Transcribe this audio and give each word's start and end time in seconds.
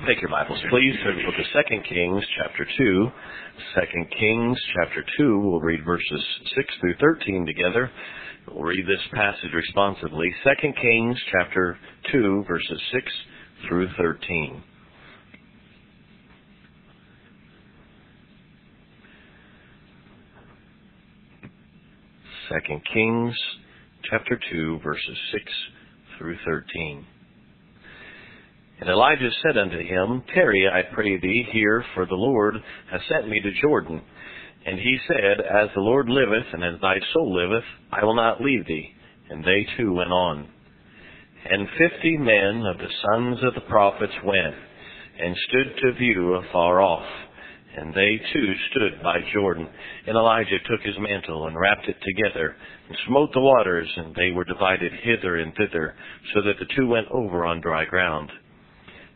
Take 0.00 0.20
your 0.20 0.30
Bibles, 0.30 0.58
please, 0.70 0.94
to 1.04 1.12
the 1.12 1.22
book 1.22 1.34
of 1.38 1.66
2 1.68 1.82
Kings, 1.88 2.24
chapter 2.36 2.66
2. 2.76 3.10
2 3.74 3.80
Kings, 4.18 4.58
chapter 4.74 5.04
2, 5.18 5.38
we'll 5.38 5.60
read 5.60 5.84
verses 5.84 6.24
6 6.56 6.74
through 6.80 6.94
13 6.98 7.46
together. 7.46 7.90
We'll 8.48 8.64
read 8.64 8.86
this 8.86 9.02
passage 9.12 9.52
responsively. 9.54 10.34
2 10.44 10.72
Kings, 10.80 11.16
chapter 11.30 11.78
2, 12.10 12.44
verses 12.48 12.80
6 12.92 13.12
through 13.68 13.88
13. 13.96 14.62
Second 22.48 22.82
Kings 22.92 23.34
chapter 24.10 24.38
2 24.50 24.80
verses 24.82 25.18
6 25.32 25.44
through 26.18 26.36
13. 26.44 27.06
And 28.82 28.90
Elijah 28.90 29.30
said 29.44 29.56
unto 29.56 29.78
him, 29.78 30.24
Tarry, 30.34 30.66
I 30.68 30.82
pray 30.92 31.16
thee, 31.16 31.46
here, 31.52 31.84
for 31.94 32.04
the 32.04 32.16
Lord 32.16 32.56
hath 32.90 33.00
sent 33.08 33.28
me 33.28 33.40
to 33.40 33.60
Jordan. 33.60 34.02
And 34.66 34.76
he 34.76 34.98
said, 35.06 35.38
As 35.38 35.68
the 35.72 35.80
Lord 35.80 36.08
liveth, 36.08 36.52
and 36.52 36.64
as 36.64 36.80
thy 36.80 36.96
soul 37.12 37.32
liveth, 37.32 37.62
I 37.92 38.04
will 38.04 38.16
not 38.16 38.40
leave 38.40 38.66
thee. 38.66 38.88
And 39.30 39.44
they 39.44 39.68
too 39.76 39.92
went 39.92 40.10
on. 40.10 40.48
And 41.48 41.68
fifty 41.78 42.16
men 42.16 42.66
of 42.66 42.78
the 42.78 42.92
sons 43.06 43.38
of 43.44 43.54
the 43.54 43.70
prophets 43.70 44.14
went, 44.24 44.56
and 45.16 45.36
stood 45.48 45.76
to 45.80 45.98
view 46.00 46.34
afar 46.34 46.82
off. 46.82 47.06
And 47.76 47.94
they 47.94 48.20
too 48.32 48.52
stood 48.72 49.00
by 49.00 49.18
Jordan. 49.32 49.68
And 50.08 50.16
Elijah 50.16 50.58
took 50.68 50.84
his 50.84 50.98
mantle 50.98 51.46
and 51.46 51.56
wrapped 51.56 51.86
it 51.86 51.98
together, 52.02 52.56
and 52.88 52.98
smote 53.06 53.30
the 53.32 53.40
waters, 53.40 53.88
and 53.96 54.12
they 54.16 54.32
were 54.32 54.44
divided 54.44 54.90
hither 55.04 55.36
and 55.36 55.54
thither, 55.54 55.94
so 56.34 56.42
that 56.42 56.58
the 56.58 56.74
two 56.74 56.88
went 56.88 57.06
over 57.12 57.46
on 57.46 57.60
dry 57.60 57.84
ground. 57.84 58.32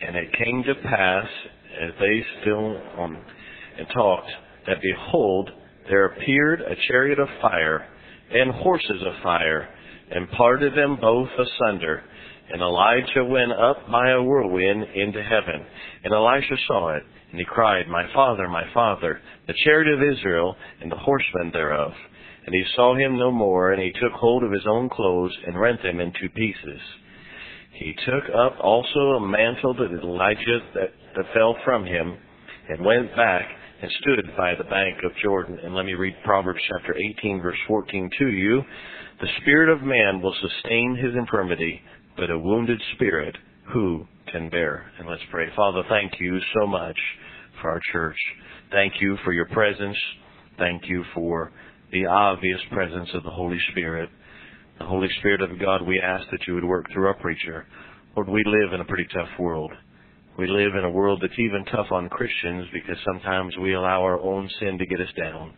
And 0.00 0.16
it 0.16 0.32
came 0.32 0.62
to 0.64 0.74
pass, 0.88 1.26
as 1.82 1.90
they 1.98 2.24
still 2.40 2.80
um, 2.98 3.16
and 3.78 3.86
talked, 3.94 4.30
that 4.66 4.82
behold, 4.82 5.50
there 5.88 6.06
appeared 6.06 6.60
a 6.60 6.74
chariot 6.88 7.18
of 7.18 7.28
fire 7.40 7.86
and 8.30 8.50
horses 8.50 9.02
of 9.06 9.22
fire, 9.22 9.68
and 10.10 10.30
parted 10.32 10.76
them 10.76 10.98
both 11.00 11.28
asunder. 11.38 12.02
And 12.52 12.60
Elijah 12.60 13.24
went 13.24 13.52
up 13.52 13.88
by 13.90 14.10
a 14.10 14.22
whirlwind 14.22 14.84
into 14.94 15.22
heaven. 15.22 15.64
And 16.04 16.12
Elisha 16.12 16.56
saw 16.66 16.96
it, 16.96 17.02
and 17.30 17.40
he 17.40 17.44
cried, 17.44 17.88
My 17.88 18.04
father, 18.14 18.48
my 18.48 18.64
father, 18.72 19.20
the 19.46 19.54
chariot 19.64 19.94
of 19.94 20.16
Israel, 20.16 20.56
and 20.80 20.90
the 20.90 20.96
horsemen 20.96 21.50
thereof. 21.52 21.92
And 22.46 22.54
he 22.54 22.64
saw 22.76 22.96
him 22.96 23.18
no 23.18 23.32
more, 23.32 23.72
and 23.72 23.82
he 23.82 23.92
took 23.92 24.12
hold 24.12 24.44
of 24.44 24.52
his 24.52 24.66
own 24.68 24.88
clothes, 24.88 25.36
and 25.46 25.58
rent 25.58 25.82
them 25.82 26.00
in 26.00 26.12
two 26.20 26.28
pieces. 26.30 26.80
He 27.78 27.94
took 28.06 28.24
up 28.34 28.56
also 28.62 29.00
a 29.16 29.28
mantle 29.28 29.74
that 29.74 29.90
Elijah 30.02 30.58
that, 30.74 30.90
that 31.16 31.34
fell 31.34 31.56
from 31.64 31.84
him, 31.84 32.16
and 32.68 32.84
went 32.84 33.14
back 33.14 33.46
and 33.82 33.90
stood 34.00 34.36
by 34.36 34.54
the 34.54 34.64
bank 34.64 34.98
of 35.04 35.12
Jordan. 35.22 35.58
And 35.62 35.74
let 35.74 35.84
me 35.84 35.94
read 35.94 36.14
Proverbs 36.24 36.60
chapter 36.68 36.96
18, 36.96 37.40
verse 37.42 37.58
14 37.68 38.10
to 38.18 38.28
you. 38.28 38.62
The 39.20 39.28
spirit 39.40 39.68
of 39.68 39.82
man 39.82 40.20
will 40.20 40.34
sustain 40.40 40.96
his 40.96 41.14
infirmity, 41.14 41.80
but 42.16 42.30
a 42.30 42.38
wounded 42.38 42.80
spirit 42.94 43.36
who 43.72 44.06
can 44.32 44.48
bear? 44.48 44.90
And 44.98 45.08
let's 45.08 45.22
pray. 45.30 45.46
Father, 45.54 45.82
thank 45.88 46.14
you 46.18 46.38
so 46.58 46.66
much 46.66 46.96
for 47.60 47.70
our 47.70 47.80
church. 47.92 48.16
Thank 48.70 48.94
you 49.00 49.16
for 49.24 49.32
your 49.32 49.46
presence. 49.46 49.96
Thank 50.58 50.82
you 50.88 51.04
for 51.14 51.52
the 51.92 52.06
obvious 52.06 52.60
presence 52.72 53.08
of 53.14 53.22
the 53.22 53.30
Holy 53.30 53.58
Spirit. 53.70 54.08
The 54.78 54.84
Holy 54.84 55.08
Spirit 55.18 55.40
of 55.40 55.58
God, 55.58 55.86
we 55.86 56.00
ask 56.00 56.28
that 56.30 56.46
you 56.46 56.54
would 56.54 56.64
work 56.64 56.86
through 56.92 57.06
our 57.06 57.14
preacher. 57.14 57.66
Lord, 58.14 58.28
we 58.28 58.42
live 58.44 58.72
in 58.72 58.80
a 58.80 58.84
pretty 58.84 59.06
tough 59.12 59.28
world. 59.38 59.72
We 60.38 60.46
live 60.46 60.74
in 60.74 60.84
a 60.84 60.90
world 60.90 61.20
that's 61.22 61.38
even 61.38 61.64
tough 61.66 61.90
on 61.90 62.10
Christians 62.10 62.66
because 62.72 62.96
sometimes 63.04 63.56
we 63.56 63.74
allow 63.74 64.02
our 64.02 64.20
own 64.20 64.50
sin 64.60 64.76
to 64.76 64.86
get 64.86 65.00
us 65.00 65.12
down. 65.16 65.54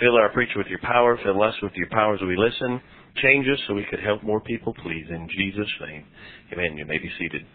Fill 0.00 0.16
our 0.16 0.30
preacher 0.30 0.58
with 0.58 0.66
your 0.66 0.80
power. 0.80 1.18
Fill 1.22 1.42
us 1.42 1.54
with 1.62 1.72
your 1.74 1.88
power 1.90 2.14
as 2.14 2.20
we 2.22 2.36
listen. 2.36 2.80
Change 3.22 3.46
us 3.48 3.58
so 3.66 3.74
we 3.74 3.86
could 3.88 4.00
help 4.00 4.22
more 4.24 4.40
people, 4.40 4.74
please. 4.82 5.06
In 5.08 5.28
Jesus' 5.28 5.72
name. 5.80 6.04
Amen. 6.52 6.76
You 6.76 6.84
may 6.86 6.98
be 6.98 7.10
seated. 7.18 7.46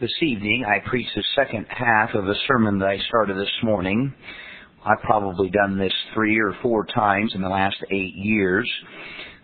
This 0.00 0.10
evening, 0.20 0.64
I 0.66 0.88
preach 0.88 1.06
the 1.14 1.22
second 1.36 1.66
half 1.68 2.14
of 2.14 2.26
a 2.26 2.34
sermon 2.48 2.78
that 2.80 2.88
I 2.88 2.98
started 3.06 3.36
this 3.36 3.52
morning. 3.62 4.12
I've 4.84 5.00
probably 5.02 5.50
done 5.50 5.78
this 5.78 5.92
three 6.14 6.40
or 6.40 6.54
four 6.62 6.86
times 6.86 7.32
in 7.34 7.42
the 7.42 7.48
last 7.48 7.76
eight 7.90 8.14
years. 8.16 8.70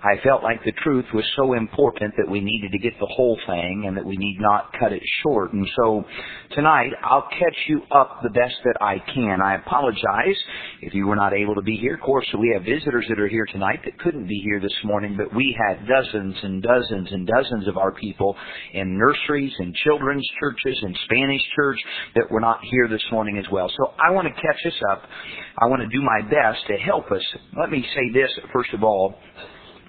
I 0.01 0.15
felt 0.23 0.45
like 0.45 0.63
the 0.65 0.73
truth 0.85 1.07
was 1.13 1.25
so 1.35 1.55
important 1.55 2.15
that 2.19 2.31
we 2.31 2.41
needed 2.41 2.71
to 2.71 2.79
get 2.79 2.93
the 3.01 3.11
whole 3.11 3.37
thing 3.49 3.85
and 3.87 3.97
that 3.97 4.05
we 4.05 4.17
need 4.17 4.39
not 4.39 4.73
cut 4.79 4.93
it 4.93 5.03
short. 5.25 5.53
And 5.53 5.67
so 5.77 6.05
tonight 6.53 6.93
I'll 7.03 7.27
catch 7.31 7.57
you 7.67 7.83
up 7.91 8.21
the 8.23 8.31
best 8.31 8.55
that 8.63 8.77
I 8.81 8.99
can. 9.13 9.41
I 9.43 9.57
apologize 9.57 10.39
if 10.83 10.95
you 10.95 11.09
were 11.09 11.17
not 11.17 11.33
able 11.33 11.57
to 11.57 11.63
be 11.63 11.77
here. 11.77 11.95
Of 11.95 12.01
course, 12.01 12.27
we 12.39 12.53
have 12.55 12.63
visitors 12.63 13.07
that 13.09 13.19
are 13.19 13.27
here 13.27 13.47
tonight 13.51 13.81
that 13.87 13.99
couldn't 13.99 14.29
be 14.29 14.41
here 14.45 14.61
this 14.61 14.77
morning, 14.85 15.17
but 15.17 15.35
we 15.35 15.57
had 15.67 15.85
dozens 15.89 16.37
and 16.45 16.63
dozens 16.63 17.09
and 17.11 17.27
dozens 17.27 17.67
of 17.67 17.77
our 17.77 17.91
people 17.91 18.37
in 18.75 18.97
nurseries 18.97 19.53
and 19.59 19.75
children's 19.83 20.27
churches 20.39 20.79
and 20.81 20.97
Spanish 21.07 21.43
church 21.57 21.79
that 22.15 22.31
were 22.31 22.41
not 22.41 22.61
here 22.71 22.87
this 22.87 23.05
morning 23.11 23.37
as 23.37 23.51
well. 23.51 23.69
So 23.77 23.95
I 23.99 24.13
want 24.13 24.29
to 24.29 24.35
catch 24.35 24.65
us 24.65 24.81
up. 24.93 25.03
I 25.59 25.67
want 25.67 25.83
to 25.83 25.89
do 25.89 26.03
my 26.03 26.23
best 26.23 26.65
to 26.69 26.77
help 26.77 27.11
us. 27.11 27.23
Let 27.59 27.71
me 27.71 27.85
say 27.97 28.13
this 28.15 28.31
first 28.53 28.73
of 28.75 28.85
all. 28.85 29.17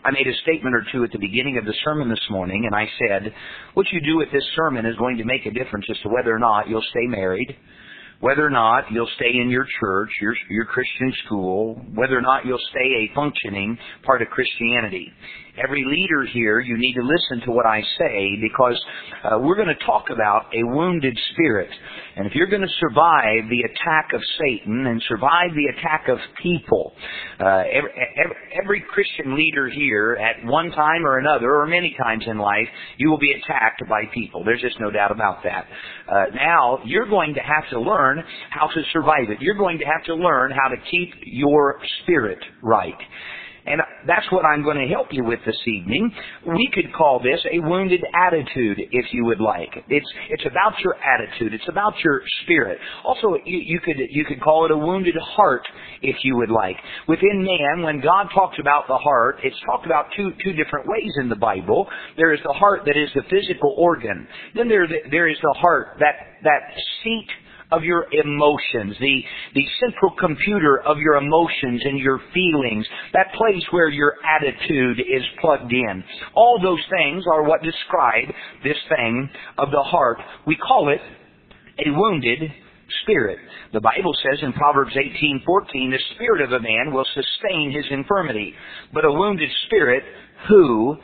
I 0.04 0.12
made 0.12 0.28
a 0.28 0.34
statement 0.44 0.76
or 0.76 0.86
two 0.92 1.04
at 1.04 1.12
the 1.12 1.20
beginning 1.20 1.58
of 1.58 1.66
the 1.66 1.74
sermon 1.84 2.10
this 2.10 2.24
morning, 2.30 2.66
and 2.66 2.74
I 2.74 2.88
said, 3.00 3.34
what 3.74 3.86
you 3.92 4.00
do 4.00 4.18
with 4.18 4.32
this 4.32 4.44
sermon 4.56 4.86
is 4.86 4.96
going 4.96 5.18
to 5.18 5.26
make 5.26 5.46
a 5.46 5.52
difference 5.52 5.86
as 5.90 5.98
to 6.04 6.10
whether 6.10 6.34
or 6.34 6.40
not 6.40 6.70
you'll 6.70 6.86
stay 6.90 7.06
married, 7.08 7.56
whether 8.22 8.46
or 8.46 8.50
not 8.50 8.86
you'll 8.92 9.10
stay 9.18 9.32
in 9.34 9.50
your 9.50 9.66
church, 9.80 10.10
your, 10.22 10.34
your 10.50 10.66
Christian 10.66 11.14
school, 11.26 11.82
whether 11.94 12.18
or 12.18 12.22
not 12.22 12.46
you'll 12.46 12.64
stay 12.70 12.80
a 12.80 13.14
functioning 13.14 13.78
part 14.06 14.22
of 14.22 14.30
Christianity. 14.30 15.12
Every 15.64 15.84
leader 15.86 16.25
here, 16.31 16.59
you 16.59 16.78
need 16.78 16.94
to 16.94 17.03
listen 17.03 17.46
to 17.46 17.52
what 17.52 17.66
I 17.66 17.81
say 17.97 18.38
because 18.42 18.80
uh, 19.24 19.40
we're 19.40 19.56
going 19.56 19.68
to 19.68 19.86
talk 19.86 20.06
about 20.09 20.46
a 20.53 20.64
wounded 20.64 21.18
spirit. 21.31 21.70
And 22.16 22.25
if 22.28 22.34
you're 22.36 22.47
going 22.47 22.62
to 22.62 22.74
survive 22.80 23.50
the 23.50 23.64
attack 23.64 24.09
of 24.14 24.22
Satan 24.40 24.88
and 24.88 25.02
survive 25.08 25.52
the 25.56 25.78
attack 25.78 26.08
of 26.08 26.18
people, 26.42 26.94
uh, 27.40 27.64
every, 27.72 27.92
every, 28.24 28.36
every 28.64 28.84
Christian 28.90 29.36
leader 29.36 29.69
here 29.69 30.18
at 30.19 30.46
one 30.46 30.72
time 30.72 31.06
or 31.06 31.19
another, 31.19 31.56
or 31.56 31.68
many 31.68 31.96
times 32.02 32.24
in 32.28 32.38
life, 32.38 32.68
you 32.98 33.09
will 33.09 33.19
be 33.19 33.31
attacked 33.31 33.81
by 33.90 34.03
people. 34.14 34.44
There's 34.44 34.62
just 34.62 34.80
no 34.80 34.92
doubt 34.92 35.12
about 35.12 35.44
that. 35.44 35.66
Uh, 36.08 36.25
now, 36.36 36.80
you're 36.86 37.09
going 37.09 37.34
to 37.36 37.42
have 37.42 37.69
to 37.72 37.80
learn 37.80 38.24
how 38.50 38.68
to 38.68 38.81
survive 38.94 39.30
it. 39.30 39.38
You're 39.42 39.58
going 39.58 39.80
to 39.80 39.86
have 39.86 40.03
to 40.06 40.16
learn 40.16 40.52
how 40.52 40.69
to 40.69 40.78
keep 40.90 41.14
your 41.24 41.80
spirit 42.03 42.40
right. 42.62 42.98
And 43.69 43.81
that's 44.07 44.25
what 44.31 44.46
I'm 44.46 44.63
going 44.63 44.78
to 44.78 44.88
help 44.88 45.07
you 45.12 45.24
with 45.24 45.40
this 45.46 45.59
evening. 45.68 46.12
We 46.47 46.69
could 46.74 46.91
call 46.94 47.19
this 47.19 47.40
a 47.53 47.59
wounded 47.59 48.02
attitude, 48.13 48.80
if 48.91 49.06
you 49.13 49.25
would 49.25 49.40
like. 49.40 49.69
It's, 49.88 50.09
it's 50.30 50.46
about 50.46 50.74
your 50.84 50.96
attitude. 50.96 51.54
It's 51.54 51.69
about 51.69 51.94
your 52.04 52.21
spirit. 52.42 52.80
Also, 53.06 53.36
you, 53.45 53.60
you 53.60 53.80
could, 53.80 53.98
you 54.10 54.25
could 54.25 54.42
call 54.42 54.66
it 54.66 54.71
a 54.71 54.77
wounded 54.77 55.16
heart, 55.21 55.62
if 56.01 56.16
you 56.24 56.36
would 56.38 56.50
like. 56.50 56.77
Within 57.07 57.44
man, 57.44 57.83
when 57.83 58.01
God 58.01 58.27
talks 58.33 58.57
about 58.60 58.88
the 58.88 58.98
heart, 58.98 59.38
it's 59.44 59.56
talked 59.68 59.86
about 59.86 60.07
two, 60.18 60.31
two 60.44 60.54
different 60.54 60.88
ways 60.88 61.12
in 61.22 61.30
the 61.30 61.36
Bible. 61.36 61.88
There 62.18 62.33
is 62.33 62.39
the 62.44 62.54
heart 62.54 62.81
that 62.86 62.98
is 62.98 63.10
the 63.13 63.24
physical 63.30 63.75
organ. 63.77 64.27
Then 64.56 64.68
there, 64.68 64.88
there 65.12 65.30
is 65.30 65.38
the 65.42 65.56
heart, 65.60 65.98
that, 66.00 66.42
that 66.44 66.74
seat 67.04 67.27
of 67.71 67.83
your 67.83 68.06
emotions, 68.12 68.95
the, 69.00 69.21
the 69.54 69.66
central 69.80 70.13
computer 70.19 70.81
of 70.86 70.98
your 70.98 71.16
emotions 71.16 71.81
and 71.86 72.00
your 72.00 72.19
feelings, 72.33 72.86
that 73.13 73.31
place 73.33 73.63
where 73.71 73.89
your 73.89 74.13
attitude 74.25 75.00
is 75.00 75.24
plugged 75.39 75.71
in. 75.71 76.04
All 76.33 76.60
those 76.62 76.81
things 76.89 77.24
are 77.31 77.44
what 77.44 77.62
describe 77.62 78.33
this 78.63 78.77
thing 78.89 79.30
of 79.57 79.69
the 79.71 79.83
heart. 79.83 80.18
We 80.48 80.56
call 80.56 80.89
it 80.89 81.01
a 81.86 81.92
wounded 81.92 82.51
spirit. 83.04 83.39
The 83.72 83.81
Bible 83.81 84.13
says 84.24 84.39
in 84.42 84.54
Proverbs 84.54 84.95
18:14, 84.95 85.92
"The 85.92 86.00
spirit 86.15 86.42
of 86.42 86.51
a 86.51 86.60
man 86.60 86.92
will 86.92 87.06
sustain 87.06 87.72
his 87.72 87.86
infirmity, 87.92 88.56
but 88.94 89.06
a 89.06 89.12
wounded 89.12 89.50
spirit 89.65 90.04
who 90.48 90.98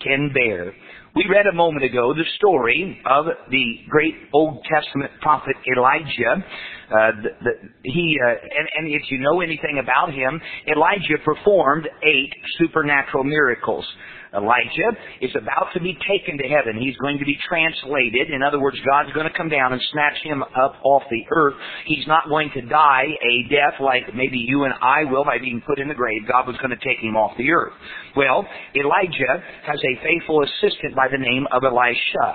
can 0.00 0.32
bear?" 0.32 0.72
We 1.14 1.26
read 1.28 1.44
a 1.46 1.52
moment 1.54 1.84
ago 1.84 2.14
the 2.14 2.24
story 2.38 2.98
of 3.04 3.26
the 3.50 3.74
great 3.90 4.14
Old 4.32 4.64
Testament 4.64 5.10
prophet 5.20 5.54
Elijah. 5.76 6.42
Uh, 6.90 7.10
the, 7.22 7.28
the, 7.44 7.50
he 7.82 8.16
uh, 8.18 8.30
and, 8.30 8.68
and 8.78 8.94
if 8.94 9.02
you 9.10 9.18
know 9.18 9.42
anything 9.42 9.78
about 9.78 10.14
him, 10.14 10.40
Elijah 10.66 11.18
performed 11.22 11.86
eight 12.02 12.32
supernatural 12.58 13.24
miracles. 13.24 13.84
Elijah 14.34 14.96
is 15.20 15.30
about 15.36 15.72
to 15.74 15.80
be 15.80 15.96
taken 16.08 16.38
to 16.38 16.48
heaven. 16.48 16.80
He's 16.80 16.96
going 16.96 17.18
to 17.18 17.24
be 17.24 17.36
translated. 17.46 18.30
In 18.30 18.42
other 18.42 18.60
words, 18.60 18.78
God's 18.88 19.12
going 19.12 19.28
to 19.28 19.36
come 19.36 19.48
down 19.48 19.72
and 19.72 19.82
snatch 19.92 20.18
him 20.22 20.42
up 20.42 20.76
off 20.84 21.02
the 21.10 21.24
earth. 21.30 21.54
He's 21.86 22.06
not 22.06 22.28
going 22.28 22.50
to 22.54 22.62
die 22.62 23.06
a 23.06 23.48
death 23.48 23.80
like 23.80 24.14
maybe 24.14 24.38
you 24.38 24.64
and 24.64 24.74
I 24.80 25.04
will 25.04 25.24
by 25.24 25.38
being 25.38 25.62
put 25.66 25.78
in 25.78 25.88
the 25.88 25.94
grave. 25.94 26.22
God 26.26 26.46
was 26.46 26.56
going 26.58 26.70
to 26.70 26.80
take 26.84 26.98
him 26.98 27.16
off 27.16 27.36
the 27.36 27.50
earth. 27.50 27.72
Well, 28.16 28.46
Elijah 28.74 29.42
has 29.64 29.80
a 29.80 30.02
faithful 30.02 30.44
assistant 30.44 30.94
by 30.94 31.08
the 31.10 31.18
name 31.18 31.46
of 31.52 31.64
Elisha. 31.64 32.28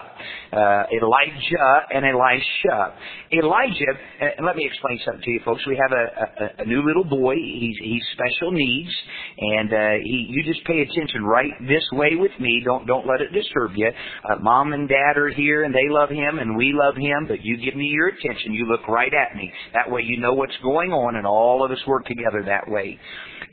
Uh, 0.54 0.84
Elijah 0.90 1.70
and 1.94 2.06
Elisha. 2.06 2.94
Elijah, 3.34 3.94
and 4.22 4.46
let 4.46 4.56
me 4.56 4.66
explain 4.66 5.00
something 5.06 5.22
to 5.22 5.32
you 5.32 5.42
folks. 5.46 5.66
We 5.68 5.78
have 5.78 5.92
a, 5.92 6.62
a, 6.62 6.64
a 6.64 6.66
new 6.66 6.82
little 6.86 7.04
boy. 7.04 7.36
He's, 7.36 7.78
he's 7.82 8.04
special 8.14 8.52
needs, 8.52 8.94
and 9.38 9.74
uh, 9.74 9.78
he, 10.04 10.28
you 10.30 10.44
just 10.44 10.66
pay 10.66 10.82
attention 10.82 11.24
right 11.24 11.52
this 11.68 11.84
way 11.94 12.16
with 12.16 12.32
me. 12.40 12.62
Don't 12.64 12.86
don't 12.88 13.08
let 13.08 13.22
it 13.22 13.32
disturb 13.34 13.72
you. 13.76 13.88
Uh, 13.88 14.36
Mom 14.42 14.74
and 14.74 14.88
Dad 14.88 15.18
are 15.18 15.30
here, 15.30 15.64
and 15.64 15.74
they 15.74 15.90
love 15.90 16.10
him, 16.10 16.40
and 16.40 16.58
we 16.58 16.74
love 16.74 16.96
him. 16.96 17.28
But 17.28 17.44
you 17.44 17.58
give 17.58 17.76
me 17.76 17.86
your 17.86 18.08
attention. 18.08 18.54
You 18.54 18.66
look 18.66 18.88
right 18.88 19.14
at 19.14 19.36
me. 19.36 19.52
That 19.74 19.92
way, 19.92 20.02
you 20.04 20.20
know 20.20 20.34
what's 20.34 20.58
going 20.64 20.92
on, 20.92 21.16
and 21.16 21.26
all 21.26 21.64
of 21.64 21.72
us 21.72 21.80
work 21.88 22.06
together 22.06 22.44
that 22.46 22.70
way. 22.70 23.00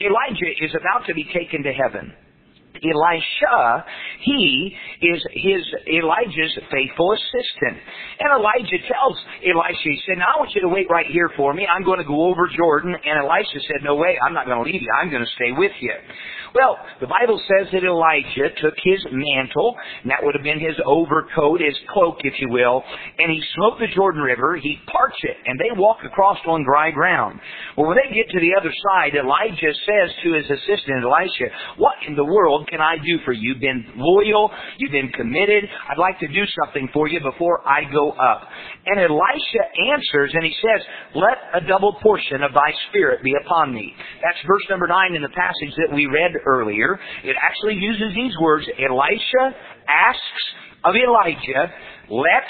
Elijah 0.01 0.51
is 0.61 0.71
about 0.75 1.07
to 1.07 1.15
be 1.15 1.25
taken 1.33 1.63
to 1.63 1.73
heaven. 1.73 2.13
Elisha, 2.83 3.85
he 4.21 4.75
is 5.01 5.23
his 5.33 5.63
Elijah's 5.95 6.59
faithful 6.71 7.13
assistant. 7.13 7.79
And 8.21 8.29
Elijah 8.41 8.83
tells 8.91 9.17
Elisha, 9.47 9.89
he 9.89 10.01
said, 10.07 10.19
now 10.19 10.37
I 10.37 10.39
want 10.41 10.51
you 10.55 10.63
to 10.63 10.69
wait 10.69 10.87
right 10.91 11.07
here 11.07 11.31
for 11.37 11.55
me. 11.55 11.67
I'm 11.67 11.85
going 11.85 11.99
to 11.99 12.05
go 12.05 12.27
over 12.27 12.49
Jordan. 12.57 12.95
And 12.95 13.25
Elisha 13.25 13.61
said, 13.67 13.83
no 13.83 13.95
way, 13.95 14.19
I'm 14.21 14.35
not 14.35 14.47
going 14.47 14.59
to 14.59 14.71
leave 14.71 14.83
you. 14.83 14.93
I'm 15.01 15.11
going 15.11 15.25
to 15.25 15.35
stay 15.37 15.53
with 15.53 15.73
you. 15.81 15.95
Well, 16.55 16.79
the 17.01 17.07
Bible 17.07 17.41
says 17.51 17.67
that 17.73 17.83
Elijah 17.83 18.55
took 18.63 18.75
his 18.85 19.05
mantle, 19.11 19.75
and 20.03 20.11
that 20.11 20.23
would 20.23 20.35
have 20.35 20.45
been 20.45 20.61
his 20.61 20.79
overcoat, 20.87 21.61
his 21.61 21.75
cloak, 21.93 22.19
if 22.23 22.35
you 22.39 22.49
will, 22.49 22.83
and 23.19 23.31
he 23.31 23.43
smote 23.57 23.79
the 23.81 23.91
Jordan 23.95 24.23
River, 24.23 24.57
he 24.57 24.79
parched 24.87 25.25
it, 25.25 25.37
and 25.47 25.59
they 25.59 25.75
walk 25.75 25.99
across 26.07 26.39
on 26.47 26.65
dry 26.65 26.91
ground. 26.93 27.41
Well, 27.77 27.89
when 27.89 27.99
they 27.99 28.15
get 28.15 28.31
to 28.31 28.41
the 28.41 28.55
other 28.55 28.71
side, 28.71 29.19
Elijah 29.19 29.75
says 29.83 30.11
to 30.23 30.33
his 30.33 30.47
assistant 30.47 31.03
Elisha, 31.03 31.51
what 31.77 31.95
in 32.07 32.15
the 32.15 32.25
world 32.25 32.69
can 32.69 32.81
I 32.81 32.97
do 32.99 33.19
for 33.25 33.33
you? 33.33 33.45
You've 33.45 33.61
been 33.61 33.85
loyal, 33.97 34.51
you've 34.79 34.93
been 34.93 35.11
committed, 35.11 35.65
I'd 35.91 35.99
like 35.99 36.19
to 36.21 36.29
do 36.29 36.45
something 36.65 36.89
for 36.95 37.09
you 37.09 37.21
before 37.21 37.61
I 37.67 37.83
go 37.93 38.13
up. 38.13 38.49
And 38.87 39.01
Elisha 39.01 39.65
answers, 39.93 40.31
and 40.33 40.45
he 40.45 40.55
says, 40.63 40.87
let 41.15 41.63
a 41.63 41.67
double 41.67 41.95
portion 42.01 42.43
of 42.43 42.55
thy 42.55 42.73
spirit 42.89 43.23
be 43.23 43.35
upon 43.45 43.75
me. 43.75 43.93
That's 44.23 44.39
verse 44.47 44.63
number 44.71 44.87
9 44.87 45.15
in 45.15 45.23
the 45.23 45.29
passage 45.29 45.75
that 45.77 45.95
we 45.95 46.07
read 46.07 46.33
earlier, 46.47 46.99
it 47.25 47.37
actually 47.41 47.75
uses 47.75 48.15
these 48.15 48.33
words, 48.41 48.67
Elisha 48.79 49.57
asks 49.89 50.45
of 50.85 50.95
Elijah, 50.95 51.73
let 52.11 52.45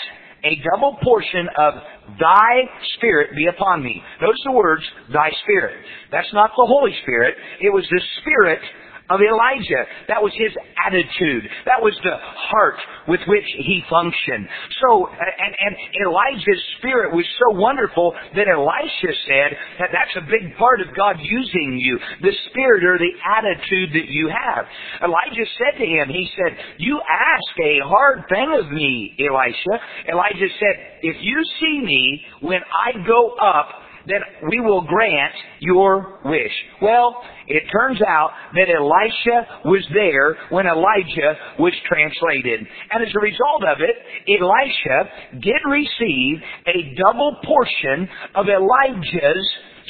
a 0.45 0.61
double 0.73 0.99
portion 1.03 1.49
of 1.59 1.75
thy 2.21 2.69
spirit 2.97 3.31
be 3.35 3.47
upon 3.47 3.83
me. 3.83 4.03
Notice 4.21 4.41
the 4.45 4.53
words, 4.53 4.83
thy 5.13 5.31
spirit. 5.43 5.75
That's 6.13 6.33
not 6.35 6.51
the 6.57 6.67
Holy 6.67 6.93
Spirit. 7.03 7.35
It 7.61 7.73
was 7.73 7.85
the 7.91 8.01
spirit 8.21 8.61
of 9.11 9.21
Elijah. 9.21 9.85
That 10.09 10.23
was 10.23 10.33
his 10.37 10.53
attitude. 10.87 11.45
That 11.67 11.81
was 11.81 11.93
the 12.03 12.17
heart 12.17 12.81
with 13.09 13.21
which 13.29 13.45
he 13.45 13.85
functioned. 13.91 14.49
So, 14.81 15.09
and, 15.09 15.53
and 15.61 15.75
Elijah's 16.09 16.63
spirit 16.79 17.13
was 17.13 17.27
so 17.37 17.57
wonderful 17.61 18.15
that 18.35 18.49
Elisha 18.49 19.13
said 19.29 19.51
that 19.81 19.93
that's 19.93 20.17
a 20.17 20.25
big 20.25 20.57
part 20.57 20.81
of 20.81 20.89
God 20.97 21.17
using 21.21 21.77
you. 21.79 21.99
The 22.23 22.33
spirit 22.51 22.85
or 22.85 22.97
the 22.97 23.13
attitude 23.21 23.93
that 23.93 24.09
you 24.09 24.33
have. 24.33 24.65
Elijah 25.05 25.49
said 25.61 25.79
to 25.79 25.87
him, 25.87 26.09
he 26.09 26.29
said, 26.37 26.57
you 26.79 27.01
ask 27.05 27.53
a 27.61 27.85
hard 27.85 28.25
thing 28.29 28.49
of 28.57 28.73
me, 28.73 29.17
Elisha. 29.21 29.75
Elijah 30.09 30.49
said, 30.59 30.75
if 31.03 31.17
you 31.21 31.43
see 31.61 31.85
me 31.85 32.25
when 32.41 32.61
I 32.65 33.05
go 33.07 33.37
up, 33.37 33.84
then 34.07 34.21
we 34.51 34.61
will 34.61 34.83
grant 34.83 35.35
your 35.61 36.19
wish. 36.25 36.53
Well, 36.83 37.23
it 37.47 37.65
turns 37.73 38.01
out 38.03 38.31
that 38.55 38.69
Elisha 38.69 39.61
was 39.65 39.85
there 39.93 40.37
when 40.51 40.67
Elijah 40.67 41.37
was 41.59 41.73
translated. 41.89 42.61
And 42.91 43.03
as 43.03 43.15
a 43.15 43.21
result 43.21 43.65
of 43.65 43.79
it, 43.81 43.97
Elisha 44.29 45.41
did 45.41 45.61
receive 45.69 46.43
a 46.67 46.95
double 46.97 47.37
portion 47.45 48.09
of 48.35 48.47
Elijah's 48.49 49.49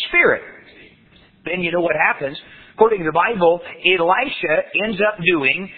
spirit. 0.08 0.42
Then 1.44 1.60
you 1.60 1.72
know 1.72 1.80
what 1.80 1.96
happens. 1.96 2.38
According 2.74 3.00
to 3.00 3.04
the 3.04 3.14
Bible, 3.14 3.60
Elisha 3.86 4.54
ends 4.84 4.98
up 5.00 5.22
doing 5.22 5.70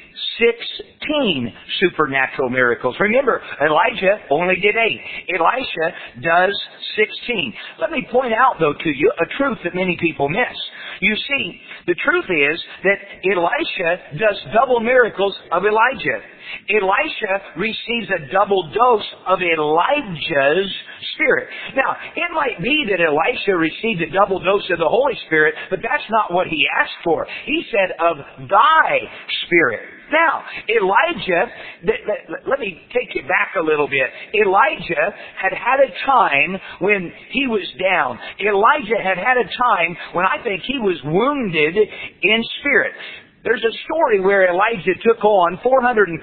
16 1.13 1.53
supernatural 1.81 2.49
miracles. 2.49 2.97
Remember, 2.99 3.43
Elijah 3.61 4.17
only 4.31 4.57
did 4.57 4.75
8. 4.77 5.37
Elisha 5.37 5.87
does 6.23 6.57
16. 6.97 7.55
Let 7.81 7.91
me 7.91 8.07
point 8.11 8.33
out, 8.33 8.57
though, 8.59 8.73
to 8.73 8.89
you 8.89 9.13
a 9.21 9.27
truth 9.37 9.59
that 9.65 9.75
many 9.75 9.99
people 10.01 10.31
miss. 10.31 10.57
You 11.01 11.15
see, 11.17 11.61
the 11.87 11.95
truth 12.03 12.25
is 12.31 12.61
that 12.85 12.99
Elisha 13.29 14.17
does 14.19 14.37
double 14.55 14.81
miracles 14.81 15.37
of 15.53 15.65
Elijah. 15.65 16.21
Elisha 16.71 17.59
receives 17.59 18.09
a 18.11 18.33
double 18.33 18.71
dose 18.73 19.09
of 19.27 19.39
Elijah's 19.41 20.73
Spirit. 21.15 21.49
Now, 21.75 21.97
it 22.15 22.31
might 22.35 22.63
be 22.63 22.87
that 22.91 23.01
Elisha 23.01 23.57
received 23.57 24.03
a 24.03 24.11
double 24.11 24.41
dose 24.41 24.69
of 24.71 24.79
the 24.79 24.89
Holy 24.89 25.19
Spirit, 25.27 25.55
but 25.71 25.81
that's 25.83 26.07
not 26.11 26.33
what 26.33 26.47
he 26.47 26.67
asked 26.81 27.01
for. 27.05 27.27
He 27.45 27.65
said, 27.71 27.95
of 28.01 28.17
thy 28.49 28.99
Spirit. 29.47 29.97
Now, 30.13 30.45
Elijah, 30.71 31.51
let 32.47 32.61
me 32.61 32.81
take 32.95 33.15
you 33.15 33.23
back 33.23 33.55
a 33.59 33.63
little 33.63 33.89
bit. 33.89 34.07
Elijah 34.35 35.11
had 35.37 35.53
had 35.53 35.81
a 35.83 35.91
time 36.07 36.61
when 36.79 37.13
he 37.33 37.47
was 37.49 37.67
down. 37.81 38.19
Elijah 38.41 39.03
had 39.03 39.19
had 39.19 39.37
a 39.37 39.45
time 39.45 39.97
when 40.13 40.25
I 40.25 40.43
think 40.45 40.63
he 40.63 40.79
was 40.79 40.97
wounded 41.05 41.77
in 42.23 42.43
spirit. 42.61 42.95
There's 43.47 43.63
a 43.63 43.79
story 43.87 44.19
where 44.19 44.51
Elijah 44.51 44.99
took 45.07 45.23
on 45.23 45.61
450 45.63 46.19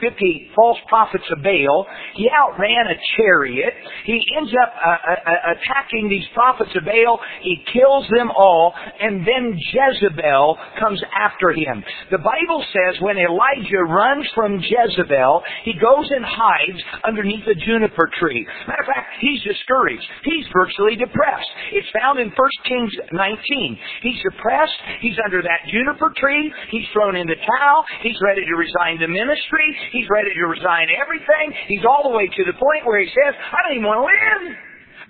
false 0.53 0.77
prophets 0.89 1.23
of 1.31 1.41
Baal. 1.41 1.87
He 2.19 2.27
outran 2.27 2.91
a 2.91 2.99
chariot. 3.15 3.71
He 4.03 4.19
ends 4.35 4.51
up 4.51 4.73
uh, 4.75 4.89
uh, 4.91 5.31
uh, 5.31 5.55
attacking 5.55 6.09
these 6.09 6.27
prophets 6.33 6.71
of 6.75 6.83
Baal. 6.83 7.23
He 7.39 7.63
kills 7.71 8.03
them 8.11 8.27
all, 8.29 8.75
and 8.75 9.23
then 9.23 9.55
Jezebel 9.55 10.57
comes 10.83 10.99
after 11.15 11.55
him. 11.55 11.79
The 12.11 12.19
Bible 12.19 12.59
says 12.75 12.99
when 12.99 13.15
Elijah 13.15 13.87
runs 13.87 14.27
from 14.35 14.59
Jezebel, 14.59 15.43
he 15.63 15.79
goes 15.79 16.11
and 16.11 16.27
hides 16.27 16.83
underneath 17.07 17.47
a 17.47 17.55
juniper 17.55 18.11
tree. 18.19 18.45
Matter 18.67 18.83
of 18.83 18.91
fact, 18.91 19.23
he's 19.23 19.39
discouraged. 19.47 20.03
He's 20.27 20.43
virtually 20.51 20.99
depressed. 20.99 21.51
It's 21.71 21.87
found 21.95 22.19
in 22.19 22.35
1 22.35 22.67
Kings 22.67 22.91
19. 23.13 23.79
He's 24.03 24.19
depressed. 24.27 24.75
He's 24.99 25.15
under 25.23 25.41
that 25.41 25.71
juniper 25.71 26.11
tree. 26.19 26.51
He's 26.67 26.83
thrown 26.91 27.12
thrown 27.13 27.21
in 27.21 27.27
the 27.27 27.37
towel. 27.37 27.85
He's 28.01 28.17
ready 28.21 28.41
to 28.41 28.55
resign 28.57 28.99
the 28.99 29.07
ministry. 29.07 29.77
He's 29.91 30.09
ready 30.09 30.33
to 30.33 30.45
resign 30.47 30.87
everything. 30.89 31.53
He's 31.67 31.85
all 31.85 32.09
the 32.09 32.15
way 32.15 32.27
to 32.27 32.43
the 32.45 32.53
point 32.53 32.85
where 32.85 32.99
he 32.99 33.07
says, 33.07 33.33
I 33.37 33.57
don't 33.67 33.77
even 33.77 33.87
want 33.87 34.01
to 34.01 34.09
live. 34.09 34.57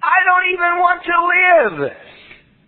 I 0.03 0.19
don't 0.27 0.47
even 0.51 0.71
want 0.83 0.99
to 1.07 1.17
live. 1.23 1.91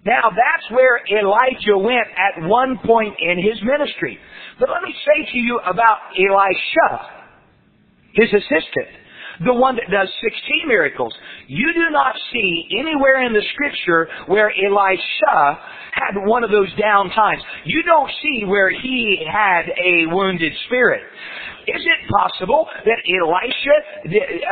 Now 0.05 0.29
that's 0.31 0.67
where 0.71 1.01
Elijah 1.11 1.77
went 1.77 2.07
at 2.15 2.47
one 2.47 2.79
point 2.85 3.15
in 3.19 3.37
his 3.43 3.59
ministry. 3.63 4.17
But 4.59 4.69
let 4.69 4.81
me 4.83 4.93
say 5.03 5.31
to 5.31 5.37
you 5.37 5.59
about 5.65 6.15
Elisha, 6.15 6.89
his 8.13 8.29
assistant 8.31 8.87
the 9.43 9.53
one 9.53 9.75
that 9.75 9.89
does 9.91 10.09
16 10.21 10.67
miracles. 10.67 11.13
You 11.47 11.73
do 11.73 11.89
not 11.91 12.15
see 12.31 12.67
anywhere 12.79 13.25
in 13.25 13.33
the 13.33 13.43
scripture 13.53 14.07
where 14.27 14.51
Elisha 14.51 15.59
had 15.91 16.25
one 16.25 16.43
of 16.43 16.51
those 16.51 16.73
down 16.79 17.09
times. 17.09 17.41
You 17.65 17.83
don't 17.83 18.09
see 18.21 18.45
where 18.45 18.69
he 18.69 19.25
had 19.31 19.65
a 19.83 20.05
wounded 20.07 20.53
spirit. 20.65 21.01
Is 21.67 21.81
it 21.81 21.99
possible 22.13 22.67
that 22.85 23.01
Elisha 23.09 23.75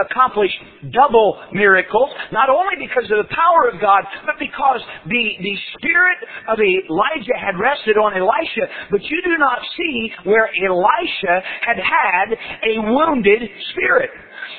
accomplished 0.09 0.57
double 0.91 1.37
miracles, 1.51 2.09
not 2.31 2.49
only 2.49 2.73
because 2.79 3.05
of 3.11 3.21
the 3.21 3.29
power 3.29 3.69
of 3.69 3.79
God, 3.79 4.01
but 4.25 4.35
because 4.39 4.81
the, 5.05 5.23
the 5.37 5.55
spirit 5.77 6.17
of 6.49 6.57
Elijah 6.57 7.37
had 7.37 7.59
rested 7.59 7.97
on 7.97 8.17
Elisha, 8.17 8.65
but 8.89 9.03
you 9.03 9.21
do 9.23 9.37
not 9.37 9.59
see 9.77 10.11
where 10.23 10.49
Elisha 10.57 11.35
had 11.61 11.77
had 11.77 12.33
a 12.65 12.81
wounded 12.81 13.41
spirit. 13.69 14.09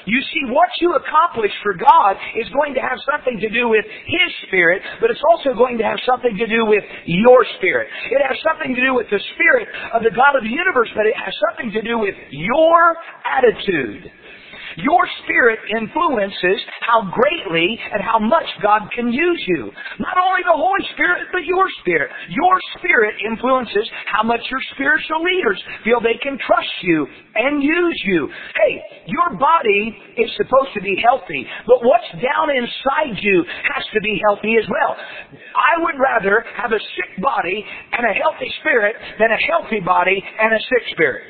You 0.06 0.20
see, 0.20 0.52
what 0.52 0.68
you 0.80 0.94
accomplish 0.94 1.52
for 1.62 1.74
God 1.74 2.16
is 2.36 2.48
going 2.52 2.74
to 2.74 2.80
have 2.80 2.98
something 3.08 3.40
to 3.40 3.48
do 3.48 3.68
with 3.68 3.84
His 3.84 4.30
Spirit, 4.48 4.82
but 5.00 5.10
it's 5.10 5.22
also 5.30 5.54
going 5.56 5.78
to 5.78 5.84
have 5.84 5.98
something 6.04 6.36
to 6.36 6.46
do 6.46 6.66
with 6.66 6.84
your 7.06 7.44
spirit. 7.56 7.88
It 8.10 8.20
has 8.20 8.36
something 8.44 8.74
to 8.74 8.80
do 8.80 8.94
with 8.94 9.08
the 9.10 9.20
Spirit 9.34 9.68
of 9.92 10.02
the 10.02 10.12
God 10.12 10.36
of 10.36 10.44
the 10.44 10.52
universe, 10.52 10.88
but 10.94 11.06
it 11.06 11.16
has 11.16 11.32
something 11.50 11.72
to 11.72 11.82
do 11.82 11.98
with 11.98 12.14
your 12.30 12.96
attitude. 13.24 14.10
Your 14.78 15.06
spirit 15.22 15.58
influences 15.70 16.60
how 16.82 17.10
greatly 17.10 17.78
and 17.92 18.02
how 18.02 18.18
much 18.18 18.46
God 18.62 18.82
can 18.94 19.12
use 19.12 19.42
you. 19.46 19.70
Not 19.98 20.16
only 20.18 20.42
the 20.42 20.56
Holy 20.56 20.84
Spirit, 20.94 21.28
but 21.32 21.44
your 21.44 21.66
spirit. 21.80 22.10
Your 22.30 22.56
spirit 22.78 23.14
influences 23.24 23.86
how 24.10 24.22
much 24.22 24.40
your 24.50 24.60
spiritual 24.74 25.22
leaders 25.22 25.62
feel 25.84 26.00
they 26.00 26.18
can 26.22 26.38
trust 26.38 26.74
you 26.82 27.06
and 27.34 27.62
use 27.62 28.00
you. 28.04 28.28
Hey, 28.56 28.82
your 29.06 29.38
body 29.38 29.96
is 30.18 30.30
supposed 30.36 30.74
to 30.74 30.80
be 30.80 30.96
healthy, 31.02 31.46
but 31.66 31.82
what's 31.82 32.10
down 32.22 32.50
inside 32.50 33.18
you 33.22 33.44
has 33.74 33.84
to 33.92 34.00
be 34.00 34.20
healthy 34.26 34.56
as 34.58 34.66
well. 34.70 34.96
I 35.54 35.82
would 35.82 35.98
rather 35.98 36.44
have 36.56 36.72
a 36.72 36.78
sick 36.78 37.22
body 37.22 37.64
and 37.92 38.06
a 38.06 38.14
healthy 38.14 38.50
spirit 38.60 38.96
than 39.18 39.30
a 39.30 39.40
healthy 39.50 39.80
body 39.80 40.22
and 40.40 40.52
a 40.52 40.58
sick 40.58 40.84
spirit. 40.92 41.22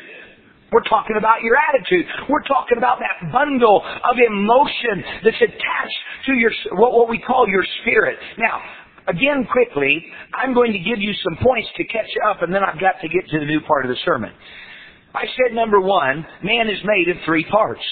We're 0.74 0.90
talking 0.90 1.14
about 1.14 1.46
your 1.46 1.54
attitude. 1.54 2.02
We're 2.26 2.42
talking 2.50 2.78
about 2.78 2.98
that 2.98 3.30
bundle 3.30 3.78
of 3.78 4.18
emotion 4.18 5.22
that's 5.22 5.38
attached 5.38 6.00
to 6.26 6.32
your, 6.34 6.50
what, 6.74 6.90
what 6.90 7.08
we 7.08 7.22
call 7.22 7.46
your 7.46 7.62
spirit. 7.82 8.18
Now, 8.38 8.58
again 9.06 9.46
quickly, 9.46 10.02
I'm 10.34 10.52
going 10.52 10.72
to 10.72 10.82
give 10.82 10.98
you 10.98 11.14
some 11.22 11.38
points 11.38 11.68
to 11.76 11.84
catch 11.84 12.10
up 12.26 12.42
and 12.42 12.52
then 12.52 12.66
I've 12.66 12.80
got 12.80 12.98
to 13.02 13.08
get 13.08 13.22
to 13.30 13.38
the 13.38 13.46
new 13.46 13.60
part 13.62 13.86
of 13.86 13.88
the 13.88 14.00
sermon. 14.04 14.32
I 15.14 15.30
said 15.38 15.54
number 15.54 15.80
one, 15.80 16.26
man 16.42 16.66
is 16.66 16.82
made 16.82 17.06
of 17.14 17.22
three 17.24 17.46
parts. 17.46 17.82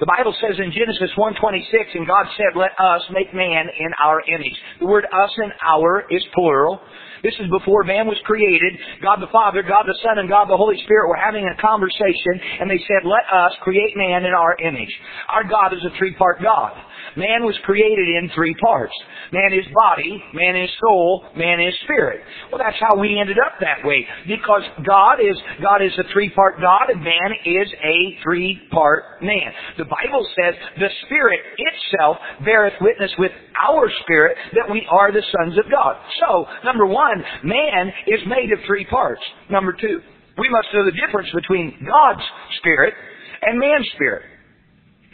The 0.00 0.06
Bible 0.06 0.34
says 0.40 0.58
in 0.58 0.72
Genesis 0.72 1.12
1.26, 1.16 1.62
and 1.94 2.06
God 2.08 2.26
said, 2.38 2.56
let 2.56 2.72
us 2.80 3.02
make 3.12 3.34
man 3.34 3.68
in 3.78 3.90
our 4.02 4.22
image. 4.26 4.56
The 4.80 4.86
word 4.86 5.04
us 5.04 5.30
and 5.36 5.52
our 5.60 6.04
is 6.10 6.24
plural. 6.34 6.80
This 7.22 7.34
is 7.38 7.48
before 7.50 7.84
man 7.84 8.06
was 8.06 8.18
created. 8.24 8.74
God 9.02 9.22
the 9.22 9.30
Father, 9.32 9.62
God 9.62 9.86
the 9.86 9.98
Son, 10.02 10.18
and 10.18 10.28
God 10.28 10.50
the 10.50 10.56
Holy 10.56 10.76
Spirit 10.84 11.08
were 11.08 11.18
having 11.18 11.46
a 11.46 11.60
conversation, 11.62 12.34
and 12.60 12.70
they 12.70 12.82
said, 12.86 13.06
let 13.06 13.26
us 13.30 13.52
create 13.62 13.96
man 13.96 14.24
in 14.24 14.34
our 14.34 14.56
image. 14.58 14.90
Our 15.30 15.44
God 15.44 15.72
is 15.72 15.82
a 15.86 15.96
three-part 15.98 16.42
God. 16.42 16.72
Man 17.16 17.44
was 17.44 17.58
created 17.64 18.08
in 18.08 18.30
three 18.34 18.54
parts. 18.62 18.94
Man 19.32 19.52
is 19.52 19.66
body, 19.74 20.22
man 20.32 20.56
is 20.56 20.70
soul, 20.80 21.24
man 21.36 21.60
is 21.60 21.74
spirit. 21.84 22.20
Well, 22.50 22.60
that's 22.62 22.78
how 22.80 22.98
we 22.98 23.18
ended 23.20 23.36
up 23.38 23.60
that 23.60 23.84
way. 23.84 24.06
Because 24.26 24.62
God 24.86 25.20
is, 25.20 25.36
God 25.60 25.82
is 25.82 25.92
a 25.98 26.04
three-part 26.12 26.60
God 26.60 26.88
and 26.88 27.02
man 27.02 27.30
is 27.44 27.68
a 27.84 28.18
three-part 28.22 29.22
man. 29.22 29.52
The 29.78 29.84
Bible 29.84 30.26
says 30.36 30.54
the 30.78 30.88
Spirit 31.06 31.40
itself 31.56 32.16
beareth 32.44 32.74
witness 32.80 33.12
with 33.18 33.32
our 33.60 33.90
spirit 34.02 34.36
that 34.54 34.70
we 34.70 34.86
are 34.90 35.12
the 35.12 35.22
sons 35.36 35.58
of 35.58 35.70
God. 35.70 35.96
So, 36.20 36.46
number 36.64 36.86
one, 36.86 37.11
man 37.44 37.92
is 38.06 38.20
made 38.26 38.52
of 38.52 38.58
three 38.66 38.84
parts. 38.86 39.20
Number 39.50 39.72
two, 39.72 40.00
we 40.38 40.48
must 40.48 40.68
know 40.72 40.84
the 40.84 40.92
difference 40.92 41.28
between 41.34 41.76
God's 41.86 42.22
spirit 42.58 42.94
and 43.42 43.58
man's 43.58 43.88
spirit. 43.94 44.22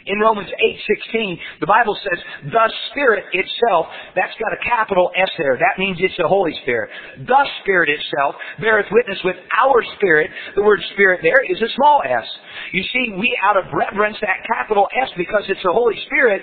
In 0.09 0.19
Romans 0.19 0.49
8:16, 0.49 1.39
the 1.59 1.67
Bible 1.67 1.95
says, 1.95 2.19
"The 2.51 2.73
Spirit 2.89 3.25
itself," 3.31 3.87
that's 4.15 4.35
got 4.37 4.53
a 4.53 4.57
capital 4.57 5.11
S 5.15 5.29
there. 5.37 5.57
That 5.57 5.77
means 5.77 5.97
it's 6.01 6.17
the 6.17 6.27
Holy 6.27 6.53
Spirit. 6.61 6.89
The 7.17 7.45
Spirit 7.61 7.89
itself 7.89 8.35
beareth 8.59 8.89
witness 8.91 9.23
with 9.23 9.37
our 9.53 9.83
spirit. 9.95 10.31
The 10.55 10.63
word 10.63 10.81
spirit 10.93 11.21
there 11.21 11.41
is 11.47 11.61
a 11.61 11.69
small 11.75 12.01
s. 12.03 12.25
You 12.71 12.83
see, 12.83 13.13
we 13.17 13.37
out 13.43 13.57
of 13.57 13.65
reverence 13.73 14.17
that 14.21 14.43
capital 14.47 14.87
S 14.97 15.09
because 15.15 15.43
it's 15.47 15.61
the 15.63 15.73
Holy 15.73 15.95
Spirit, 16.05 16.41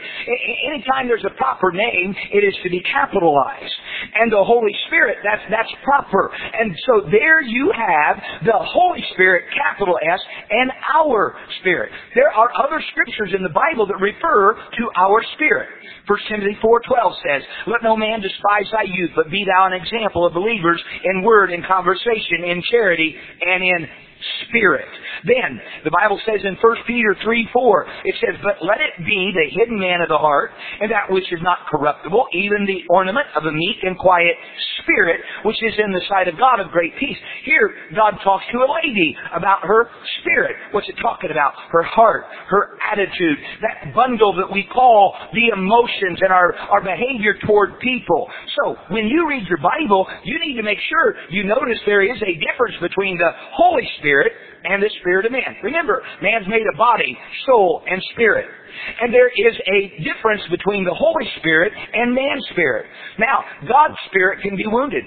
anytime 0.70 1.08
there's 1.08 1.25
a 1.25 1.35
proper 1.37 1.73
name, 1.73 2.14
it 2.32 2.44
is 2.44 2.54
to 2.62 2.70
be 2.70 2.80
capitalized. 2.80 3.75
And 4.14 4.30
the 4.30 4.42
Holy 4.42 4.75
Spirit, 4.87 5.18
that's 5.25 5.42
that's 5.50 5.73
proper. 5.82 6.30
And 6.32 6.75
so 6.87 7.11
there 7.11 7.40
you 7.42 7.73
have 7.75 8.23
the 8.44 8.58
Holy 8.58 9.04
Spirit, 9.12 9.44
capital 9.52 9.99
S, 10.02 10.20
and 10.50 10.70
our 10.94 11.37
spirit. 11.61 11.90
There 12.14 12.30
are 12.30 12.50
other 12.62 12.82
scriptures 12.92 13.32
in 13.35 13.42
the 13.42 13.50
Bible 13.56 13.86
that 13.88 13.96
refer 13.96 14.54
to 14.54 14.84
our 15.00 15.25
spirit. 15.34 15.68
1 16.06 16.18
Timothy 16.28 16.56
4.12 16.62 17.14
says, 17.25 17.42
Let 17.66 17.82
no 17.82 17.96
man 17.96 18.20
despise 18.20 18.68
thy 18.70 18.84
youth, 18.84 19.10
but 19.16 19.30
be 19.30 19.44
thou 19.48 19.66
an 19.66 19.72
example 19.72 20.26
of 20.26 20.34
believers 20.34 20.82
in 21.04 21.22
word, 21.22 21.50
in 21.50 21.64
conversation, 21.64 22.44
in 22.44 22.62
charity, 22.70 23.16
and 23.40 23.64
in 23.64 23.88
spirit. 24.47 24.88
Then, 25.25 25.61
the 25.85 25.90
Bible 25.90 26.21
says 26.26 26.40
in 26.45 26.56
1 26.61 26.76
Peter 26.87 27.16
3, 27.23 27.49
4, 27.52 27.87
it 28.04 28.14
says, 28.21 28.37
But 28.42 28.64
let 28.64 28.78
it 28.78 29.04
be 29.04 29.33
the 29.35 29.49
hidden 29.59 29.78
man 29.78 30.00
of 30.00 30.09
the 30.09 30.18
heart, 30.18 30.50
and 30.80 30.90
that 30.90 31.11
which 31.11 31.26
is 31.33 31.40
not 31.42 31.66
corruptible, 31.71 32.26
even 32.33 32.66
the 32.66 32.85
ornament 32.90 33.26
of 33.35 33.45
a 33.45 33.52
meek 33.52 33.83
and 33.83 33.99
quiet 33.99 34.37
spirit, 34.83 35.21
which 35.45 35.59
is 35.62 35.75
in 35.78 35.92
the 35.92 36.02
sight 36.09 36.28
of 36.28 36.38
God 36.38 36.61
of 36.61 36.71
great 36.71 36.92
peace. 36.99 37.16
Here, 37.45 37.75
God 37.95 38.18
talks 38.23 38.45
to 38.52 38.59
a 38.59 38.71
lady 38.85 39.16
about 39.35 39.62
her 39.62 39.88
spirit. 40.21 40.56
What's 40.73 40.88
it 40.88 40.97
talking 41.02 41.30
about? 41.30 41.54
Her 41.71 41.83
heart, 41.83 42.25
her 42.49 42.76
attitude, 42.92 43.38
that 43.62 43.95
bundle 43.95 44.37
that 44.37 44.52
we 44.52 44.68
call 44.73 45.14
the 45.33 45.52
emotions 45.52 46.18
and 46.21 46.33
our, 46.33 46.54
our 46.71 46.83
behavior 46.83 47.35
toward 47.47 47.78
people. 47.80 48.28
So, 48.62 48.76
when 48.90 49.06
you 49.06 49.28
read 49.28 49.47
your 49.49 49.59
Bible, 49.59 50.06
you 50.25 50.38
need 50.38 50.56
to 50.56 50.62
make 50.62 50.78
sure 50.88 51.14
you 51.30 51.45
notice 51.45 51.78
there 51.87 52.04
is 52.04 52.21
a 52.23 52.35
difference 52.38 52.76
between 52.80 53.18
the 53.18 53.30
Holy 53.52 53.87
Spirit 53.99 54.15
Spirit 54.16 54.32
and 54.64 54.82
the 54.82 54.90
Spirit 55.00 55.26
of 55.26 55.32
man. 55.32 55.56
Remember, 55.62 56.02
man's 56.23 56.46
made 56.49 56.64
of 56.73 56.78
body, 56.78 57.16
soul, 57.46 57.82
and 57.88 58.02
spirit. 58.12 58.46
And 59.00 59.12
there 59.12 59.28
is 59.28 59.54
a 59.68 60.02
difference 60.02 60.42
between 60.50 60.85
the 60.85 60.94
Holy 60.94 61.26
Spirit 61.38 61.73
and 61.92 62.14
man's 62.14 62.44
spirit. 62.50 62.87
Now, 63.18 63.44
God's 63.68 63.96
spirit 64.08 64.40
can 64.42 64.56
be 64.56 64.66
wounded. 64.66 65.04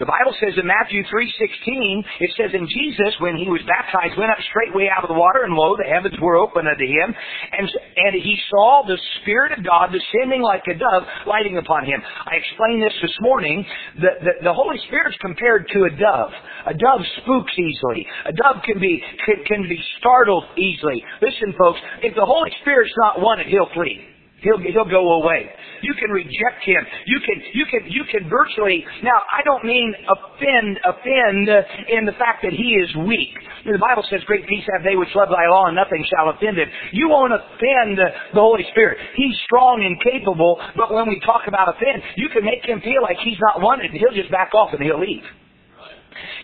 The 0.00 0.08
Bible 0.08 0.32
says 0.40 0.56
in 0.56 0.64
Matthew 0.64 1.04
3.16, 1.04 2.24
it 2.24 2.32
says, 2.40 2.56
in 2.56 2.64
Jesus, 2.64 3.12
when 3.20 3.36
he 3.36 3.52
was 3.52 3.60
baptized, 3.68 4.16
went 4.16 4.32
up 4.32 4.40
straightway 4.48 4.88
out 4.88 5.04
of 5.04 5.12
the 5.12 5.20
water, 5.20 5.44
and 5.44 5.52
lo, 5.52 5.76
the 5.76 5.84
heavens 5.84 6.16
were 6.24 6.40
opened 6.40 6.64
unto 6.64 6.88
him, 6.88 7.12
and, 7.12 7.68
and 7.68 8.16
he 8.16 8.32
saw 8.48 8.80
the 8.88 8.96
Spirit 9.20 9.52
of 9.52 9.60
God 9.60 9.92
descending 9.92 10.40
like 10.40 10.64
a 10.72 10.74
dove, 10.80 11.04
lighting 11.28 11.60
upon 11.60 11.84
him. 11.84 12.00
I 12.00 12.40
explained 12.40 12.80
this 12.80 12.96
this 13.04 13.12
morning. 13.20 13.60
The, 14.00 14.12
the, 14.24 14.34
the 14.48 14.54
Holy 14.56 14.80
Spirit's 14.88 15.20
compared 15.20 15.68
to 15.68 15.84
a 15.84 15.92
dove. 15.92 16.32
A 16.64 16.72
dove 16.72 17.04
spooks 17.20 17.52
easily. 17.60 18.08
A 18.24 18.32
dove 18.32 18.64
can 18.64 18.80
be, 18.80 19.04
can, 19.28 19.44
can 19.44 19.62
be 19.68 19.76
startled 20.00 20.48
easily. 20.56 21.04
Listen, 21.20 21.52
folks, 21.60 21.78
if 22.00 22.16
the 22.16 22.24
Holy 22.24 22.48
Spirit's 22.64 22.96
not 23.04 23.20
wanted, 23.20 23.52
he'll 23.52 23.68
flee. 23.76 24.00
He'll, 24.42 24.58
he'll 24.58 24.88
go 24.88 25.20
away. 25.20 25.50
You 25.82 25.94
can 25.94 26.10
reject 26.10 26.64
him. 26.64 26.80
You 27.06 27.20
can, 27.20 27.36
you 27.52 27.64
can, 27.68 27.82
you 27.90 28.04
can 28.10 28.28
virtually, 28.28 28.84
now 29.02 29.20
I 29.28 29.42
don't 29.44 29.64
mean 29.64 29.92
offend, 30.08 30.80
offend 30.84 31.48
in 31.88 32.04
the 32.06 32.16
fact 32.16 32.42
that 32.42 32.52
he 32.52 32.76
is 32.80 32.88
weak. 33.06 33.36
The 33.64 33.78
Bible 33.78 34.04
says, 34.08 34.20
great 34.24 34.46
peace 34.48 34.64
have 34.72 34.84
they 34.84 34.96
which 34.96 35.12
love 35.14 35.28
thy 35.28 35.48
law 35.48 35.66
and 35.66 35.76
nothing 35.76 36.04
shall 36.08 36.30
offend 36.32 36.56
him. 36.56 36.68
You 36.92 37.08
won't 37.08 37.32
offend 37.32 38.00
the 38.00 38.40
Holy 38.40 38.64
Spirit. 38.72 38.98
He's 39.16 39.36
strong 39.44 39.84
and 39.84 40.00
capable, 40.00 40.60
but 40.76 40.92
when 40.92 41.08
we 41.08 41.20
talk 41.20 41.44
about 41.46 41.68
offend, 41.68 42.02
you 42.16 42.28
can 42.32 42.44
make 42.44 42.64
him 42.64 42.80
feel 42.80 43.02
like 43.02 43.18
he's 43.20 43.38
not 43.40 43.60
wanted 43.60 43.92
and 43.92 44.00
he'll 44.00 44.16
just 44.16 44.30
back 44.30 44.54
off 44.54 44.72
and 44.72 44.82
he'll 44.82 45.00
leave. 45.00 45.24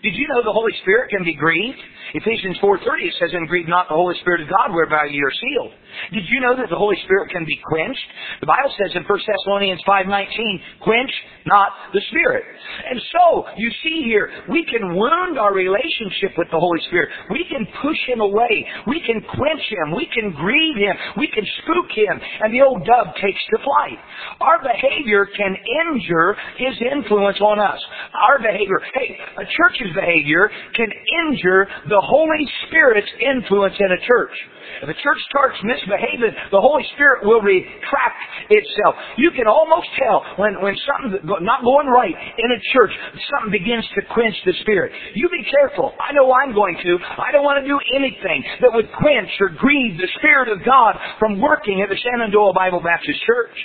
Did 0.03 0.15
you 0.15 0.27
know 0.29 0.43
the 0.43 0.53
Holy 0.53 0.73
Spirit 0.81 1.09
can 1.09 1.23
be 1.23 1.33
grieved? 1.33 1.77
Ephesians 2.13 2.57
4.30 2.61 3.09
it 3.09 3.13
says, 3.19 3.29
And 3.33 3.47
grieve 3.47 3.67
not 3.67 3.87
the 3.89 3.95
Holy 3.95 4.15
Spirit 4.21 4.41
of 4.41 4.49
God 4.49 4.73
whereby 4.73 5.05
ye 5.11 5.19
are 5.19 5.31
sealed. 5.31 5.73
Did 6.13 6.23
you 6.29 6.39
know 6.41 6.55
that 6.55 6.69
the 6.69 6.77
Holy 6.77 6.97
Spirit 7.03 7.29
can 7.31 7.45
be 7.45 7.59
quenched? 7.63 8.07
The 8.41 8.47
Bible 8.47 8.71
says 8.77 8.95
in 8.95 9.03
1 9.03 9.07
Thessalonians 9.07 9.81
5.19, 9.87 10.83
quench 10.83 11.11
not 11.47 11.71
the 11.93 12.01
Spirit. 12.11 12.43
And 12.91 13.01
so, 13.11 13.45
you 13.57 13.71
see 13.83 14.03
here, 14.03 14.29
we 14.49 14.65
can 14.65 14.95
wound 14.95 15.39
our 15.39 15.53
relationship 15.53 16.37
with 16.37 16.47
the 16.51 16.59
Holy 16.59 16.79
Spirit. 16.87 17.09
We 17.31 17.45
can 17.49 17.65
push 17.81 17.97
Him 18.05 18.19
away. 18.19 18.67
We 18.85 18.99
can 19.01 19.23
quench 19.23 19.63
Him. 19.71 19.95
We 19.95 20.07
can 20.13 20.35
grieve 20.35 20.77
Him. 20.77 20.95
We 21.17 21.27
can 21.27 21.45
spook 21.63 21.89
Him. 21.95 22.19
And 22.43 22.53
the 22.53 22.61
old 22.61 22.85
dove 22.85 23.15
takes 23.15 23.39
to 23.55 23.57
flight. 23.63 23.97
Our 24.41 24.59
behavior 24.61 25.25
can 25.25 25.55
injure 25.87 26.35
His 26.57 26.75
influence 26.91 27.39
on 27.39 27.59
us. 27.59 27.79
Our 28.27 28.39
behavior, 28.39 28.79
hey, 28.93 29.17
a 29.37 29.45
church's 29.45 29.95
behavior 29.95 30.51
can 30.75 30.91
injure 31.25 31.67
the 31.87 32.01
Holy 32.03 32.45
Spirit's 32.67 33.11
influence 33.23 33.75
in 33.79 33.91
a 33.91 34.05
church. 34.05 34.35
If 34.83 34.89
a 34.89 34.97
church 34.97 35.21
starts 35.29 35.57
misbehaving, 35.63 36.33
the 36.51 36.61
Holy 36.61 36.85
Spirit 36.93 37.25
will 37.25 37.41
retract 37.41 38.21
itself. 38.49 38.95
You 39.17 39.31
can 39.31 39.47
almost 39.47 39.87
tell 39.97 40.23
when, 40.37 40.61
when 40.61 40.75
something's 40.85 41.23
not 41.41 41.63
going 41.63 41.87
right 41.87 42.13
in 42.13 42.49
a 42.51 42.59
church, 42.73 42.91
something 43.33 43.51
begins 43.51 43.85
to 43.95 44.01
quench 44.13 44.35
the 44.45 44.53
Spirit. 44.61 44.91
You 45.15 45.29
be 45.29 45.43
careful. 45.49 45.93
I 45.99 46.13
know 46.13 46.31
I'm 46.31 46.53
going 46.53 46.77
to. 46.83 46.97
I 47.17 47.31
don't 47.31 47.43
want 47.43 47.63
to 47.63 47.67
do 47.67 47.79
anything 47.95 48.43
that 48.61 48.71
would 48.73 48.91
quench 48.93 49.31
or 49.39 49.49
grieve 49.49 49.97
the 49.97 50.09
Spirit 50.19 50.49
of 50.49 50.63
God 50.65 50.95
from 51.19 51.41
working 51.41 51.81
at 51.81 51.89
the 51.89 51.97
Shenandoah 51.97 52.53
Bible 52.53 52.81
Baptist 52.81 53.19
Church. 53.25 53.57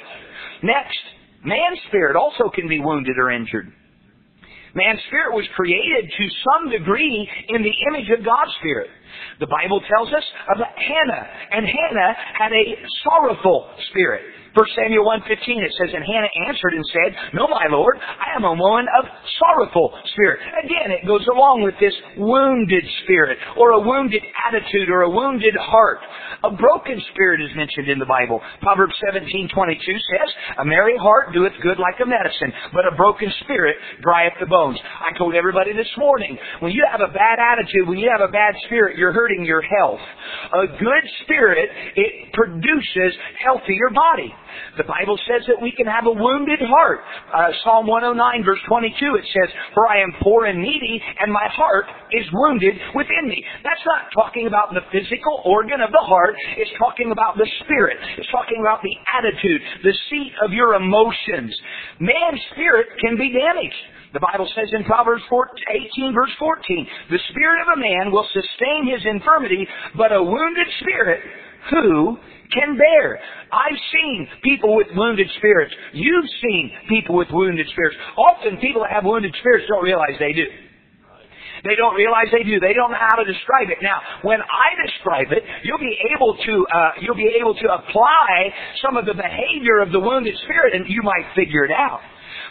Next, 0.63 0.99
man's 1.45 1.79
spirit 1.89 2.17
also 2.17 2.51
can 2.55 2.69
be 2.69 2.79
wounded 2.79 3.19
or 3.19 3.31
injured. 3.31 3.73
Man's 4.75 5.01
spirit 5.09 5.35
was 5.35 5.45
created 5.55 6.11
to 6.17 6.25
some 6.45 6.71
degree 6.71 7.29
in 7.49 7.63
the 7.63 7.75
image 7.93 8.09
of 8.19 8.25
God's 8.25 8.53
spirit. 8.61 8.89
The 9.41 9.47
Bible 9.47 9.81
tells 9.89 10.09
us 10.13 10.25
of 10.55 10.59
Hannah, 10.59 11.27
and 11.53 11.67
Hannah 11.67 12.13
had 12.39 12.53
a 12.53 12.65
sorrowful 13.05 13.69
spirit. 13.91 14.23
1 14.53 14.67
Samuel 14.77 15.09
1.15 15.09 15.65
it 15.65 15.73
says, 15.81 15.97
And 15.97 16.05
Hannah 16.05 16.33
answered 16.49 16.77
and 16.77 16.85
said, 16.93 17.11
No, 17.33 17.49
my 17.49 17.65
Lord, 17.73 17.97
I 17.97 18.37
am 18.37 18.45
a 18.45 18.53
woman 18.53 18.85
of 19.01 19.09
sorrowful 19.41 19.97
spirit. 20.13 20.41
Again, 20.65 20.93
it 20.93 21.07
goes 21.07 21.25
along 21.33 21.65
with 21.65 21.73
this 21.81 21.95
wounded 22.21 22.85
spirit, 23.05 23.39
or 23.57 23.73
a 23.73 23.81
wounded 23.81 24.21
attitude, 24.45 24.93
or 24.93 25.09
a 25.09 25.11
wounded 25.11 25.57
heart. 25.57 26.05
A 26.45 26.53
broken 26.53 27.01
spirit 27.13 27.41
is 27.41 27.49
mentioned 27.57 27.89
in 27.89 27.99
the 27.99 28.05
Bible. 28.05 28.41
Proverbs 28.61 28.93
17.22 29.09 29.81
says, 29.81 30.29
A 30.61 30.65
merry 30.65 30.99
heart 31.01 31.33
doeth 31.33 31.57
good 31.63 31.81
like 31.81 31.97
a 32.03 32.07
medicine, 32.07 32.53
but 32.77 32.85
a 32.85 32.97
broken 32.97 33.33
spirit 33.45 33.77
drieth 34.03 34.37
the 34.41 34.47
bones. 34.47 34.77
I 34.85 35.17
told 35.17 35.35
everybody 35.35 35.73
this 35.73 35.91
morning, 35.97 36.37
when 36.61 36.73
you 36.73 36.85
have 36.91 37.01
a 37.01 37.13
bad 37.13 37.41
attitude, 37.41 37.89
when 37.89 37.99
you 37.99 38.13
have 38.13 38.27
a 38.27 38.33
bad 38.33 38.53
spirit, 38.67 38.99
you're 38.99 39.13
hurting 39.13 39.45
your 39.45 39.63
health. 39.63 40.01
A 40.53 40.67
good 40.77 41.05
spirit, 41.25 41.71
it 41.97 42.33
produces 42.35 43.17
healthier 43.41 43.89
body. 43.95 44.35
The 44.77 44.85
Bible 44.85 45.19
says 45.29 45.47
that 45.49 45.61
we 45.61 45.73
can 45.73 45.87
have 45.87 46.07
a 46.07 46.13
wounded 46.13 46.61
heart. 46.61 47.01
Uh, 47.33 47.53
Psalm 47.65 47.87
109 47.87 48.45
verse 48.45 48.61
22 48.69 49.17
it 49.17 49.27
says, 49.33 49.49
For 49.75 49.89
I 49.89 50.01
am 50.01 50.13
poor 50.23 50.47
and 50.47 50.61
needy 50.61 51.01
and 51.21 51.33
my 51.33 51.49
heart 51.51 51.87
is 52.13 52.27
wounded 52.33 52.75
within 52.95 53.29
me. 53.29 53.45
That's 53.65 53.85
not 53.87 54.13
talking 54.15 54.47
about 54.47 54.75
the 54.75 54.85
physical 54.93 55.43
organ 55.45 55.81
of 55.81 55.93
the 55.93 56.05
heart. 56.05 56.35
It's 56.57 56.73
talking 56.79 57.13
about 57.13 57.37
the 57.37 57.49
spirit. 57.65 57.99
It's 58.19 58.31
talking 58.31 58.61
about 58.61 58.81
the 58.83 58.95
attitude, 59.13 59.61
the 59.83 59.95
seat 60.11 60.33
of 60.45 60.53
your 60.53 60.75
emotions. 60.75 61.55
Man's 62.01 62.41
spirit 62.53 62.89
can 63.01 63.17
be 63.17 63.33
damaged. 63.33 63.83
The 64.13 64.21
Bible 64.21 64.49
says 64.55 64.69
in 64.73 64.85
Proverbs 64.85 65.23
18 65.31 66.13
verse 66.15 66.33
14, 66.39 66.87
The 67.11 67.19
spirit 67.31 67.63
of 67.63 67.79
a 67.79 67.81
man 67.81 68.13
will 68.13 68.29
sustain 68.33 68.93
his 68.93 69.05
infirmity, 69.07 69.67
but 69.97 70.13
a 70.13 70.23
wounded 70.23 70.67
spirit 70.81 71.21
who 71.71 72.19
can 72.55 72.77
bear. 72.77 73.19
I've 73.51 73.81
seen 73.93 74.29
people 74.43 74.77
with 74.77 74.89
wounded 74.95 75.29
spirits. 75.39 75.75
You've 75.93 76.29
seen 76.43 76.71
people 76.89 77.17
with 77.17 77.29
wounded 77.33 77.67
spirits. 77.73 77.97
Often 78.17 78.59
people 78.59 78.83
that 78.83 78.93
have 78.93 79.05
wounded 79.05 79.35
spirits 79.41 79.67
don't 79.69 79.85
realize 79.85 80.15
they 80.19 80.33
do. 80.33 80.47
They 81.65 81.79
don't 81.79 81.95
realize 81.95 82.27
they 82.35 82.43
do. 82.43 82.59
They 82.59 82.75
don't 82.75 82.91
know 82.91 82.99
how 82.99 83.23
to 83.23 83.27
describe 83.27 83.71
it. 83.71 83.79
Now, 83.83 84.03
when 84.23 84.43
I 84.43 84.75
describe 84.83 85.31
it, 85.31 85.43
you'll 85.63 85.79
be 85.79 85.95
able 86.11 86.35
to 86.35 86.55
uh, 86.67 86.91
you'll 87.01 87.19
be 87.19 87.39
able 87.39 87.55
to 87.55 87.67
apply 87.71 88.51
some 88.83 88.97
of 88.97 89.07
the 89.07 89.15
behavior 89.15 89.79
of 89.79 89.95
the 89.95 90.01
wounded 90.01 90.35
spirit, 90.43 90.75
and 90.75 90.91
you 90.91 91.03
might 91.03 91.23
figure 91.39 91.65
it 91.65 91.71
out. 91.71 92.01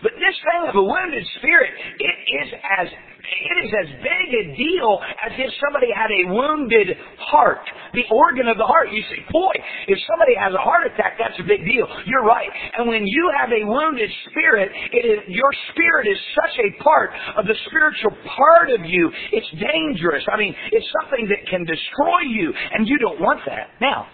But 0.01 0.15
this 0.15 0.37
thing 0.47 0.69
of 0.69 0.75
a 0.75 0.83
wounded 0.83 1.27
spirit, 1.37 1.75
it 1.99 2.15
is 2.39 2.47
as 2.63 2.87
it 3.21 3.57
is 3.65 3.71
as 3.71 3.89
big 4.01 4.27
a 4.33 4.43
deal 4.57 4.99
as 5.25 5.33
if 5.37 5.49
somebody 5.61 5.93
had 5.93 6.09
a 6.09 6.33
wounded 6.33 6.97
heart. 7.19 7.61
The 7.93 8.07
organ 8.09 8.47
of 8.47 8.57
the 8.57 8.65
heart. 8.65 8.89
You 8.91 9.03
say, 9.09 9.21
boy, 9.31 9.53
if 9.87 9.99
somebody 10.09 10.33
has 10.35 10.53
a 10.53 10.61
heart 10.61 10.87
attack, 10.87 11.19
that's 11.19 11.37
a 11.39 11.47
big 11.47 11.61
deal. 11.63 11.85
You're 12.05 12.25
right. 12.25 12.49
And 12.77 12.87
when 12.87 13.05
you 13.05 13.31
have 13.37 13.49
a 13.51 13.63
wounded 13.65 14.09
spirit, 14.29 14.71
it 14.91 15.05
is, 15.05 15.19
your 15.27 15.51
spirit 15.71 16.07
is 16.07 16.17
such 16.43 16.55
a 16.59 16.69
part 16.83 17.11
of 17.37 17.45
the 17.45 17.55
spiritual 17.67 18.15
part 18.37 18.71
of 18.71 18.85
you, 18.85 19.11
it's 19.31 19.51
dangerous. 19.59 20.23
I 20.31 20.37
mean, 20.37 20.55
it's 20.71 20.87
something 21.01 21.27
that 21.29 21.45
can 21.49 21.65
destroy 21.65 22.25
you, 22.27 22.53
and 22.73 22.87
you 22.87 22.97
don't 22.97 23.19
want 23.19 23.41
that. 23.45 23.75
Now, 23.79 24.07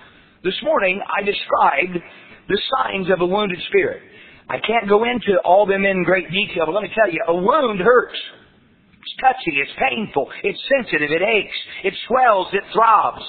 this 0.44 0.58
morning 0.64 1.02
I 1.06 1.24
described 1.24 1.98
the 2.48 2.60
signs 2.78 3.10
of 3.12 3.22
a 3.22 3.26
wounded 3.26 3.60
spirit. 3.68 4.02
I 4.50 4.60
can't 4.60 4.88
go 4.88 5.04
into 5.04 5.38
all 5.44 5.66
them 5.66 5.84
in 5.84 6.04
great 6.04 6.32
detail, 6.32 6.66
but 6.66 6.74
let 6.74 6.84
me 6.84 6.90
tell 6.96 7.12
you, 7.12 7.20
a 7.28 7.36
wound 7.36 7.80
hurts. 7.80 8.18
It's 9.08 9.16
touchy, 9.24 9.56
it's 9.56 9.72
painful, 9.80 10.28
it's 10.44 10.60
sensitive, 10.68 11.12
it 11.12 11.22
aches, 11.22 11.58
it 11.86 11.94
swells, 12.08 12.48
it 12.52 12.64
throbs. 12.74 13.24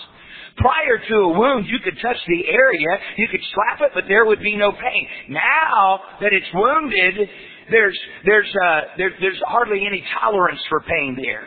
Prior 0.57 0.99
to 0.99 1.15
a 1.15 1.39
wound, 1.39 1.67
you 1.69 1.79
could 1.85 1.95
touch 2.03 2.17
the 2.27 2.51
area, 2.51 2.99
you 3.17 3.29
could 3.31 3.41
slap 3.55 3.81
it, 3.83 3.93
but 3.95 4.05
there 4.09 4.27
would 4.27 4.41
be 4.41 4.57
no 4.57 4.73
pain. 4.73 5.07
Now 5.29 6.01
that 6.21 6.33
it's 6.33 6.51
wounded, 6.53 7.29
there's 7.71 7.99
there's 8.25 8.51
uh, 8.67 8.81
there, 8.97 9.11
there's 9.21 9.41
hardly 9.47 9.87
any 9.87 10.03
tolerance 10.21 10.61
for 10.69 10.81
pain 10.81 11.17
there, 11.17 11.47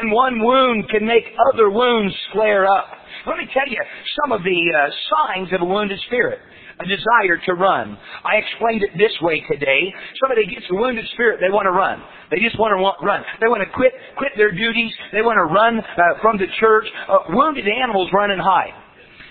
and 0.00 0.10
one 0.10 0.42
wound 0.42 0.88
can 0.88 1.06
make 1.06 1.24
other 1.52 1.68
wounds 1.68 2.14
flare 2.32 2.64
up. 2.64 2.88
Let 3.26 3.36
me 3.36 3.44
tell 3.52 3.68
you 3.68 3.82
some 4.22 4.32
of 4.32 4.42
the 4.42 4.72
uh, 4.72 4.90
signs 5.12 5.52
of 5.52 5.60
a 5.60 5.66
wounded 5.66 6.00
spirit 6.06 6.38
a 6.80 6.84
desire 6.84 7.40
to 7.46 7.52
run. 7.54 7.96
I 8.24 8.36
explained 8.36 8.82
it 8.82 8.90
this 8.98 9.12
way 9.22 9.42
today. 9.50 9.92
Somebody 10.20 10.46
gets 10.46 10.66
a 10.70 10.74
wounded 10.74 11.04
spirit, 11.14 11.40
they 11.40 11.52
want 11.52 11.66
to 11.66 11.72
run. 11.72 12.02
They 12.30 12.38
just 12.38 12.58
want 12.58 12.74
to 12.74 13.06
run. 13.06 13.22
They 13.40 13.48
want 13.48 13.62
to 13.62 13.70
quit 13.72 13.92
quit 14.18 14.32
their 14.36 14.50
duties. 14.50 14.92
They 15.12 15.22
want 15.22 15.38
to 15.38 15.46
run 15.46 15.78
uh, 15.78 16.20
from 16.20 16.38
the 16.38 16.46
church. 16.58 16.86
Uh, 17.08 17.30
wounded 17.30 17.66
animals 17.68 18.10
run 18.12 18.30
and 18.30 18.40
hide. 18.42 18.74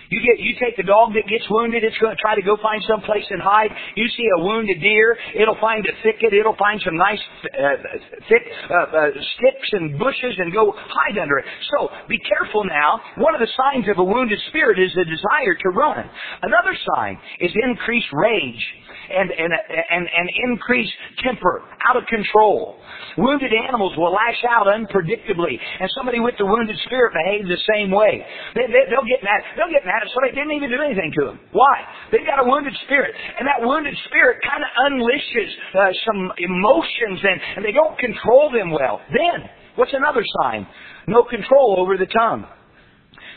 You 0.09 0.21
get, 0.21 0.39
you 0.39 0.53
take 0.61 0.77
the 0.77 0.83
dog 0.85 1.13
that 1.13 1.25
gets 1.27 1.45
wounded, 1.49 1.83
it's 1.83 1.97
going 1.97 2.15
to 2.15 2.21
try 2.21 2.35
to 2.35 2.41
go 2.41 2.57
find 2.61 2.81
some 2.87 3.01
place 3.01 3.25
and 3.29 3.41
hide. 3.41 3.71
You 3.95 4.07
see 4.09 4.27
a 4.37 4.43
wounded 4.43 4.81
deer, 4.81 5.17
it'll 5.33 5.59
find 5.59 5.85
a 5.85 5.93
thicket, 6.03 6.33
it'll 6.33 6.57
find 6.57 6.81
some 6.83 6.97
nice, 6.97 7.21
uh, 7.45 8.21
thick 8.29 8.45
uh, 8.69 8.73
uh, 8.73 9.09
sticks 9.37 9.69
and 9.73 9.97
bushes 9.97 10.35
and 10.37 10.53
go 10.53 10.73
hide 10.75 11.17
under 11.17 11.37
it. 11.39 11.45
So 11.73 11.89
be 12.07 12.19
careful 12.19 12.63
now. 12.63 13.01
One 13.17 13.33
of 13.33 13.41
the 13.41 13.49
signs 13.57 13.89
of 13.89 13.97
a 13.97 14.03
wounded 14.03 14.39
spirit 14.49 14.79
is 14.79 14.91
a 14.93 15.05
desire 15.05 15.55
to 15.55 15.69
run. 15.69 16.05
Another 16.41 16.77
sign 16.95 17.17
is 17.39 17.51
increased 17.63 18.09
rage 18.13 18.63
and, 19.09 19.31
and, 19.31 19.51
and, 19.53 20.03
and 20.05 20.25
increased 20.49 20.93
temper, 21.23 21.63
out 21.87 21.95
of 21.95 22.05
control. 22.07 22.77
Wounded 23.17 23.51
animals 23.53 23.93
will 23.97 24.11
lash 24.11 24.41
out 24.49 24.67
unpredictably, 24.67 25.55
and 25.55 25.89
somebody 25.95 26.19
with 26.19 26.35
the 26.37 26.45
wounded 26.45 26.77
spirit 26.85 27.13
behaves 27.13 27.47
the 27.47 27.61
same 27.73 27.91
way. 27.91 28.25
They, 28.55 28.67
they, 28.67 28.83
they'll 28.89 29.07
get 29.07 29.23
mad. 29.23 29.41
They'll 29.55 29.71
get 29.71 29.85
mad 29.85 30.03
at 30.03 30.09
somebody 30.13 30.35
didn't 30.35 30.55
even 30.57 30.69
do 30.69 30.81
anything 30.81 31.13
to 31.21 31.25
them. 31.31 31.39
Why? 31.51 31.75
They've 32.11 32.27
got 32.27 32.41
a 32.41 32.47
wounded 32.47 32.73
spirit, 32.85 33.13
and 33.39 33.47
that 33.47 33.61
wounded 33.61 33.95
spirit 34.09 34.41
kind 34.43 34.61
of 34.65 34.71
unleashes 34.89 35.49
uh, 35.73 35.91
some 36.05 36.21
emotions, 36.37 37.19
and, 37.23 37.37
and 37.57 37.61
they 37.63 37.71
don't 37.71 37.97
control 37.99 38.51
them 38.51 38.71
well. 38.71 38.99
Then, 39.13 39.47
what's 39.75 39.93
another 39.93 40.23
sign? 40.41 40.67
No 41.07 41.23
control 41.23 41.77
over 41.79 41.97
the 41.97 42.09
tongue 42.09 42.45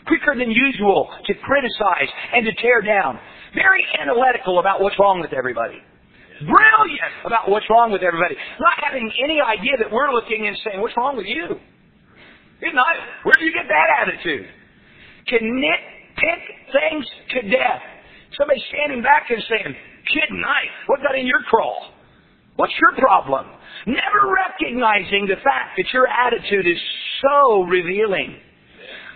quicker 0.08 0.34
than 0.34 0.50
usual 0.50 1.08
to 1.26 1.34
criticize 1.44 2.10
and 2.34 2.44
to 2.46 2.52
tear 2.62 2.80
down. 2.80 3.20
Very 3.54 3.84
analytical 4.00 4.58
about 4.58 4.80
what's 4.80 4.98
wrong 4.98 5.20
with 5.20 5.32
everybody. 5.32 5.78
Brilliant 6.40 7.14
about 7.24 7.50
what's 7.50 7.66
wrong 7.70 7.90
with 7.90 8.02
everybody. 8.02 8.36
Not 8.60 8.78
having 8.84 9.10
any 9.24 9.40
idea 9.40 9.74
that 9.78 9.90
we're 9.90 10.12
looking 10.12 10.46
and 10.46 10.56
saying, 10.64 10.80
what's 10.80 10.96
wrong 10.96 11.16
with 11.16 11.26
you? 11.26 11.58
You're 12.60 12.74
not, 12.74 12.94
where 13.24 13.34
do 13.38 13.44
you 13.44 13.52
get 13.52 13.66
that 13.68 13.88
attitude? 14.02 14.46
Can 15.26 15.42
nitpick 15.42 16.42
things 16.72 17.06
to 17.30 17.42
death. 17.50 17.82
Somebody 18.36 18.62
standing 18.68 19.02
back 19.02 19.30
and 19.30 19.42
saying, 19.48 19.74
kid 20.12 20.30
knife, 20.30 20.74
what 20.86 21.00
got 21.02 21.18
in 21.18 21.26
your 21.26 21.42
crawl? 21.48 21.92
What's 22.56 22.74
your 22.80 22.98
problem? 22.98 23.46
Never 23.86 24.34
recognizing 24.34 25.26
the 25.26 25.38
fact 25.42 25.78
that 25.78 25.86
your 25.92 26.06
attitude 26.06 26.66
is 26.66 26.78
so 27.22 27.62
revealing. 27.62 28.36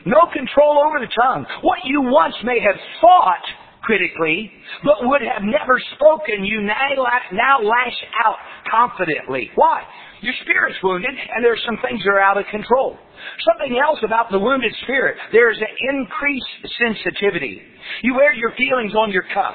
No 0.07 0.31
control 0.33 0.83
over 0.87 0.99
the 0.99 1.11
tongue. 1.11 1.47
What 1.63 1.79
you 1.85 2.03
once 2.03 2.35
may 2.45 2.59
have 2.61 2.77
thought 3.01 3.43
critically, 3.83 4.51
but 4.85 5.03
would 5.03 5.23
have 5.23 5.43
never 5.43 5.81
spoken, 5.97 6.45
you 6.45 6.63
now, 6.63 7.61
lash 7.61 7.99
out 8.25 8.37
confidently. 8.71 9.51
Why? 9.55 9.83
Your 10.23 10.35
spirit's 10.43 10.79
wounded, 10.83 11.11
and 11.11 11.45
there's 11.45 11.63
some 11.67 11.79
things 11.83 12.01
that 12.05 12.11
are 12.11 12.21
out 12.21 12.39
of 12.39 12.47
control. 12.51 12.97
Something 13.43 13.79
else 13.79 13.99
about 14.05 14.31
the 14.31 14.39
wounded 14.39 14.73
spirit, 14.85 15.17
there's 15.33 15.59
an 15.59 15.99
increased 15.99 16.79
sensitivity. 16.79 17.61
You 18.03 18.15
wear 18.15 18.33
your 18.33 18.53
feelings 18.57 18.95
on 18.95 19.11
your 19.11 19.25
cuff. 19.35 19.55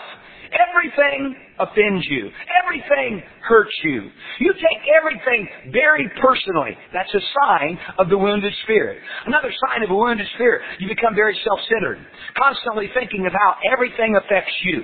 Everything 0.57 1.35
offends 1.59 2.05
you. 2.09 2.29
Everything 2.65 3.21
hurts 3.47 3.73
you. 3.83 4.09
You 4.39 4.53
take 4.53 4.81
everything 4.89 5.47
very 5.71 6.09
personally. 6.21 6.77
That's 6.93 7.13
a 7.13 7.21
sign 7.45 7.77
of 7.99 8.09
the 8.09 8.17
wounded 8.17 8.53
spirit. 8.63 8.99
Another 9.25 9.53
sign 9.69 9.83
of 9.83 9.91
a 9.91 9.95
wounded 9.95 10.27
spirit, 10.35 10.61
you 10.79 10.87
become 10.87 11.13
very 11.15 11.37
self-centered, 11.43 11.99
constantly 12.37 12.89
thinking 12.93 13.25
of 13.25 13.33
how 13.33 13.55
everything 13.71 14.17
affects 14.17 14.53
you. 14.63 14.83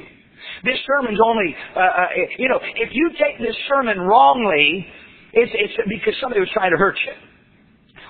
This 0.63 0.77
sermon's 0.85 1.19
only, 1.23 1.55
uh, 1.75 1.79
uh, 1.79 2.07
you 2.37 2.49
know, 2.49 2.59
if 2.61 2.89
you 2.91 3.09
take 3.17 3.39
this 3.39 3.55
sermon 3.67 3.99
wrongly, 3.99 4.85
it's, 5.33 5.51
it's 5.55 5.73
because 5.89 6.13
somebody 6.21 6.39
was 6.39 6.49
trying 6.53 6.71
to 6.71 6.77
hurt 6.77 6.95
you. 7.05 7.32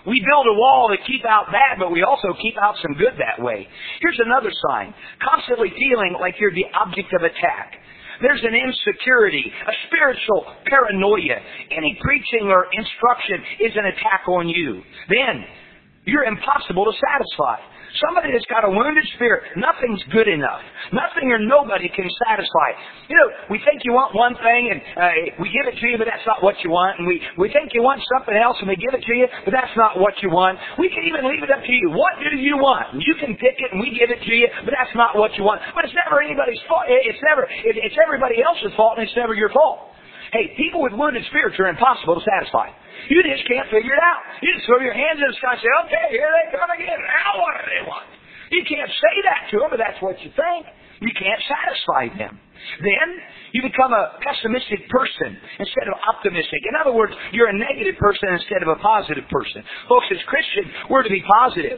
We 0.05 0.19
build 0.19 0.47
a 0.47 0.57
wall 0.59 0.91
to 0.91 0.99
keep 1.07 1.23
out 1.25 1.47
bad, 1.47 1.79
but 1.79 1.91
we 1.91 2.03
also 2.03 2.35
keep 2.41 2.55
out 2.61 2.75
some 2.81 2.93
good 2.95 3.15
that 3.19 3.41
way. 3.41 3.67
Here's 4.01 4.19
another 4.19 4.51
sign. 4.67 4.93
Constantly 5.23 5.71
feeling 5.71 6.17
like 6.19 6.35
you're 6.39 6.53
the 6.53 6.67
object 6.75 7.13
of 7.13 7.23
attack. 7.23 7.79
There's 8.21 8.43
an 8.43 8.53
insecurity, 8.55 9.43
a 9.47 9.73
spiritual 9.87 10.45
paranoia. 10.67 11.39
Any 11.71 11.97
preaching 12.01 12.51
or 12.51 12.67
instruction 12.71 13.39
is 13.59 13.71
an 13.75 13.85
attack 13.85 14.27
on 14.27 14.49
you. 14.49 14.81
Then, 15.09 15.45
you're 16.05 16.23
impossible 16.23 16.85
to 16.85 16.93
satisfy. 16.99 17.72
Somebody 18.01 18.33
that's 18.33 18.49
got 18.49 18.65
a 18.65 18.71
wounded 18.73 19.05
spirit, 19.13 19.53
nothing's 19.53 20.01
good 20.09 20.25
enough. 20.25 20.65
Nothing 20.89 21.29
or 21.29 21.37
nobody 21.37 21.85
can 21.93 22.09
satisfy. 22.25 22.69
You 23.05 23.13
know, 23.13 23.29
we 23.53 23.61
think 23.61 23.85
you 23.85 23.93
want 23.93 24.17
one 24.17 24.33
thing 24.41 24.73
and 24.73 24.81
uh, 24.97 25.37
we 25.37 25.53
give 25.53 25.69
it 25.69 25.77
to 25.77 25.85
you, 25.85 26.01
but 26.01 26.09
that's 26.09 26.25
not 26.25 26.41
what 26.41 26.57
you 26.65 26.73
want. 26.73 26.97
And 26.97 27.05
we, 27.05 27.21
we 27.37 27.53
think 27.53 27.69
you 27.77 27.85
want 27.85 28.01
something 28.17 28.33
else 28.33 28.57
and 28.65 28.65
we 28.65 28.81
give 28.81 28.97
it 28.97 29.05
to 29.05 29.13
you, 29.13 29.29
but 29.45 29.53
that's 29.53 29.73
not 29.77 30.01
what 30.01 30.17
you 30.25 30.33
want. 30.33 30.57
We 30.81 30.89
can 30.89 31.05
even 31.05 31.29
leave 31.29 31.45
it 31.45 31.53
up 31.53 31.61
to 31.61 31.73
you. 31.73 31.93
What 31.93 32.17
do 32.17 32.33
you 32.33 32.57
want? 32.57 32.97
You 32.97 33.13
can 33.21 33.37
pick 33.37 33.61
it 33.61 33.69
and 33.69 33.77
we 33.77 33.93
give 33.93 34.09
it 34.09 34.25
to 34.25 34.33
you, 34.33 34.49
but 34.65 34.73
that's 34.73 34.93
not 34.97 35.13
what 35.13 35.37
you 35.37 35.45
want. 35.45 35.61
But 35.77 35.85
it's 35.85 35.93
never 35.93 36.17
anybody's 36.17 36.61
fault. 36.65 36.89
It's 36.89 37.21
never, 37.21 37.45
it's 37.45 37.97
everybody 38.01 38.41
else's 38.41 38.73
fault 38.73 38.97
and 38.97 39.05
it's 39.05 39.13
never 39.13 39.37
your 39.37 39.53
fault. 39.53 39.92
Hey, 40.33 40.49
people 40.57 40.81
with 40.81 40.97
wounded 40.97 41.21
spirits 41.29 41.55
are 41.61 41.69
impossible 41.69 42.17
to 42.17 42.23
satisfy. 42.25 42.73
You 43.05 43.21
just 43.21 43.45
can't 43.45 43.69
figure 43.69 43.93
it 43.93 44.01
out. 44.01 44.25
You 44.41 44.49
just 44.57 44.65
throw 44.65 44.81
your 44.81 44.97
hands 44.97 45.21
in 45.21 45.29
the 45.29 45.37
sky 45.37 45.53
and 45.53 45.61
say, 45.61 45.71
okay, 45.85 46.05
here 46.09 46.25
they 46.25 46.57
come 46.57 46.73
again. 46.73 46.97
Now 46.97 47.37
what 47.37 47.53
do 47.61 47.69
they 47.69 47.85
want? 47.85 48.09
You 48.49 48.65
can't 48.65 48.89
say 48.89 49.15
that 49.29 49.53
to 49.53 49.61
them, 49.61 49.69
but 49.69 49.77
that's 49.77 50.01
what 50.01 50.17
you 50.25 50.33
think. 50.33 50.65
You 51.01 51.13
can't 51.13 51.41
satisfy 51.45 52.17
them. 52.17 52.39
Then 52.81 53.07
you 53.51 53.61
become 53.61 53.91
a 53.93 54.17
pessimistic 54.23 54.87
person 54.89 55.35
instead 55.59 55.85
of 55.91 55.99
optimistic. 56.09 56.63
In 56.65 56.79
other 56.79 56.95
words, 56.95 57.11
you're 57.33 57.49
a 57.51 57.57
negative 57.57 57.99
person 57.99 58.29
instead 58.33 58.63
of 58.63 58.69
a 58.73 58.79
positive 58.79 59.27
person. 59.29 59.61
Folks, 59.89 60.07
as 60.09 60.21
Christians, 60.25 60.71
we're 60.89 61.03
to 61.03 61.11
be 61.13 61.21
positive. 61.27 61.77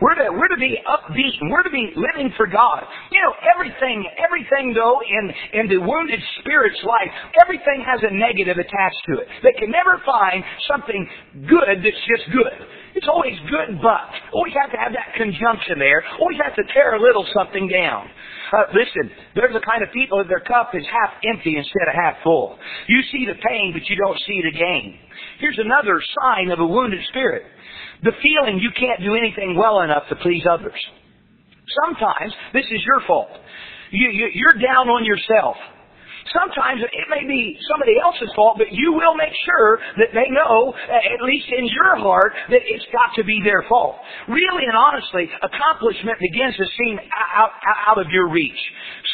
We're 0.00 0.14
to, 0.14 0.28
we're 0.32 0.48
to 0.48 0.60
be 0.60 0.76
upbeat 0.84 1.34
and 1.40 1.50
we're 1.50 1.62
to 1.62 1.70
be 1.70 1.92
living 1.96 2.32
for 2.36 2.46
God. 2.46 2.84
You 3.10 3.20
know, 3.22 3.32
everything, 3.54 4.04
everything 4.20 4.74
though 4.74 5.00
in, 5.00 5.60
in 5.60 5.68
the 5.68 5.78
wounded 5.78 6.20
spirit's 6.40 6.80
life, 6.84 7.08
everything 7.40 7.84
has 7.86 8.00
a 8.02 8.12
negative 8.12 8.58
attached 8.58 9.02
to 9.08 9.20
it. 9.20 9.28
They 9.42 9.52
can 9.58 9.70
never 9.70 10.02
find 10.04 10.44
something 10.68 11.08
good 11.48 11.80
that's 11.80 12.04
just 12.04 12.28
good. 12.32 12.56
It's 12.96 13.08
always 13.12 13.36
good 13.52 13.76
but. 13.84 14.08
Always 14.32 14.56
have 14.56 14.72
to 14.72 14.80
have 14.80 14.96
that 14.96 15.12
conjunction 15.20 15.78
there. 15.78 16.00
Always 16.18 16.40
have 16.40 16.56
to 16.56 16.64
tear 16.72 16.96
a 16.96 17.00
little 17.00 17.28
something 17.36 17.68
down. 17.68 18.08
Uh, 18.48 18.72
listen, 18.72 19.12
there's 19.36 19.54
a 19.54 19.60
kind 19.60 19.84
of 19.84 19.92
people 19.92 20.16
that 20.16 20.32
their 20.32 20.40
cup 20.40 20.72
is 20.72 20.82
half 20.88 21.12
empty 21.28 21.60
instead 21.60 21.92
of 21.92 21.94
half 21.94 22.16
full. 22.24 22.56
You 22.88 23.04
see 23.12 23.28
the 23.28 23.36
pain, 23.36 23.76
but 23.76 23.84
you 23.90 23.96
don't 24.00 24.18
see 24.26 24.40
the 24.40 24.50
gain. 24.56 24.96
Here's 25.40 25.58
another 25.60 26.00
sign 26.24 26.50
of 26.50 26.58
a 26.58 26.66
wounded 26.66 27.04
spirit 27.12 27.44
the 28.02 28.12
feeling 28.22 28.60
you 28.60 28.70
can't 28.78 29.00
do 29.00 29.14
anything 29.14 29.56
well 29.56 29.80
enough 29.80 30.04
to 30.08 30.16
please 30.16 30.44
others. 30.48 30.76
Sometimes 31.84 32.32
this 32.52 32.64
is 32.70 32.80
your 32.84 33.00
fault. 33.06 33.28
You, 33.90 34.08
you, 34.08 34.28
you're 34.34 34.60
down 34.60 34.88
on 34.88 35.04
yourself. 35.04 35.56
Sometimes 36.32 36.82
it 36.82 37.06
may 37.10 37.26
be 37.26 37.58
somebody 37.70 37.98
else's 38.02 38.30
fault, 38.34 38.58
but 38.58 38.72
you 38.72 38.92
will 38.92 39.14
make 39.14 39.34
sure 39.44 39.78
that 39.98 40.10
they 40.14 40.26
know, 40.30 40.74
uh, 40.74 41.14
at 41.14 41.20
least 41.22 41.46
in 41.50 41.66
your 41.70 41.96
heart, 41.96 42.32
that 42.50 42.62
it's 42.64 42.86
got 42.90 43.14
to 43.14 43.22
be 43.24 43.40
their 43.44 43.62
fault. 43.68 43.96
Really 44.28 44.66
and 44.66 44.76
honestly, 44.76 45.30
accomplishment 45.42 46.18
begins 46.18 46.56
to 46.56 46.66
seem 46.78 46.98
out, 47.36 47.52
out 47.86 47.98
of 47.98 48.10
your 48.10 48.28
reach. 48.28 48.58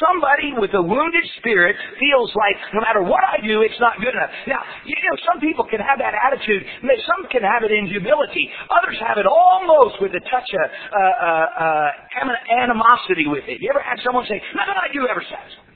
Somebody 0.01 0.57
with 0.57 0.73
a 0.75 0.83
wounded 0.83 1.25
spirit 1.39 1.77
feels 2.01 2.33
like 2.35 2.57
no 2.75 2.81
matter 2.81 3.03
what 3.03 3.25
I 3.25 3.45
do, 3.45 3.63
it's 3.63 3.79
not 3.81 4.01
good 4.01 4.15
enough. 4.15 4.31
Now, 4.47 4.63
you 4.87 4.97
know, 4.97 5.17
some 5.29 5.41
people 5.41 5.65
can 5.69 5.81
have 5.81 5.99
that 5.99 6.15
attitude. 6.17 6.65
Some 6.83 7.29
can 7.31 7.43
have 7.43 7.63
it 7.63 7.73
in 7.73 7.87
humility. 7.87 8.49
Others 8.71 8.97
have 9.07 9.19
it 9.19 9.27
almost 9.27 10.01
with 10.01 10.13
a 10.13 10.23
touch 10.31 10.49
of 10.57 10.65
uh, 10.65 10.97
uh, 10.97 11.47
uh, 11.61 12.61
animosity 12.63 13.27
with 13.27 13.45
it. 13.47 13.61
You 13.61 13.71
ever 13.71 13.83
had 13.83 14.01
someone 14.05 14.25
say, 14.29 14.41
nothing 14.55 14.75
I 14.77 14.93
do 14.93 15.07
ever 15.09 15.23
satisfies? 15.23 15.72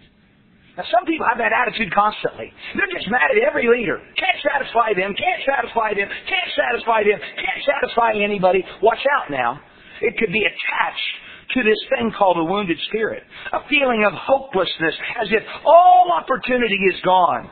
Now, 0.76 0.84
some 0.92 1.08
people 1.08 1.24
have 1.24 1.40
that 1.40 1.56
attitude 1.56 1.88
constantly. 1.92 2.52
They're 2.76 2.92
just 2.92 3.08
mad 3.08 3.32
at 3.32 3.40
every 3.40 3.64
leader. 3.64 3.96
Can't 4.20 4.40
satisfy 4.44 4.92
them, 4.92 5.16
can't 5.16 5.42
satisfy 5.48 5.96
them, 5.96 6.08
can't 6.28 6.50
satisfy 6.52 7.00
them, 7.00 7.16
can't 7.16 7.62
satisfy 7.64 8.12
anybody. 8.20 8.60
Watch 8.84 9.00
out 9.16 9.32
now. 9.32 9.56
It 10.04 10.20
could 10.20 10.32
be 10.32 10.44
attached 10.44 11.12
to 11.56 11.64
this 11.64 11.80
thing 11.96 12.12
called 12.12 12.36
a 12.36 12.44
wounded 12.44 12.76
spirit. 12.88 13.22
A 13.52 13.64
feeling 13.68 14.04
of 14.04 14.12
hopelessness, 14.12 14.94
as 15.16 15.28
if 15.32 15.42
all 15.64 16.12
opportunity 16.12 16.76
is 16.92 17.00
gone. 17.04 17.48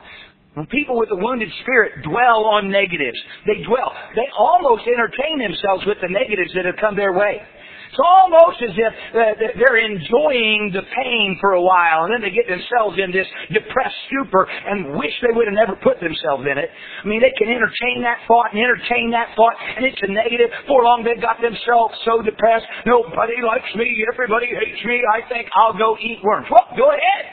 When 0.53 0.67
people 0.67 0.97
with 0.97 1.09
a 1.11 1.17
wounded 1.17 1.49
spirit 1.61 2.03
dwell 2.03 2.45
on 2.45 2.71
negatives, 2.71 3.17
they 3.45 3.63
dwell, 3.67 3.91
they 4.15 4.29
almost 4.37 4.83
entertain 4.87 5.39
themselves 5.39 5.83
with 5.85 5.97
the 6.01 6.07
negatives 6.07 6.53
that 6.55 6.63
have 6.63 6.77
come 6.79 6.95
their 6.95 7.11
way. 7.11 7.41
It's 7.95 8.03
almost 8.03 8.59
as 8.59 8.75
if 8.75 8.93
uh, 9.15 9.55
they're 9.55 9.79
enjoying 9.79 10.75
the 10.75 10.83
pain 10.83 11.39
for 11.39 11.55
a 11.55 11.63
while, 11.63 12.03
and 12.03 12.11
then 12.11 12.19
they 12.19 12.35
get 12.35 12.43
themselves 12.43 12.99
in 12.99 13.15
this 13.15 13.23
depressed 13.55 13.95
stupor 14.11 14.43
and 14.43 14.99
wish 14.99 15.15
they 15.23 15.31
would 15.31 15.47
have 15.47 15.55
never 15.55 15.79
put 15.79 16.03
themselves 16.03 16.43
in 16.43 16.59
it. 16.59 16.67
I 16.67 17.07
mean, 17.07 17.23
they 17.23 17.31
can 17.39 17.47
entertain 17.47 18.03
that 18.03 18.19
thought 18.27 18.51
and 18.51 18.59
entertain 18.59 19.15
that 19.15 19.31
thought, 19.39 19.55
and 19.79 19.87
it's 19.87 20.03
a 20.03 20.11
negative. 20.11 20.51
For 20.67 20.83
long, 20.83 21.07
they've 21.07 21.23
got 21.23 21.39
themselves 21.39 21.95
so 22.03 22.19
depressed. 22.19 22.67
Nobody 22.83 23.39
likes 23.39 23.71
me. 23.79 23.87
Everybody 24.11 24.51
hates 24.51 24.83
me. 24.83 24.99
I 24.99 25.23
think 25.31 25.47
I'll 25.55 25.79
go 25.79 25.95
eat 25.95 26.19
worms. 26.19 26.51
Well, 26.51 26.67
go 26.75 26.91
ahead. 26.91 27.23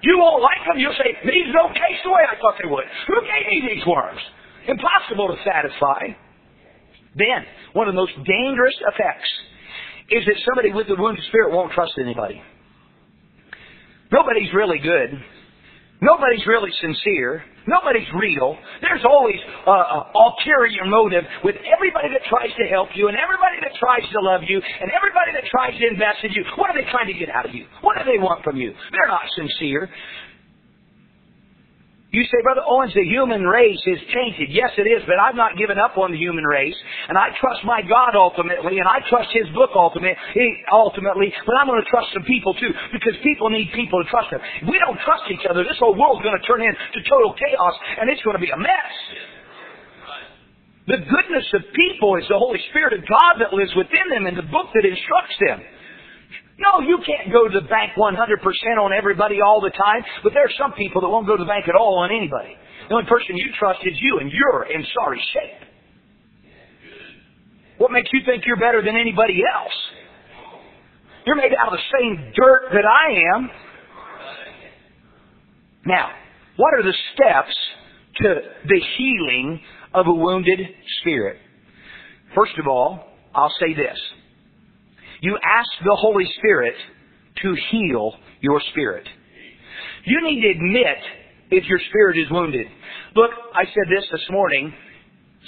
You 0.00 0.16
won't 0.16 0.40
like 0.40 0.64
them. 0.64 0.80
You'll 0.80 0.96
say, 0.96 1.20
these 1.28 1.52
don't 1.52 1.76
taste 1.76 2.00
the 2.00 2.16
way 2.16 2.24
I 2.24 2.40
thought 2.40 2.56
they 2.56 2.64
would. 2.64 2.88
Who 3.12 3.16
gave 3.28 3.44
me 3.44 3.76
these 3.76 3.84
worms? 3.84 4.24
Impossible 4.72 5.28
to 5.28 5.36
satisfy. 5.44 6.16
Then, 7.16 7.44
one 7.72 7.88
of 7.88 7.94
the 7.94 8.00
most 8.00 8.14
dangerous 8.24 8.74
effects 8.92 9.30
is 10.10 10.24
that 10.26 10.36
somebody 10.46 10.72
with 10.72 10.88
a 10.90 11.00
wounded 11.00 11.24
spirit 11.28 11.52
won't 11.52 11.72
trust 11.72 11.92
anybody. 11.98 12.42
Nobody's 14.12 14.52
really 14.54 14.78
good. 14.78 15.10
Nobody's 16.02 16.46
really 16.46 16.70
sincere. 16.80 17.44
Nobody's 17.68 18.08
real. 18.16 18.56
There's 18.80 19.04
always 19.04 19.36
uh, 19.66 19.70
an 19.70 20.02
ulterior 20.16 20.84
motive 20.86 21.22
with 21.44 21.56
everybody 21.68 22.08
that 22.08 22.24
tries 22.26 22.50
to 22.56 22.64
help 22.72 22.88
you 22.96 23.08
and 23.08 23.16
everybody 23.20 23.60
that 23.60 23.76
tries 23.78 24.02
to 24.10 24.18
love 24.20 24.40
you 24.48 24.56
and 24.58 24.90
everybody 24.90 25.36
that 25.36 25.44
tries 25.52 25.76
to 25.78 25.84
invest 25.86 26.24
in 26.24 26.32
you. 26.32 26.42
What 26.56 26.70
are 26.70 26.76
they 26.76 26.88
trying 26.90 27.06
to 27.12 27.18
get 27.18 27.28
out 27.28 27.46
of 27.46 27.54
you? 27.54 27.66
What 27.82 27.98
do 28.00 28.04
they 28.08 28.18
want 28.18 28.42
from 28.42 28.56
you? 28.56 28.72
They're 28.72 29.12
not 29.12 29.28
sincere. 29.36 29.90
You 32.10 32.26
say, 32.26 32.42
Brother 32.42 32.66
Owens, 32.66 32.90
the 32.90 33.06
human 33.06 33.46
race 33.46 33.78
is 33.86 34.02
tainted. 34.10 34.50
Yes, 34.50 34.74
it 34.74 34.90
is, 34.90 34.98
but 35.06 35.22
I've 35.22 35.38
not 35.38 35.54
given 35.54 35.78
up 35.78 35.94
on 35.94 36.10
the 36.10 36.18
human 36.18 36.42
race. 36.42 36.74
And 37.06 37.14
I 37.14 37.30
trust 37.38 37.62
my 37.62 37.86
God 37.86 38.18
ultimately, 38.18 38.82
and 38.82 38.88
I 38.90 38.98
trust 39.06 39.30
His 39.30 39.46
book 39.54 39.70
ultimately, 39.78 40.18
ultimately, 40.74 41.30
but 41.46 41.54
I'm 41.54 41.70
going 41.70 41.78
to 41.78 41.86
trust 41.86 42.10
some 42.10 42.26
people 42.26 42.50
too, 42.58 42.74
because 42.90 43.14
people 43.22 43.46
need 43.46 43.70
people 43.78 44.02
to 44.02 44.10
trust 44.10 44.34
them. 44.34 44.42
If 44.42 44.66
we 44.66 44.82
don't 44.82 44.98
trust 45.06 45.30
each 45.30 45.46
other, 45.46 45.62
this 45.62 45.78
whole 45.78 45.94
world's 45.94 46.26
going 46.26 46.34
to 46.34 46.46
turn 46.50 46.66
into 46.66 46.98
total 47.06 47.30
chaos, 47.38 47.74
and 48.02 48.10
it's 48.10 48.22
going 48.26 48.34
to 48.34 48.42
be 48.42 48.50
a 48.50 48.58
mess. 48.58 48.94
The 50.90 50.98
goodness 51.06 51.46
of 51.54 51.62
people 51.78 52.18
is 52.18 52.26
the 52.26 52.42
Holy 52.42 52.58
Spirit 52.74 52.98
of 52.98 53.06
God 53.06 53.38
that 53.38 53.54
lives 53.54 53.70
within 53.78 54.10
them 54.10 54.26
and 54.26 54.34
the 54.34 54.50
book 54.50 54.74
that 54.74 54.82
instructs 54.82 55.38
them. 55.38 55.62
No, 56.60 56.84
you 56.84 57.00
can't 57.06 57.32
go 57.32 57.48
to 57.48 57.60
the 57.60 57.66
bank 57.66 57.92
100% 57.96 58.12
on 58.76 58.92
everybody 58.92 59.40
all 59.40 59.62
the 59.62 59.70
time, 59.70 60.04
but 60.22 60.34
there 60.34 60.44
are 60.44 60.56
some 60.60 60.72
people 60.72 61.00
that 61.00 61.08
won't 61.08 61.26
go 61.26 61.36
to 61.36 61.42
the 61.42 61.48
bank 61.48 61.64
at 61.68 61.74
all 61.74 61.98
on 62.04 62.12
anybody. 62.12 62.52
The 62.88 62.94
only 62.96 63.08
person 63.08 63.36
you 63.36 63.48
trust 63.58 63.80
is 63.84 63.96
you, 63.98 64.18
and 64.20 64.30
you're 64.30 64.68
in 64.68 64.84
sorry 64.92 65.22
shape. 65.32 65.68
What 67.78 67.90
makes 67.92 68.10
you 68.12 68.20
think 68.26 68.44
you're 68.44 68.60
better 68.60 68.82
than 68.84 68.94
anybody 68.94 69.40
else? 69.40 69.72
You're 71.24 71.36
made 71.36 71.52
out 71.58 71.72
of 71.72 71.78
the 71.78 71.98
same 71.98 72.32
dirt 72.36 72.68
that 72.72 72.84
I 72.84 73.36
am. 73.36 73.50
Now, 75.86 76.10
what 76.56 76.74
are 76.74 76.82
the 76.82 76.92
steps 77.14 77.56
to 78.16 78.34
the 78.68 78.80
healing 78.98 79.60
of 79.94 80.06
a 80.08 80.12
wounded 80.12 80.60
spirit? 81.00 81.38
First 82.34 82.52
of 82.58 82.66
all, 82.66 83.06
I'll 83.34 83.54
say 83.58 83.72
this. 83.72 83.98
You 85.20 85.38
ask 85.42 85.68
the 85.84 85.96
Holy 85.96 86.26
Spirit 86.38 86.74
to 87.42 87.56
heal 87.70 88.14
your 88.40 88.60
spirit. 88.70 89.06
You 90.04 90.20
need 90.22 90.40
to 90.42 90.48
admit 90.48 90.98
if 91.50 91.64
your 91.64 91.80
spirit 91.88 92.18
is 92.18 92.30
wounded. 92.30 92.66
Look, 93.14 93.30
I 93.54 93.64
said 93.64 93.86
this 93.90 94.04
this 94.10 94.24
morning. 94.30 94.72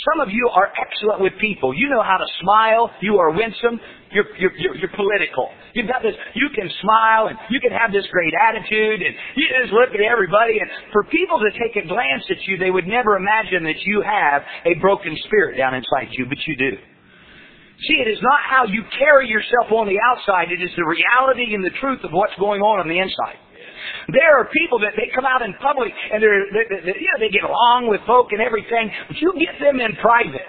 Some 0.08 0.24
of 0.24 0.32
you 0.32 0.48
are 0.48 0.72
excellent 0.72 1.20
with 1.20 1.35
people. 1.38 1.76
You 1.76 1.90
know 1.90 2.02
how 2.02 2.16
to 2.16 2.24
smile. 2.40 2.90
You 3.02 3.18
are 3.18 3.30
winsome. 3.30 3.78
You're, 4.11 4.24
you're, 4.40 4.56
you're, 4.56 4.76
you're, 4.76 4.96
political. 4.96 5.48
You've 5.74 5.88
got 5.88 6.02
this, 6.02 6.14
you 6.35 6.48
can 6.54 6.68
smile 6.80 7.28
and 7.28 7.37
you 7.50 7.61
can 7.61 7.72
have 7.72 7.92
this 7.92 8.04
great 8.12 8.32
attitude 8.32 9.00
and 9.00 9.14
you 9.37 9.44
just 9.61 9.72
look 9.72 9.88
at 9.88 10.00
everybody 10.00 10.61
and 10.61 10.68
for 10.92 11.04
people 11.04 11.40
to 11.40 11.50
take 11.56 11.76
a 11.76 11.87
glance 11.87 12.24
at 12.28 12.40
you, 12.48 12.56
they 12.56 12.70
would 12.70 12.87
never 12.87 13.16
imagine 13.16 13.64
that 13.64 13.80
you 13.85 14.02
have 14.04 14.42
a 14.64 14.74
broken 14.80 15.16
spirit 15.24 15.56
down 15.56 15.74
inside 15.74 16.08
you, 16.12 16.24
but 16.28 16.37
you 16.46 16.56
do. 16.56 16.72
See, 17.88 17.98
it 17.98 18.08
is 18.08 18.20
not 18.22 18.40
how 18.53 18.69
you 18.69 18.85
carry 19.01 19.25
yourself 19.33 19.73
on 19.73 19.88
the 19.88 19.97
outside. 19.97 20.53
It 20.53 20.61
is 20.61 20.69
the 20.77 20.85
reality 20.85 21.57
and 21.57 21.65
the 21.65 21.73
truth 21.81 22.05
of 22.05 22.12
what's 22.12 22.37
going 22.37 22.61
on 22.61 22.85
on 22.85 22.88
the 22.93 23.01
inside. 23.01 23.41
There 24.12 24.37
are 24.37 24.47
people 24.53 24.79
that 24.85 24.93
they 24.95 25.09
come 25.17 25.25
out 25.25 25.41
in 25.41 25.57
public 25.57 25.91
and 25.91 26.21
they're, 26.21 26.45
they, 26.53 26.93
they, 26.93 26.97
you 27.01 27.09
know, 27.09 27.19
they 27.19 27.33
get 27.33 27.49
along 27.49 27.88
with 27.88 28.05
folk 28.05 28.31
and 28.31 28.45
everything, 28.45 28.93
but 29.09 29.17
you 29.17 29.33
get 29.41 29.57
them 29.57 29.81
in 29.81 29.97
private. 30.05 30.47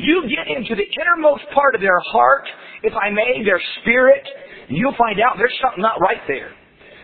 You 0.00 0.26
get 0.26 0.48
into 0.50 0.74
the 0.74 0.88
innermost 0.98 1.44
part 1.54 1.76
of 1.76 1.80
their 1.84 2.00
heart, 2.10 2.48
if 2.82 2.96
I 2.96 3.12
may, 3.12 3.44
their 3.44 3.62
spirit, 3.82 4.24
and 4.66 4.74
you'll 4.74 4.98
find 4.98 5.20
out 5.20 5.38
there's 5.38 5.54
something 5.62 5.84
not 5.84 6.00
right 6.00 6.24
there. 6.26 6.50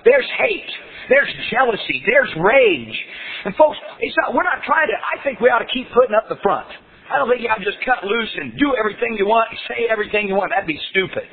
There's 0.02 0.26
hate. 0.40 0.70
There's 1.12 1.30
jealousy. 1.52 2.02
There's 2.08 2.32
rage. 2.40 2.96
And 3.44 3.54
folks, 3.54 3.78
it's 4.00 4.16
not, 4.18 4.34
we're 4.34 4.48
not 4.48 4.64
trying 4.66 4.88
to, 4.88 4.96
I 4.96 5.22
think 5.22 5.38
we 5.38 5.48
ought 5.52 5.62
to 5.62 5.70
keep 5.70 5.86
putting 5.94 6.16
up 6.16 6.26
the 6.26 6.40
front. 6.42 6.66
I 7.10 7.18
don't 7.18 7.26
think 7.26 7.42
you 7.42 7.50
have 7.50 7.58
to 7.58 7.66
just 7.66 7.82
cut 7.82 8.06
loose 8.06 8.32
and 8.38 8.54
do 8.54 8.78
everything 8.78 9.18
you 9.18 9.26
want, 9.26 9.50
say 9.66 9.90
everything 9.90 10.30
you 10.30 10.38
want. 10.38 10.54
That'd 10.54 10.70
be 10.70 10.78
stupid. 10.94 11.26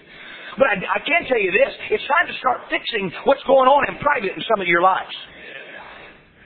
But 0.58 0.74
I, 0.74 0.76
I 0.82 1.00
can 1.06 1.30
tell 1.30 1.38
you 1.38 1.54
this, 1.54 1.72
it's 1.94 2.08
time 2.10 2.26
to 2.26 2.36
start 2.42 2.66
fixing 2.74 3.14
what's 3.30 3.46
going 3.46 3.70
on 3.70 3.86
in 3.86 4.02
private 4.02 4.34
in 4.34 4.42
some 4.50 4.58
of 4.58 4.66
your 4.66 4.82
lives. 4.82 5.14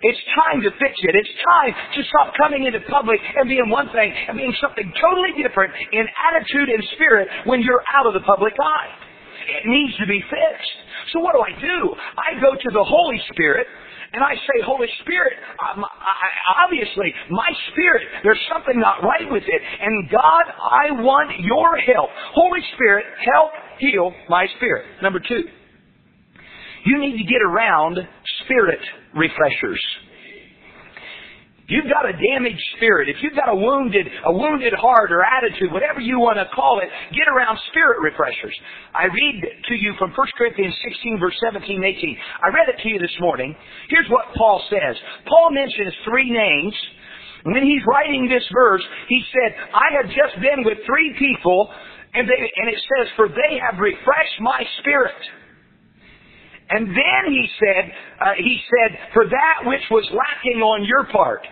It's 0.03 0.19
time 0.35 0.59
to 0.65 0.71
fix 0.81 0.97
it. 0.99 1.13
It's 1.15 1.33
time 1.45 1.73
to 1.95 2.01
stop 2.09 2.33
coming 2.35 2.65
into 2.65 2.81
public 2.89 3.21
and 3.21 3.47
being 3.47 3.69
one 3.69 3.87
thing 3.93 4.11
and 4.11 4.35
being 4.35 4.53
something 4.59 4.91
totally 4.99 5.31
different 5.39 5.71
in 5.93 6.03
attitude 6.09 6.67
and 6.73 6.81
spirit 6.97 7.29
when 7.45 7.61
you're 7.61 7.85
out 7.93 8.09
of 8.09 8.13
the 8.17 8.25
public 8.25 8.53
eye. 8.59 9.10
It 9.47 9.63
needs 9.65 9.97
to 9.97 10.07
be 10.07 10.21
fixed. 10.29 10.75
So 11.13 11.19
what 11.19 11.33
do 11.33 11.41
I 11.41 11.53
do? 11.59 11.95
I 12.17 12.39
go 12.41 12.53
to 12.53 12.69
the 12.71 12.83
Holy 12.83 13.19
Spirit 13.33 13.67
and 14.13 14.23
I 14.23 14.35
say, 14.35 14.59
Holy 14.65 14.87
Spirit, 15.01 15.33
I, 15.59 15.81
obviously, 16.65 17.13
my 17.29 17.47
spirit, 17.71 18.03
there's 18.23 18.41
something 18.51 18.79
not 18.79 19.03
right 19.03 19.31
with 19.31 19.43
it. 19.47 19.61
And 19.81 20.09
God, 20.11 20.45
I 20.51 20.91
want 20.91 21.39
your 21.39 21.77
help. 21.77 22.09
Holy 22.33 22.59
Spirit, 22.75 23.05
help 23.33 23.51
heal 23.79 24.13
my 24.27 24.47
spirit. 24.57 24.85
Number 25.01 25.19
two, 25.19 25.43
you 26.85 26.99
need 26.99 27.17
to 27.17 27.23
get 27.23 27.41
around 27.41 27.97
spirit 28.43 28.79
refreshers. 29.15 29.81
You've 31.71 31.87
got 31.87 32.03
a 32.03 32.11
damaged 32.11 32.59
spirit. 32.75 33.07
If 33.07 33.23
you've 33.23 33.39
got 33.39 33.47
a 33.47 33.55
wounded, 33.55 34.03
a 34.03 34.33
wounded 34.35 34.75
heart 34.75 35.07
or 35.07 35.23
attitude, 35.23 35.71
whatever 35.71 36.03
you 36.03 36.19
want 36.19 36.35
to 36.35 36.43
call 36.51 36.83
it, 36.83 36.91
get 37.15 37.31
around 37.31 37.55
spirit 37.71 38.03
refreshers. 38.03 38.51
I 38.91 39.07
read 39.07 39.39
to 39.71 39.75
you 39.79 39.95
from 39.95 40.11
1 40.11 40.27
Corinthians 40.35 40.75
16 40.83 41.15
verse 41.23 41.39
17 41.39 41.79
18. 41.79 42.17
I 42.43 42.47
read 42.51 42.67
it 42.67 42.75
to 42.83 42.89
you 42.91 42.99
this 42.99 43.15
morning. 43.23 43.55
Here's 43.87 44.09
what 44.11 44.35
Paul 44.35 44.59
says. 44.67 44.99
Paul 45.31 45.55
mentions 45.55 45.95
three 46.03 46.27
names. 46.27 46.75
When 47.47 47.63
he's 47.63 47.81
writing 47.87 48.27
this 48.27 48.43
verse, 48.51 48.83
he 49.07 49.23
said, 49.31 49.55
I 49.71 49.95
have 49.95 50.11
just 50.11 50.43
been 50.43 50.67
with 50.67 50.77
three 50.85 51.15
people, 51.17 51.71
and, 52.13 52.27
they, 52.27 52.35
and 52.35 52.67
it 52.67 52.77
says, 52.83 53.07
for 53.15 53.29
they 53.29 53.57
have 53.63 53.79
refreshed 53.79 54.37
my 54.41 54.61
spirit. 54.83 55.15
And 56.69 56.87
then 56.87 57.23
he 57.31 57.47
said, 57.63 57.91
uh, 58.19 58.33
he 58.37 58.59
said, 58.67 58.99
for 59.13 59.23
that 59.25 59.65
which 59.65 59.81
was 59.89 60.05
lacking 60.11 60.61
on 60.61 60.83
your 60.83 61.05
part. 61.05 61.47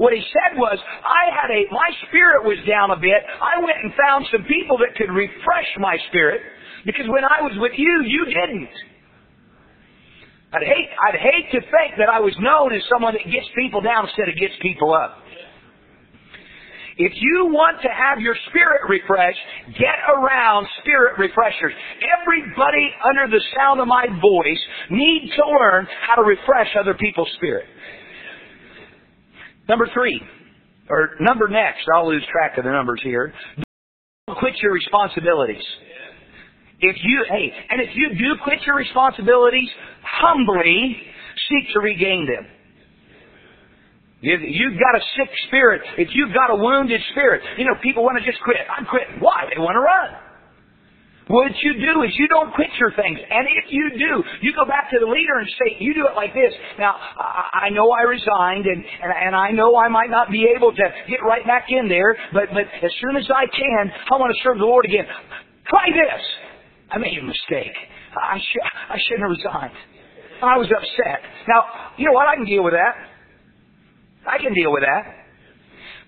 What 0.00 0.16
he 0.16 0.24
said 0.32 0.56
was, 0.56 0.80
I 0.80 1.28
had 1.28 1.52
a, 1.52 1.68
my 1.68 1.92
spirit 2.08 2.48
was 2.48 2.56
down 2.64 2.88
a 2.88 2.96
bit. 2.96 3.20
I 3.20 3.60
went 3.60 3.84
and 3.84 3.92
found 4.00 4.24
some 4.32 4.48
people 4.48 4.80
that 4.80 4.96
could 4.96 5.12
refresh 5.12 5.68
my 5.76 6.00
spirit 6.08 6.40
because 6.88 7.04
when 7.04 7.20
I 7.20 7.44
was 7.44 7.52
with 7.60 7.76
you, 7.76 8.00
you 8.08 8.24
didn't. 8.24 8.72
I'd 10.56 10.64
hate, 10.64 10.88
I'd 11.04 11.20
hate 11.20 11.52
to 11.52 11.60
think 11.60 12.00
that 12.00 12.08
I 12.08 12.16
was 12.16 12.32
known 12.40 12.72
as 12.72 12.80
someone 12.88 13.12
that 13.12 13.28
gets 13.28 13.44
people 13.52 13.84
down 13.84 14.08
instead 14.08 14.32
of 14.32 14.40
gets 14.40 14.56
people 14.64 14.96
up. 14.96 15.20
If 16.96 17.12
you 17.20 17.52
want 17.52 17.84
to 17.84 17.92
have 17.92 18.24
your 18.24 18.36
spirit 18.48 18.88
refreshed, 18.88 19.44
get 19.76 20.00
around 20.16 20.64
spirit 20.80 21.20
refreshers. 21.20 21.76
Everybody 22.00 22.88
under 23.04 23.28
the 23.28 23.44
sound 23.52 23.84
of 23.84 23.86
my 23.86 24.08
voice 24.08 24.62
needs 24.88 25.28
to 25.36 25.44
learn 25.44 25.84
how 26.08 26.16
to 26.16 26.24
refresh 26.24 26.72
other 26.80 26.96
people's 26.96 27.28
spirit. 27.36 27.68
Number 29.70 29.88
three, 29.94 30.20
or 30.88 31.10
number 31.20 31.46
next, 31.46 31.86
I'll 31.94 32.08
lose 32.08 32.24
track 32.32 32.58
of 32.58 32.64
the 32.64 32.72
numbers 32.72 33.00
here. 33.04 33.32
Don't 34.26 34.36
quit 34.36 34.54
your 34.60 34.72
responsibilities. 34.72 35.62
If 36.80 36.96
you, 37.04 37.24
hey, 37.28 37.52
and 37.70 37.80
if 37.80 37.90
you 37.94 38.08
do 38.18 38.34
quit 38.42 38.58
your 38.66 38.74
responsibilities, 38.74 39.68
humbly 40.02 41.00
seek 41.48 41.72
to 41.74 41.80
regain 41.80 42.26
them. 42.26 42.50
If 44.22 44.40
you've 44.42 44.74
got 44.74 44.96
a 44.96 45.04
sick 45.16 45.30
spirit, 45.46 45.82
if 45.98 46.08
you've 46.14 46.34
got 46.34 46.50
a 46.50 46.56
wounded 46.56 47.00
spirit, 47.12 47.40
you 47.56 47.64
know, 47.64 47.74
people 47.80 48.02
want 48.02 48.18
to 48.18 48.24
just 48.28 48.42
quit. 48.42 48.56
I'm 48.76 48.86
quitting. 48.86 49.20
Why? 49.20 49.44
They 49.54 49.60
want 49.60 49.76
to 49.76 49.80
run. 49.80 50.29
What 51.30 51.54
you 51.62 51.78
do 51.78 52.02
is 52.02 52.10
you 52.18 52.26
don't 52.26 52.52
quit 52.54 52.74
your 52.80 52.90
things. 52.98 53.18
And 53.22 53.46
if 53.62 53.70
you 53.70 53.90
do, 53.94 54.24
you 54.42 54.52
go 54.52 54.66
back 54.66 54.90
to 54.90 54.98
the 54.98 55.06
leader 55.06 55.38
and 55.38 55.46
say, 55.62 55.76
you 55.78 55.94
do 55.94 56.02
it 56.10 56.16
like 56.16 56.34
this. 56.34 56.50
Now, 56.76 56.98
I, 56.98 57.70
know 57.70 57.92
I 57.94 58.02
resigned 58.02 58.66
and, 58.66 58.82
and, 58.82 59.12
and 59.14 59.36
I 59.36 59.52
know 59.52 59.78
I 59.78 59.86
might 59.88 60.10
not 60.10 60.32
be 60.32 60.50
able 60.50 60.72
to 60.74 60.84
get 61.08 61.22
right 61.22 61.46
back 61.46 61.66
in 61.70 61.86
there, 61.88 62.16
but, 62.32 62.50
but 62.52 62.66
as 62.82 62.90
soon 63.00 63.14
as 63.14 63.30
I 63.30 63.46
can, 63.46 63.92
I 64.10 64.18
want 64.18 64.34
to 64.34 64.42
serve 64.42 64.58
the 64.58 64.66
Lord 64.66 64.84
again. 64.84 65.06
Try 65.68 65.86
this. 65.94 66.22
I 66.90 66.98
made 66.98 67.16
a 67.16 67.22
mistake. 67.22 67.78
I, 68.18 68.38
sh- 68.38 68.66
I 68.90 68.98
shouldn't 69.06 69.22
have 69.22 69.30
resigned. 69.30 69.78
I 70.42 70.58
was 70.58 70.66
upset. 70.66 71.22
Now, 71.46 71.94
you 71.96 72.06
know 72.06 72.12
what? 72.12 72.26
I 72.26 72.34
can 72.34 72.44
deal 72.46 72.64
with 72.64 72.74
that. 72.74 72.94
I 74.26 74.38
can 74.38 74.52
deal 74.52 74.72
with 74.72 74.82
that. 74.82 75.19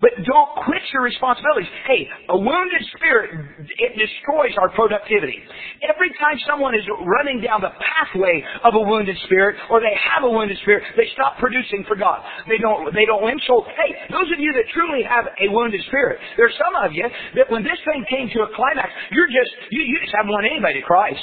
But 0.03 0.19
don't 0.27 0.51
quit 0.67 0.83
your 0.91 1.07
responsibilities. 1.07 1.71
Hey, 1.87 2.11
a 2.29 2.37
wounded 2.37 2.83
spirit, 2.99 3.31
it 3.79 3.95
destroys 3.95 4.51
our 4.59 4.75
productivity. 4.75 5.39
Every 5.79 6.11
time 6.19 6.43
someone 6.43 6.75
is 6.75 6.83
running 7.07 7.39
down 7.39 7.63
the 7.63 7.71
pathway 7.71 8.43
of 8.67 8.75
a 8.75 8.83
wounded 8.83 9.15
spirit, 9.31 9.55
or 9.71 9.79
they 9.79 9.95
have 9.95 10.27
a 10.27 10.31
wounded 10.31 10.59
spirit, 10.67 10.83
they 10.99 11.07
stop 11.15 11.39
producing 11.39 11.87
for 11.87 11.95
God. 11.95 12.19
They 12.51 12.59
don't, 12.59 12.91
they 12.91 13.07
don't. 13.07 13.23
So, 13.47 13.63
hey, 13.79 13.95
those 14.11 14.27
of 14.35 14.43
you 14.43 14.51
that 14.59 14.67
truly 14.75 15.07
have 15.07 15.31
a 15.39 15.47
wounded 15.47 15.81
spirit, 15.87 16.19
there's 16.35 16.59
some 16.59 16.75
of 16.75 16.91
you 16.91 17.07
that 17.39 17.47
when 17.47 17.63
this 17.63 17.79
thing 17.87 18.03
came 18.11 18.27
to 18.35 18.43
a 18.43 18.51
climax, 18.59 18.91
you're 19.15 19.31
just, 19.31 19.55
you, 19.71 19.87
you 19.87 20.03
just 20.03 20.11
haven't 20.19 20.35
won 20.35 20.43
anybody 20.43 20.83
to 20.83 20.85
Christ. 20.85 21.23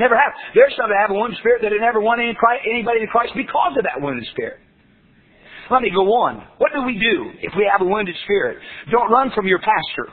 Never 0.00 0.16
have. 0.16 0.32
There's 0.56 0.72
some 0.72 0.88
that 0.88 0.98
have 1.04 1.12
a 1.12 1.18
wounded 1.20 1.36
spirit 1.38 1.60
that 1.62 1.70
have 1.70 1.84
never 1.84 2.00
won 2.00 2.16
anybody 2.18 3.04
to 3.04 3.08
Christ 3.12 3.36
because 3.36 3.76
of 3.76 3.84
that 3.84 4.00
wounded 4.00 4.24
spirit. 4.32 4.64
Let 5.70 5.82
me 5.82 5.90
go 5.90 6.04
on. 6.24 6.46
What 6.58 6.72
do 6.74 6.82
we 6.84 6.98
do 6.98 7.30
if 7.40 7.52
we 7.56 7.68
have 7.70 7.80
a 7.80 7.88
wounded 7.88 8.14
spirit? 8.24 8.58
Don't 8.90 9.10
run 9.10 9.30
from 9.34 9.46
your 9.46 9.58
pastor. 9.58 10.12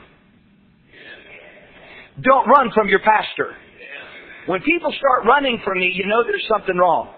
Don't 2.20 2.48
run 2.48 2.70
from 2.74 2.88
your 2.88 3.00
pastor. 3.00 3.56
When 4.46 4.60
people 4.62 4.92
start 4.98 5.26
running 5.26 5.60
from 5.64 5.78
me, 5.78 5.92
you 5.94 6.06
know 6.06 6.24
there's 6.24 6.46
something 6.48 6.76
wrong. 6.76 7.14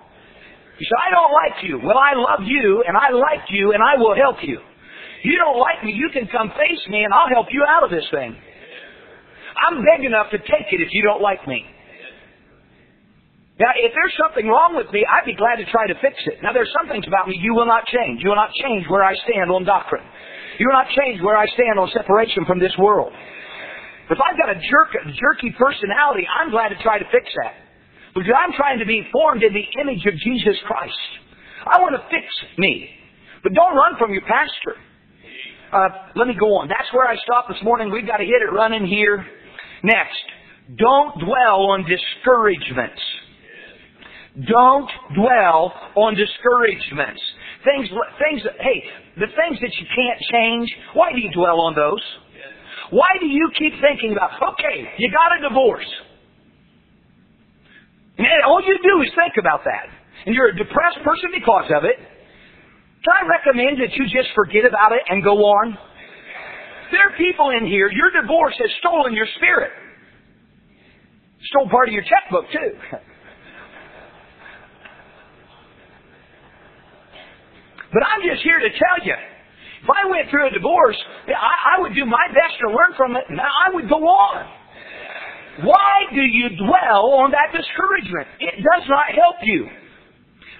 You 0.79 0.87
say, 0.87 0.99
I 0.99 1.11
don't 1.11 1.33
like 1.33 1.62
you. 1.62 1.81
Well, 1.83 1.99
I 1.99 2.14
love 2.14 2.47
you, 2.47 2.85
and 2.87 2.97
I 2.97 3.11
like 3.11 3.47
you, 3.49 3.73
and 3.73 3.83
I 3.83 3.97
will 3.97 4.14
help 4.14 4.37
you. 4.42 4.59
You 5.23 5.38
don't 5.38 5.59
like 5.59 5.83
me, 5.85 5.92
you 5.92 6.11
can 6.12 6.29
come 6.29 6.51
face 6.51 6.83
me, 6.88 7.05
and 7.05 7.14
I'll 7.14 7.29
help 7.33 7.47
you 7.51 7.64
out 7.66 7.85
of 7.85 7.90
this 7.90 8.05
thing. 8.11 8.37
I'm 9.57 9.81
big 9.81 10.05
enough 10.05 10.31
to 10.33 10.38
take 10.38 10.68
it 10.73 10.81
if 10.81 10.88
you 10.90 11.03
don't 11.03 11.23
like 11.23 11.47
me. 11.47 11.64
Now, 13.55 13.71
if 13.79 13.95
there's 13.95 14.17
something 14.19 14.51
wrong 14.51 14.75
with 14.75 14.90
me, 14.90 15.07
I'd 15.07 15.27
be 15.27 15.38
glad 15.38 15.62
to 15.62 15.67
try 15.71 15.87
to 15.87 15.95
fix 16.03 16.19
it. 16.27 16.43
Now, 16.43 16.51
there's 16.51 16.71
some 16.75 16.90
things 16.90 17.07
about 17.07 17.31
me 17.31 17.38
you 17.38 17.55
will 17.55 17.71
not 17.71 17.87
change. 17.87 18.19
You 18.19 18.35
will 18.35 18.40
not 18.40 18.51
change 18.59 18.90
where 18.90 19.07
I 19.07 19.14
stand 19.14 19.47
on 19.51 19.62
doctrine. 19.62 20.03
You 20.59 20.67
will 20.67 20.75
not 20.75 20.90
change 20.90 21.23
where 21.23 21.38
I 21.38 21.47
stand 21.55 21.79
on 21.79 21.87
separation 21.95 22.45
from 22.47 22.59
this 22.59 22.75
world. 22.79 23.14
If 24.11 24.19
I've 24.19 24.37
got 24.37 24.51
a 24.51 24.59
jerk, 24.59 24.90
jerky 25.14 25.55
personality, 25.55 26.27
I'm 26.27 26.51
glad 26.51 26.75
to 26.75 26.79
try 26.83 26.99
to 26.99 27.07
fix 27.14 27.31
that. 27.47 27.55
Because 28.14 28.35
I'm 28.35 28.53
trying 28.59 28.79
to 28.79 28.87
be 28.87 29.07
formed 29.11 29.43
in 29.43 29.55
the 29.55 29.67
image 29.81 30.03
of 30.07 30.14
Jesus 30.19 30.59
Christ. 30.67 31.07
I 31.62 31.79
want 31.79 31.95
to 31.95 32.03
fix 32.11 32.27
me. 32.59 32.90
But 33.43 33.55
don't 33.55 33.75
run 33.75 33.95
from 33.99 34.12
your 34.12 34.23
pastor. 34.23 34.75
Uh, 35.73 36.11
let 36.17 36.27
me 36.27 36.35
go 36.38 36.59
on. 36.59 36.69
That's 36.69 36.90
where 36.93 37.07
I 37.07 37.17
stopped 37.23 37.49
this 37.49 37.62
morning. 37.62 37.90
We've 37.90 38.07
got 38.07 38.19
to 38.19 38.27
hit 38.27 38.43
it 38.43 38.51
running 38.53 38.87
here. 38.87 39.25
Next, 39.83 40.27
don't 40.77 41.19
dwell 41.19 41.71
on 41.71 41.87
discouragements. 41.87 43.03
Don't 44.35 44.90
dwell 45.14 45.70
on 45.94 46.18
discouragements. 46.18 47.23
Things, 47.62 47.87
things, 48.18 48.42
hey, 48.59 48.83
the 49.14 49.31
things 49.31 49.62
that 49.62 49.70
you 49.79 49.87
can't 49.94 50.20
change, 50.33 50.68
why 50.94 51.12
do 51.14 51.20
you 51.20 51.31
dwell 51.31 51.61
on 51.61 51.75
those? 51.75 52.03
Why 52.90 53.14
do 53.20 53.27
you 53.27 53.49
keep 53.57 53.73
thinking 53.81 54.11
about, 54.12 54.35
okay, 54.42 54.90
you 54.99 55.11
got 55.11 55.38
a 55.38 55.49
divorce. 55.49 55.87
And 58.18 58.42
all 58.47 58.61
you 58.61 58.79
do 58.83 59.03
is 59.03 59.11
think 59.14 59.35
about 59.38 59.62
that. 59.64 59.87
And 60.27 60.35
you're 60.35 60.51
a 60.51 60.57
depressed 60.57 60.99
person 61.05 61.31
because 61.33 61.70
of 61.70 61.85
it. 61.85 61.97
Can 61.99 63.12
I 63.14 63.23
recommend 63.29 63.79
that 63.79 63.94
you 63.94 64.05
just 64.11 64.35
forget 64.35 64.66
about 64.66 64.90
it 64.92 65.03
and 65.09 65.23
go 65.23 65.37
on? 65.47 65.79
There 66.90 67.07
are 67.07 67.16
people 67.16 67.51
in 67.51 67.66
here, 67.66 67.90
your 67.90 68.11
divorce 68.11 68.55
has 68.59 68.70
stolen 68.81 69.14
your 69.14 69.27
spirit. 69.37 69.70
Stole 71.51 71.68
part 71.68 71.88
of 71.88 71.94
your 71.94 72.03
checkbook, 72.03 72.51
too. 72.51 72.99
But 77.94 78.02
I'm 78.02 78.20
just 78.26 78.42
here 78.42 78.59
to 78.59 78.70
tell 78.70 78.98
you, 79.07 79.14
if 79.14 79.88
I 79.88 80.11
went 80.11 80.28
through 80.30 80.48
a 80.48 80.50
divorce, 80.50 80.98
I, 81.30 81.78
I 81.78 81.80
would 81.80 81.94
do 81.94 82.04
my 82.04 82.26
best 82.35 82.59
to 82.61 82.68
learn 82.74 82.92
from 82.96 83.14
it, 83.16 83.24
and 83.28 83.40
I 83.40 83.70
would 83.72 83.88
go 83.88 84.02
on. 84.02 84.44
Why 85.62 86.11
do 86.12 86.20
you 86.20 86.50
dwell 86.59 87.22
on 87.22 87.30
that 87.30 87.54
discouragement? 87.54 88.26
It 88.40 88.57
does 88.59 88.85
not 88.88 89.14
help 89.14 89.37
you. 89.44 89.68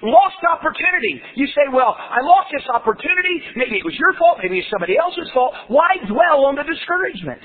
Lost 0.03 0.37
opportunity. 0.47 1.21
You 1.35 1.47
say, 1.49 1.67
well, 1.73 1.97
I 1.99 2.21
lost 2.23 2.53
this 2.53 2.63
opportunity. 2.73 3.43
Maybe 3.57 3.77
it 3.77 3.85
was 3.85 3.95
your 3.99 4.15
fault. 4.19 4.39
Maybe 4.43 4.59
it's 4.59 4.71
somebody 4.71 4.97
else's 4.99 5.31
fault. 5.33 5.55
Why 5.69 5.97
dwell 6.07 6.45
on 6.45 6.55
the 6.55 6.63
discouragement? 6.63 7.41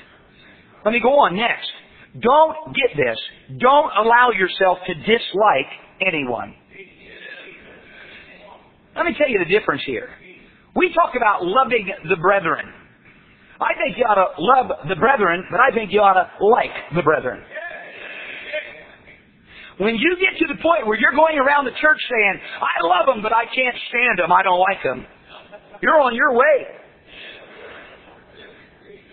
Let 0.84 0.92
me 0.92 1.00
go 1.00 1.18
on 1.18 1.36
next. 1.36 1.72
Don't 2.20 2.76
get 2.76 2.94
this. 2.96 3.18
Don't 3.58 3.90
allow 3.96 4.30
yourself 4.30 4.78
to 4.86 4.94
dislike 4.94 5.70
anyone. 6.06 6.54
Let 8.96 9.06
me 9.06 9.14
tell 9.16 9.28
you 9.28 9.38
the 9.38 9.50
difference 9.50 9.82
here. 9.86 10.08
We 10.74 10.92
talk 10.94 11.14
about 11.16 11.44
loving 11.44 11.90
the 12.08 12.16
brethren. 12.16 12.66
I 13.60 13.76
think 13.76 13.98
you 13.98 14.04
ought 14.04 14.16
to 14.16 14.40
love 14.40 14.88
the 14.88 14.96
brethren, 14.96 15.44
but 15.50 15.60
I 15.60 15.70
think 15.74 15.92
you 15.92 16.00
ought 16.00 16.16
to 16.16 16.26
like 16.44 16.72
the 16.94 17.02
brethren. 17.02 17.42
When 19.78 19.96
you 19.96 20.16
get 20.20 20.36
to 20.40 20.46
the 20.52 20.60
point 20.60 20.86
where 20.86 20.98
you're 20.98 21.16
going 21.16 21.38
around 21.38 21.64
the 21.64 21.76
church 21.80 22.00
saying, 22.08 22.36
I 22.60 22.84
love 22.84 23.06
them, 23.06 23.22
but 23.22 23.32
I 23.32 23.44
can't 23.48 23.76
stand 23.88 24.20
them, 24.20 24.32
I 24.32 24.42
don't 24.42 24.60
like 24.60 24.82
them, 24.84 25.06
you're 25.80 26.00
on 26.00 26.14
your 26.14 26.36
way. 26.36 26.56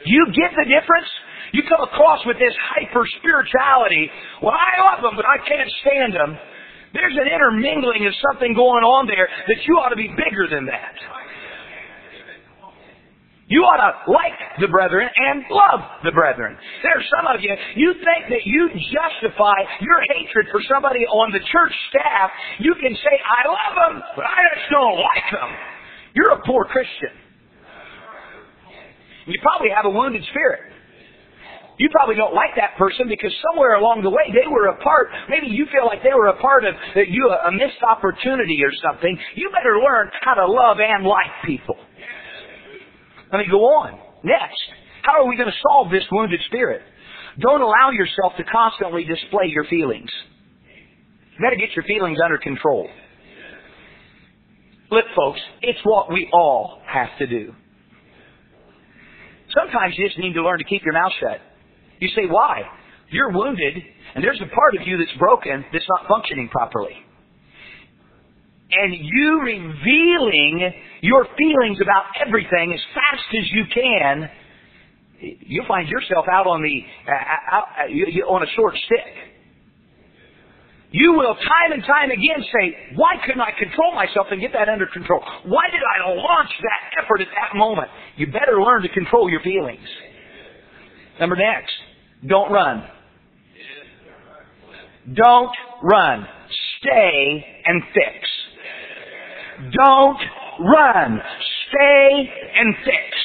You 0.06 0.28
get 0.32 0.52
the 0.56 0.64
difference? 0.64 1.08
You 1.52 1.64
come 1.68 1.82
across 1.82 2.26
with 2.26 2.38
this 2.40 2.54
hyper 2.60 3.08
spirituality. 3.20 4.12
Well, 4.44 4.56
I 4.56 4.92
love 4.92 5.04
them, 5.04 5.16
but 5.16 5.26
I 5.26 5.40
can't 5.48 5.72
stand 5.84 6.14
them. 6.14 6.38
There's 6.94 7.16
an 7.16 7.28
intermingling 7.28 8.08
of 8.08 8.14
something 8.32 8.54
going 8.54 8.84
on 8.84 9.08
there 9.08 9.28
that 9.48 9.60
you 9.68 9.76
ought 9.76 9.90
to 9.90 10.00
be 10.00 10.08
bigger 10.08 10.48
than 10.50 10.66
that. 10.68 10.96
You 13.48 13.64
ought 13.64 13.80
to 13.80 14.12
like 14.12 14.36
the 14.60 14.68
brethren 14.68 15.08
and 15.08 15.48
love 15.48 15.80
the 16.04 16.12
brethren. 16.12 16.58
There 16.84 16.92
are 16.92 17.08
some 17.16 17.32
of 17.32 17.40
you, 17.40 17.56
you 17.80 17.96
think 17.96 18.28
that 18.28 18.44
you 18.44 18.68
justify 18.92 19.56
your 19.80 20.04
hatred 20.12 20.52
for 20.52 20.60
somebody 20.68 21.08
on 21.08 21.32
the 21.32 21.40
church 21.40 21.72
staff. 21.88 22.32
You 22.60 22.76
can 22.76 22.92
say, 22.92 23.16
I 23.24 23.48
love 23.48 23.74
them, 23.80 24.04
but 24.20 24.26
I 24.28 24.40
just 24.52 24.68
don't 24.68 25.00
like 25.00 25.28
them. 25.32 25.50
You're 26.12 26.36
a 26.36 26.44
poor 26.44 26.66
Christian. 26.66 27.16
You 29.28 29.40
probably 29.42 29.72
have 29.72 29.86
a 29.86 29.92
wounded 29.96 30.24
spirit. 30.28 30.77
You 31.78 31.90
probably 31.94 32.16
don't 32.16 32.34
like 32.34 32.58
that 32.58 32.74
person 32.78 33.06
because 33.08 33.32
somewhere 33.52 33.78
along 33.78 34.02
the 34.02 34.10
way 34.10 34.34
they 34.34 34.50
were 34.50 34.74
a 34.74 34.78
part. 34.82 35.10
Maybe 35.30 35.48
you 35.48 35.66
feel 35.72 35.86
like 35.86 36.02
they 36.02 36.14
were 36.14 36.28
a 36.34 36.42
part 36.42 36.66
of 36.66 36.74
that 36.96 37.10
you 37.10 37.30
a 37.30 37.52
missed 37.52 37.82
opportunity 37.86 38.58
or 38.66 38.74
something. 38.82 39.14
You 39.36 39.52
better 39.54 39.78
learn 39.78 40.10
how 40.22 40.34
to 40.34 40.46
love 40.46 40.78
and 40.82 41.06
like 41.06 41.30
people. 41.46 41.78
Let 43.32 43.40
me 43.40 43.46
go 43.50 43.62
on. 43.62 44.00
Next, 44.24 44.58
how 45.04 45.22
are 45.22 45.28
we 45.30 45.38
going 45.38 45.50
to 45.50 45.62
solve 45.70 45.92
this 45.92 46.04
wounded 46.12 46.40
spirit? 46.48 46.82
Don't 47.40 47.62
allow 47.62 47.92
yourself 47.92 48.34
to 48.38 48.44
constantly 48.44 49.04
display 49.04 49.46
your 49.54 49.66
feelings. 49.66 50.10
You 51.38 51.46
better 51.46 51.56
get 51.56 51.76
your 51.76 51.86
feelings 51.86 52.18
under 52.24 52.40
control. 52.40 52.90
Look, 54.90 55.06
folks, 55.16 55.40
it's 55.62 55.80
what 55.84 56.12
we 56.12 56.28
all 56.34 56.82
have 56.88 57.10
to 57.20 57.28
do. 57.28 57.54
Sometimes 59.54 59.94
you 59.98 60.08
just 60.08 60.18
need 60.18 60.34
to 60.34 60.42
learn 60.42 60.58
to 60.58 60.64
keep 60.64 60.82
your 60.84 60.94
mouth 60.94 61.12
shut. 61.20 61.40
You 62.00 62.10
say, 62.16 62.26
why? 62.28 62.62
You're 63.10 63.32
wounded, 63.32 63.76
and 64.16 64.24
there's 64.24 64.42
a 64.42 64.54
part 64.54 64.76
of 64.80 64.86
you 64.88 64.98
that's 64.98 65.18
broken 65.18 65.66
that's 65.72 65.88
not 65.90 66.08
functioning 66.08 66.50
properly 66.50 67.08
and 68.72 68.94
you 68.94 69.42
revealing 69.42 70.74
your 71.02 71.26
feelings 71.38 71.78
about 71.82 72.04
everything 72.26 72.74
as 72.74 72.80
fast 72.94 73.28
as 73.40 73.52
you 73.52 73.64
can, 73.74 74.30
you'll 75.20 75.68
find 75.68 75.88
yourself 75.88 76.26
out 76.32 76.48
on 76.48 76.62
the 76.62 76.84
uh, 77.08 77.56
out, 77.56 77.66
uh, 77.80 78.34
on 78.34 78.44
a 78.44 78.50
short 78.56 78.76
stick. 78.86 79.14
You 80.92 81.14
will 81.14 81.36
time 81.36 81.72
and 81.74 81.84
time 81.84 82.12
again 82.12 82.44
say, 82.44 82.96
"Why 82.96 83.16
couldn't 83.26 83.42
I 83.42 83.52
control 83.58 83.94
myself 83.94 84.28
and 84.32 84.40
get 84.40 84.54
that 84.54 84.70
under 84.70 84.88
control? 84.88 85.22
Why 85.46 85.70
did 85.72 85.82
I 85.84 86.10
launch 86.14 86.50
that 86.62 87.04
effort 87.04 87.22
at 87.22 87.28
that 87.28 87.58
moment?" 87.58 87.90
You 88.16 88.28
better 88.28 88.62
learn 88.62 88.84
to 88.84 88.90
control 88.90 89.30
your 89.30 89.42
feelings. 89.42 89.88
Number 91.20 91.36
next, 91.36 91.74
don't 92.26 92.52
run. 92.52 92.84
Don't 95.14 95.52
run. 95.84 96.28
Stay 96.80 97.46
and 97.66 97.84
fix. 97.94 98.28
Don't 99.72 100.20
run. 100.60 101.22
Stay 101.70 102.30
and 102.56 102.76
fix. 102.84 103.18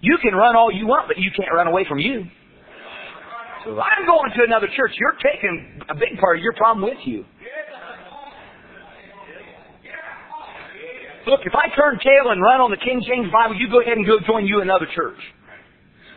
You 0.00 0.16
can 0.22 0.34
run 0.34 0.56
all 0.56 0.72
you 0.72 0.86
want, 0.86 1.08
but 1.08 1.18
you 1.18 1.30
can't 1.36 1.52
run 1.54 1.66
away 1.66 1.84
from 1.88 1.98
you. 1.98 2.24
So 3.64 3.72
if 3.72 3.78
I'm 3.78 4.06
going 4.06 4.30
to 4.36 4.44
another 4.44 4.68
church, 4.74 4.92
you're 4.98 5.16
taking 5.22 5.82
a 5.90 5.94
big 5.94 6.18
part 6.18 6.38
of 6.38 6.42
your 6.42 6.54
problem 6.54 6.88
with 6.88 6.98
you. 7.04 7.24
Look, 11.26 11.40
if 11.44 11.52
I 11.54 11.68
turn 11.76 11.98
tail 12.02 12.32
and 12.32 12.40
run 12.40 12.60
on 12.60 12.70
the 12.70 12.78
King 12.78 13.02
James 13.06 13.30
Bible, 13.30 13.54
you 13.56 13.70
go 13.70 13.82
ahead 13.82 13.98
and 13.98 14.06
go 14.06 14.18
join 14.26 14.46
you 14.46 14.62
another 14.62 14.86
church. 14.94 15.18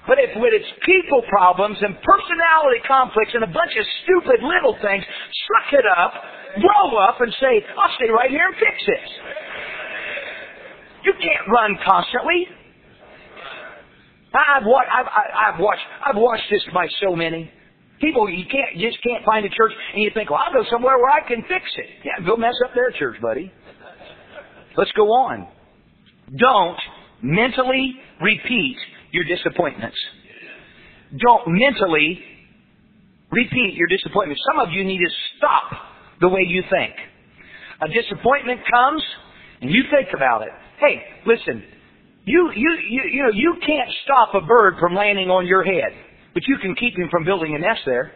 But 0.05 0.19
if 0.19 0.35
with 0.35 0.51
its 0.51 0.67
people 0.83 1.23
problems 1.29 1.77
and 1.79 1.95
personality 2.03 2.83
conflicts 2.85 3.31
and 3.33 3.43
a 3.43 3.51
bunch 3.51 3.71
of 3.79 3.85
stupid 4.03 4.43
little 4.43 4.75
things, 4.83 5.03
suck 5.47 5.79
it 5.79 5.85
up 5.87 6.13
grow 6.59 6.97
up 6.97 7.21
and 7.21 7.33
say, 7.39 7.65
I'll 7.77 7.93
stay 7.95 8.09
right 8.09 8.29
here 8.29 8.45
and 8.45 8.55
fix 8.55 8.75
this. 8.85 9.09
You 11.05 11.13
can't 11.13 11.47
run 11.49 11.77
constantly. 11.85 12.47
I've 14.33 14.65
watched, 14.65 14.89
I've, 14.91 15.05
I've 15.07 15.59
watched, 15.59 15.85
I've 16.05 16.15
watched 16.15 16.49
this 16.49 16.63
by 16.73 16.87
so 17.01 17.15
many. 17.15 17.51
People, 18.01 18.29
you 18.29 18.45
can't, 18.45 18.75
you 18.75 18.89
just 18.89 19.01
can't 19.03 19.23
find 19.25 19.45
a 19.45 19.49
church 19.49 19.71
and 19.93 20.01
you 20.01 20.11
think, 20.13 20.29
well, 20.29 20.41
I'll 20.45 20.53
go 20.53 20.67
somewhere 20.69 20.97
where 20.97 21.11
I 21.11 21.27
can 21.27 21.41
fix 21.43 21.65
it. 21.77 21.85
Yeah, 22.03 22.25
go 22.25 22.35
mess 22.35 22.55
up 22.65 22.73
their 22.73 22.91
church, 22.91 23.21
buddy. 23.21 23.51
Let's 24.75 24.91
go 24.93 25.03
on. 25.03 25.47
Don't 26.35 26.79
mentally 27.21 27.93
repeat 28.21 28.77
your 29.13 29.23
disappointments. 29.23 29.97
Don't 31.15 31.43
mentally 31.47 32.19
repeat 33.31 33.75
your 33.75 33.87
disappointments. 33.87 34.41
Some 34.51 34.67
of 34.67 34.73
you 34.73 34.83
need 34.83 34.97
to 34.97 35.11
stop 35.37 35.71
the 36.19 36.27
way 36.27 36.41
you 36.47 36.63
think. 36.69 36.93
A 37.81 37.87
disappointment 37.87 38.61
comes, 38.71 39.03
and 39.61 39.69
you 39.69 39.83
think 39.91 40.09
about 40.15 40.41
it. 40.41 40.49
Hey, 40.79 41.03
listen, 41.25 41.63
you, 42.25 42.51
you, 42.55 42.77
you, 42.89 43.01
you 43.11 43.23
know, 43.23 43.31
you 43.33 43.55
can't 43.65 43.89
stop 44.03 44.33
a 44.33 44.45
bird 44.45 44.75
from 44.79 44.95
landing 44.95 45.29
on 45.29 45.45
your 45.45 45.63
head, 45.63 45.91
but 46.33 46.43
you 46.47 46.57
can 46.61 46.75
keep 46.75 46.97
him 46.97 47.09
from 47.11 47.23
building 47.23 47.55
a 47.55 47.59
nest 47.59 47.81
there. 47.85 48.11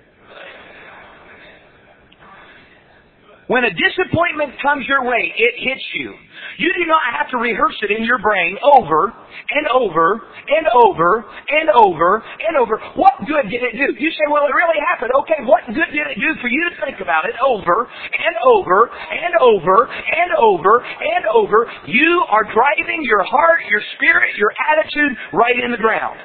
When 3.48 3.64
a 3.64 3.72
disappointment 3.72 4.60
comes 4.60 4.84
your 4.88 5.08
way, 5.08 5.32
it 5.32 5.54
hits 5.56 5.86
you. 5.96 6.12
You 6.60 6.70
do 6.76 6.84
not 6.84 7.00
have 7.16 7.32
to 7.32 7.38
rehearse 7.38 7.80
it 7.82 7.96
in 7.96 8.04
your 8.04 8.20
brain 8.20 8.60
over 8.60 9.08
and 9.08 9.66
over 9.72 10.20
and 10.52 10.68
over 10.76 11.24
and 11.24 11.68
over 11.72 12.20
and 12.20 12.54
over. 12.60 12.76
What 13.00 13.16
good 13.24 13.48
did 13.48 13.64
it 13.64 13.80
do? 13.80 13.96
You 13.96 14.12
say, 14.12 14.26
well, 14.28 14.44
it 14.44 14.52
really 14.52 14.80
happened. 14.92 15.16
Okay, 15.24 15.48
what 15.48 15.64
good 15.72 15.92
did 15.96 16.12
it 16.12 16.20
do 16.20 16.36
for 16.44 16.52
you 16.52 16.60
to 16.68 16.76
think 16.84 17.00
about 17.00 17.24
it 17.24 17.40
over 17.40 17.88
and 17.88 18.36
over 18.44 18.92
and 18.92 19.34
over 19.40 19.88
and 19.88 20.32
over 20.36 20.84
and 20.84 21.24
over? 21.32 21.72
You 21.88 22.28
are 22.28 22.44
driving 22.52 23.00
your 23.08 23.24
heart, 23.24 23.64
your 23.72 23.82
spirit, 23.96 24.36
your 24.36 24.52
attitude 24.76 25.16
right 25.32 25.56
in 25.56 25.72
the 25.72 25.80
ground. 25.80 26.20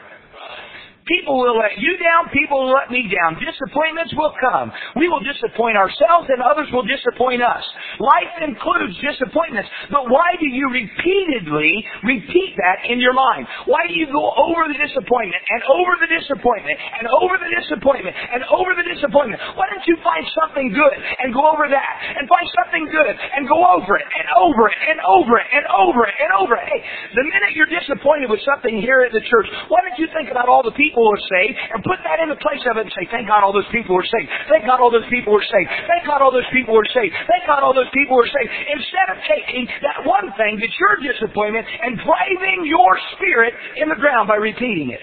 People 1.07 1.43
will 1.43 1.59
let 1.59 1.83
you 1.83 1.99
down. 1.99 2.31
People 2.31 2.63
will 2.63 2.75
let 2.75 2.91
me 2.91 3.11
down. 3.11 3.35
Disappointments 3.43 4.15
will 4.15 4.31
come. 4.39 4.71
We 4.95 5.11
will 5.11 5.23
disappoint 5.23 5.75
ourselves 5.75 6.31
and 6.31 6.39
others 6.39 6.71
will 6.71 6.87
disappoint 6.87 7.43
us. 7.43 7.65
Life 7.99 8.35
includes 8.39 8.95
disappointments. 9.03 9.67
But 9.91 10.07
why 10.07 10.39
do 10.39 10.47
you 10.47 10.71
repeatedly 10.71 11.75
repeat 12.07 12.55
that 12.63 12.87
in 12.87 13.03
your 13.03 13.15
mind? 13.19 13.51
Why 13.67 13.83
do 13.91 13.99
you 13.99 14.07
go 14.15 14.31
over 14.31 14.71
the 14.71 14.79
disappointment 14.79 15.43
and 15.43 15.61
over 15.75 15.93
the 15.99 16.07
disappointment 16.07 16.79
and 16.79 17.11
over 17.19 17.35
the 17.35 17.51
disappointment 17.51 18.15
and 18.15 18.47
over 18.55 18.71
the 18.79 18.87
disappointment? 18.87 19.43
Why 19.59 19.67
don't 19.75 19.87
you 19.91 19.99
find 20.07 20.23
something 20.39 20.71
good 20.71 20.97
and 21.19 21.35
go 21.35 21.51
over 21.51 21.67
that 21.67 21.95
and 22.15 22.31
find 22.31 22.47
something 22.63 22.87
good 22.95 23.15
and 23.19 23.51
go 23.51 23.59
over 23.59 23.99
it 23.99 24.07
and 24.07 24.27
over 24.39 24.71
it 24.71 24.79
and 24.87 24.99
over 25.03 25.35
it 25.43 25.49
and 25.51 25.67
over 25.67 26.07
it 26.07 26.15
and 26.15 26.31
over 26.39 26.55
it? 26.55 26.65
Hey, 26.71 26.81
the 27.19 27.27
minute 27.27 27.59
you're 27.59 27.71
disappointed 27.71 28.31
with 28.31 28.41
something 28.47 28.79
here 28.79 29.03
at 29.03 29.11
the 29.11 29.25
church, 29.27 29.51
why 29.67 29.83
don't 29.83 29.99
you 29.99 30.07
think 30.15 30.31
about 30.31 30.47
all 30.47 30.63
the 30.63 30.75
people 30.79 30.92
people 30.93 31.09
were 31.09 31.25
saved 31.33 31.57
and 31.57 31.81
put 31.81 31.97
that 32.05 32.21
in 32.21 32.29
the 32.29 32.37
place 32.37 32.61
of 32.69 32.77
it 32.77 32.85
and 32.85 32.93
say, 32.93 33.09
thank 33.09 33.25
God 33.25 33.41
all 33.41 33.53
those 33.53 33.69
people 33.73 33.97
were 33.97 34.05
saved. 34.05 34.29
Thank 34.53 34.69
God 34.69 34.77
all 34.77 34.93
those 34.93 35.09
people 35.09 35.33
were 35.33 35.45
saved. 35.49 35.73
Thank 35.89 36.05
God 36.05 36.21
all 36.21 36.37
those 36.37 36.49
people 36.53 36.77
were 36.77 36.89
saved. 36.93 37.17
Thank 37.25 37.49
God 37.49 37.65
all 37.65 37.73
those 37.73 37.89
people 37.97 38.21
were 38.21 38.29
saved. 38.29 38.53
Instead 38.53 39.09
of 39.09 39.19
taking 39.25 39.65
that 39.81 40.05
one 40.05 40.29
thing 40.37 40.61
that's 40.61 40.77
your 40.77 41.01
disappointment 41.01 41.65
and 41.65 41.97
driving 42.05 42.69
your 42.69 42.93
spirit 43.17 43.57
in 43.81 43.89
the 43.89 43.97
ground 43.97 44.29
by 44.29 44.37
repeating 44.37 44.93
it. 44.93 45.01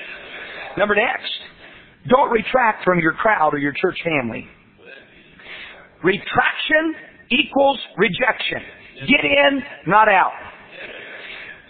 Number 0.78 0.93
next, 0.93 1.34
don't 2.06 2.30
retract 2.30 2.86
from 2.86 3.02
your 3.02 3.17
crowd 3.17 3.58
or 3.58 3.58
your 3.58 3.73
church 3.73 3.97
family. 4.06 4.45
Retraction 6.06 6.93
equals 7.34 7.82
rejection. 7.97 8.62
Get 9.10 9.25
in, 9.25 9.62
not 9.88 10.08
out. 10.08 10.38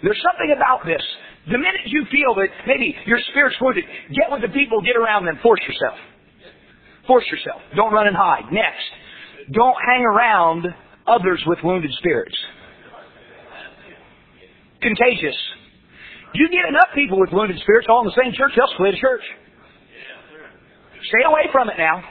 There's 0.02 0.20
something 0.22 0.54
about 0.54 0.84
this. 0.84 1.02
The 1.46 1.58
minute 1.58 1.86
you 1.86 2.04
feel 2.12 2.34
that 2.36 2.48
maybe 2.66 2.94
your 3.06 3.18
spirit's 3.30 3.56
wounded, 3.60 3.84
get 4.12 4.30
with 4.30 4.42
the 4.42 4.52
people, 4.52 4.82
get 4.82 4.96
around 4.96 5.24
them, 5.24 5.38
force 5.42 5.60
yourself. 5.66 5.98
Force 7.06 7.24
yourself. 7.30 7.62
Don't 7.74 7.92
run 7.92 8.06
and 8.06 8.16
hide. 8.16 8.52
Next, 8.52 8.84
don't 9.52 9.76
hang 9.88 10.04
around 10.04 10.66
others 11.06 11.42
with 11.46 11.58
wounded 11.64 11.90
spirits. 11.98 12.36
Contagious. 14.82 15.36
You 16.34 16.48
get 16.48 16.68
enough 16.68 16.94
people 16.94 17.18
with 17.18 17.30
wounded 17.32 17.58
spirits 17.60 17.88
all 17.90 18.02
in 18.02 18.06
the 18.06 18.22
same 18.22 18.32
church, 18.32 18.52
they'll 18.54 18.70
split 18.74 18.94
a 18.94 19.00
church. 19.00 19.22
Stay 21.08 21.24
away 21.26 21.48
from 21.50 21.68
it 21.70 21.74
now. 21.78 22.04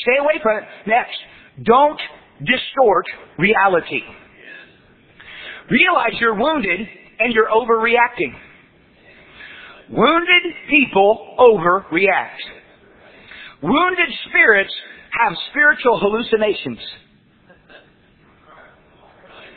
Stay 0.00 0.18
away 0.18 0.40
from 0.42 0.58
it. 0.58 0.64
Next, 0.86 1.16
don't 1.64 2.00
distort 2.40 3.06
reality. 3.38 4.02
Realize 5.70 6.18
you're 6.20 6.34
wounded 6.34 6.80
and 7.20 7.32
you're 7.34 7.48
overreacting. 7.48 8.32
Wounded 9.90 10.42
people 10.68 11.36
overreact. 11.38 12.40
Wounded 13.62 14.08
spirits 14.28 14.72
have 15.20 15.36
spiritual 15.50 16.00
hallucinations. 16.00 16.78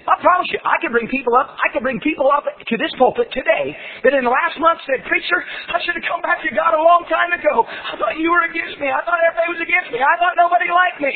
I 0.03 0.20
promise 0.20 0.51
you, 0.51 0.59
I 0.68 0.76
can 0.84 0.91
bring 0.91 1.07
people 1.07 1.32
up, 1.39 1.55
I 1.55 1.72
can 1.72 1.80
bring 1.80 2.03
people 2.03 2.28
up 2.28 2.43
to 2.43 2.76
this 2.76 2.91
pulpit 2.99 3.32
today 3.32 3.72
that 4.03 4.11
in 4.11 4.28
the 4.28 4.34
last 4.36 4.59
month 4.59 4.84
said, 4.84 4.99
Preacher, 5.07 5.39
I 5.72 5.80
should 5.80 5.95
have 5.95 6.03
come 6.03 6.20
back 6.20 6.43
to 6.43 6.51
God 6.51 6.76
a 6.76 6.84
long 6.84 7.07
time 7.07 7.32
ago. 7.32 7.64
I 7.64 7.95
thought 7.95 8.20
you 8.20 8.28
were 8.28 8.43
against 8.43 8.76
me. 8.84 8.91
I 8.91 8.99
thought 9.07 9.24
everybody 9.24 9.47
was 9.55 9.64
against 9.64 9.95
me. 9.95 10.03
I 10.03 10.16
thought 10.20 10.36
nobody 10.36 10.68
liked 10.68 10.99
me. 10.99 11.16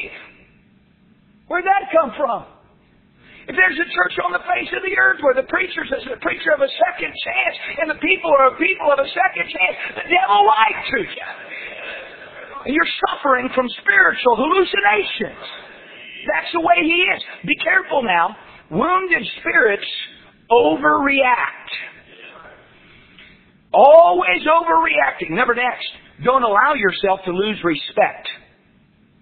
Where'd 1.52 1.68
that 1.68 1.92
come 1.92 2.16
from? 2.16 2.57
If 3.48 3.56
there's 3.56 3.80
a 3.80 3.88
church 3.88 4.16
on 4.28 4.36
the 4.36 4.44
face 4.44 4.68
of 4.76 4.84
the 4.84 4.96
earth 5.00 5.24
where 5.24 5.36
the 5.36 5.48
preacher 5.48 5.88
is 5.88 6.04
a 6.12 6.20
preacher 6.20 6.52
of 6.52 6.60
a 6.60 6.68
second 6.68 7.16
chance 7.16 7.56
and 7.80 7.88
the 7.88 8.00
people 8.04 8.28
are 8.36 8.52
a 8.52 8.56
people 8.60 8.92
of 8.92 9.00
a 9.00 9.08
second 9.08 9.48
chance, 9.48 10.04
the 10.04 10.08
devil 10.12 10.44
lied 10.44 10.80
to 10.92 11.00
you. 11.08 11.28
You're 12.76 12.92
suffering 13.08 13.48
from 13.56 13.72
spiritual 13.80 14.36
hallucinations. 14.36 15.48
That's 16.28 16.52
the 16.52 16.60
way 16.60 16.84
he 16.84 17.00
is. 17.08 17.22
Be 17.48 17.56
careful 17.64 18.04
now. 18.04 18.36
Wounded 18.70 19.24
spirits 19.40 19.88
overreact. 20.52 21.72
Always 23.74 24.44
overreacting. 24.44 25.32
Number 25.32 25.56
next, 25.56 25.88
don't 26.26 26.44
allow 26.44 26.76
yourself 26.76 27.22
to 27.24 27.32
lose 27.32 27.64
respect. 27.64 28.28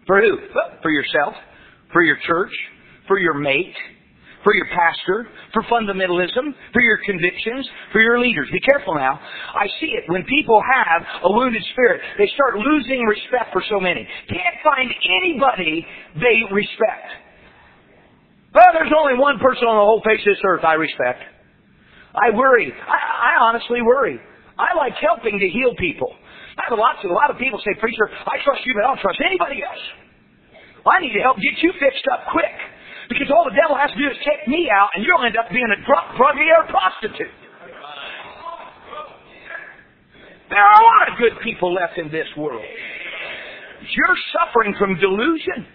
For 0.08 0.22
who? 0.22 0.38
For 0.82 0.90
yourself, 0.90 1.36
for 1.94 2.02
your 2.02 2.18
church, 2.26 2.54
for 3.08 3.20
your 3.20 3.36
mate, 3.36 3.76
for 4.46 4.54
your 4.54 4.70
pastor, 4.70 5.28
for 5.52 5.64
fundamentalism, 5.64 6.54
for 6.72 6.82
your 6.82 7.00
convictions, 7.04 7.68
for 7.92 8.00
your 8.00 8.20
leaders. 8.22 8.48
Be 8.54 8.60
careful 8.62 8.94
now. 8.94 9.20
I 9.20 9.66
see 9.82 9.98
it. 9.98 10.06
When 10.08 10.24
people 10.26 10.62
have 10.62 11.02
a 11.24 11.32
wounded 11.34 11.66
spirit, 11.74 12.00
they 12.20 12.30
start 12.36 12.56
losing 12.62 13.02
respect 13.10 13.52
for 13.52 13.64
so 13.68 13.80
many. 13.80 14.08
Can't 14.30 14.58
find 14.64 14.94
anybody 15.20 15.86
they 16.22 16.46
respect. 16.54 17.26
Well, 18.54 18.70
there's 18.72 18.94
only 18.96 19.18
one 19.18 19.40
person 19.40 19.66
on 19.66 19.76
the 19.76 19.84
whole 19.84 20.02
face 20.06 20.22
of 20.22 20.38
this 20.38 20.44
earth 20.46 20.64
I 20.64 20.76
respect. 20.76 21.26
I 22.14 22.30
worry. 22.30 22.72
I, 22.72 23.34
I 23.36 23.42
honestly 23.42 23.82
worry. 23.82 24.22
I 24.58 24.78
like 24.78 24.94
helping 25.02 25.40
to 25.40 25.50
heal 25.50 25.74
people. 25.76 26.14
I 26.56 26.70
have 26.70 26.78
a 26.78 26.80
lot, 26.80 27.04
a 27.04 27.12
lot 27.12 27.32
of 27.32 27.38
people 27.38 27.60
say, 27.66 27.74
Preacher, 27.82 28.08
I 28.14 28.38
trust 28.46 28.62
you, 28.64 28.74
but 28.78 28.86
I 28.86 28.94
don't 28.94 29.02
trust 29.02 29.20
anybody 29.26 29.60
else. 29.66 29.84
Well, 30.86 30.96
I 30.96 31.02
need 31.02 31.12
to 31.18 31.20
help 31.20 31.38
get 31.42 31.58
you 31.66 31.74
fixed 31.82 32.06
up 32.14 32.32
quick. 32.32 32.54
Because 33.10 33.30
all 33.30 33.46
the 33.46 33.56
devil 33.56 33.78
has 33.78 33.92
to 33.92 33.98
do 33.98 34.08
is 34.10 34.18
take 34.26 34.48
me 34.48 34.70
out, 34.70 34.90
and 34.96 35.06
you'll 35.06 35.22
end 35.24 35.38
up 35.38 35.50
being 35.50 35.70
a 35.70 35.80
drug 35.86 36.18
or 36.18 36.32
a 36.32 36.68
prostitute. 36.70 37.34
There 40.50 40.62
are 40.62 40.78
a 40.82 40.86
lot 40.86 41.12
of 41.12 41.18
good 41.18 41.34
people 41.44 41.74
left 41.74 41.98
in 41.98 42.12
this 42.12 42.28
world. 42.38 42.62
You're 42.62 44.18
suffering 44.34 44.76
from 44.78 44.98
delusion. 45.00 45.66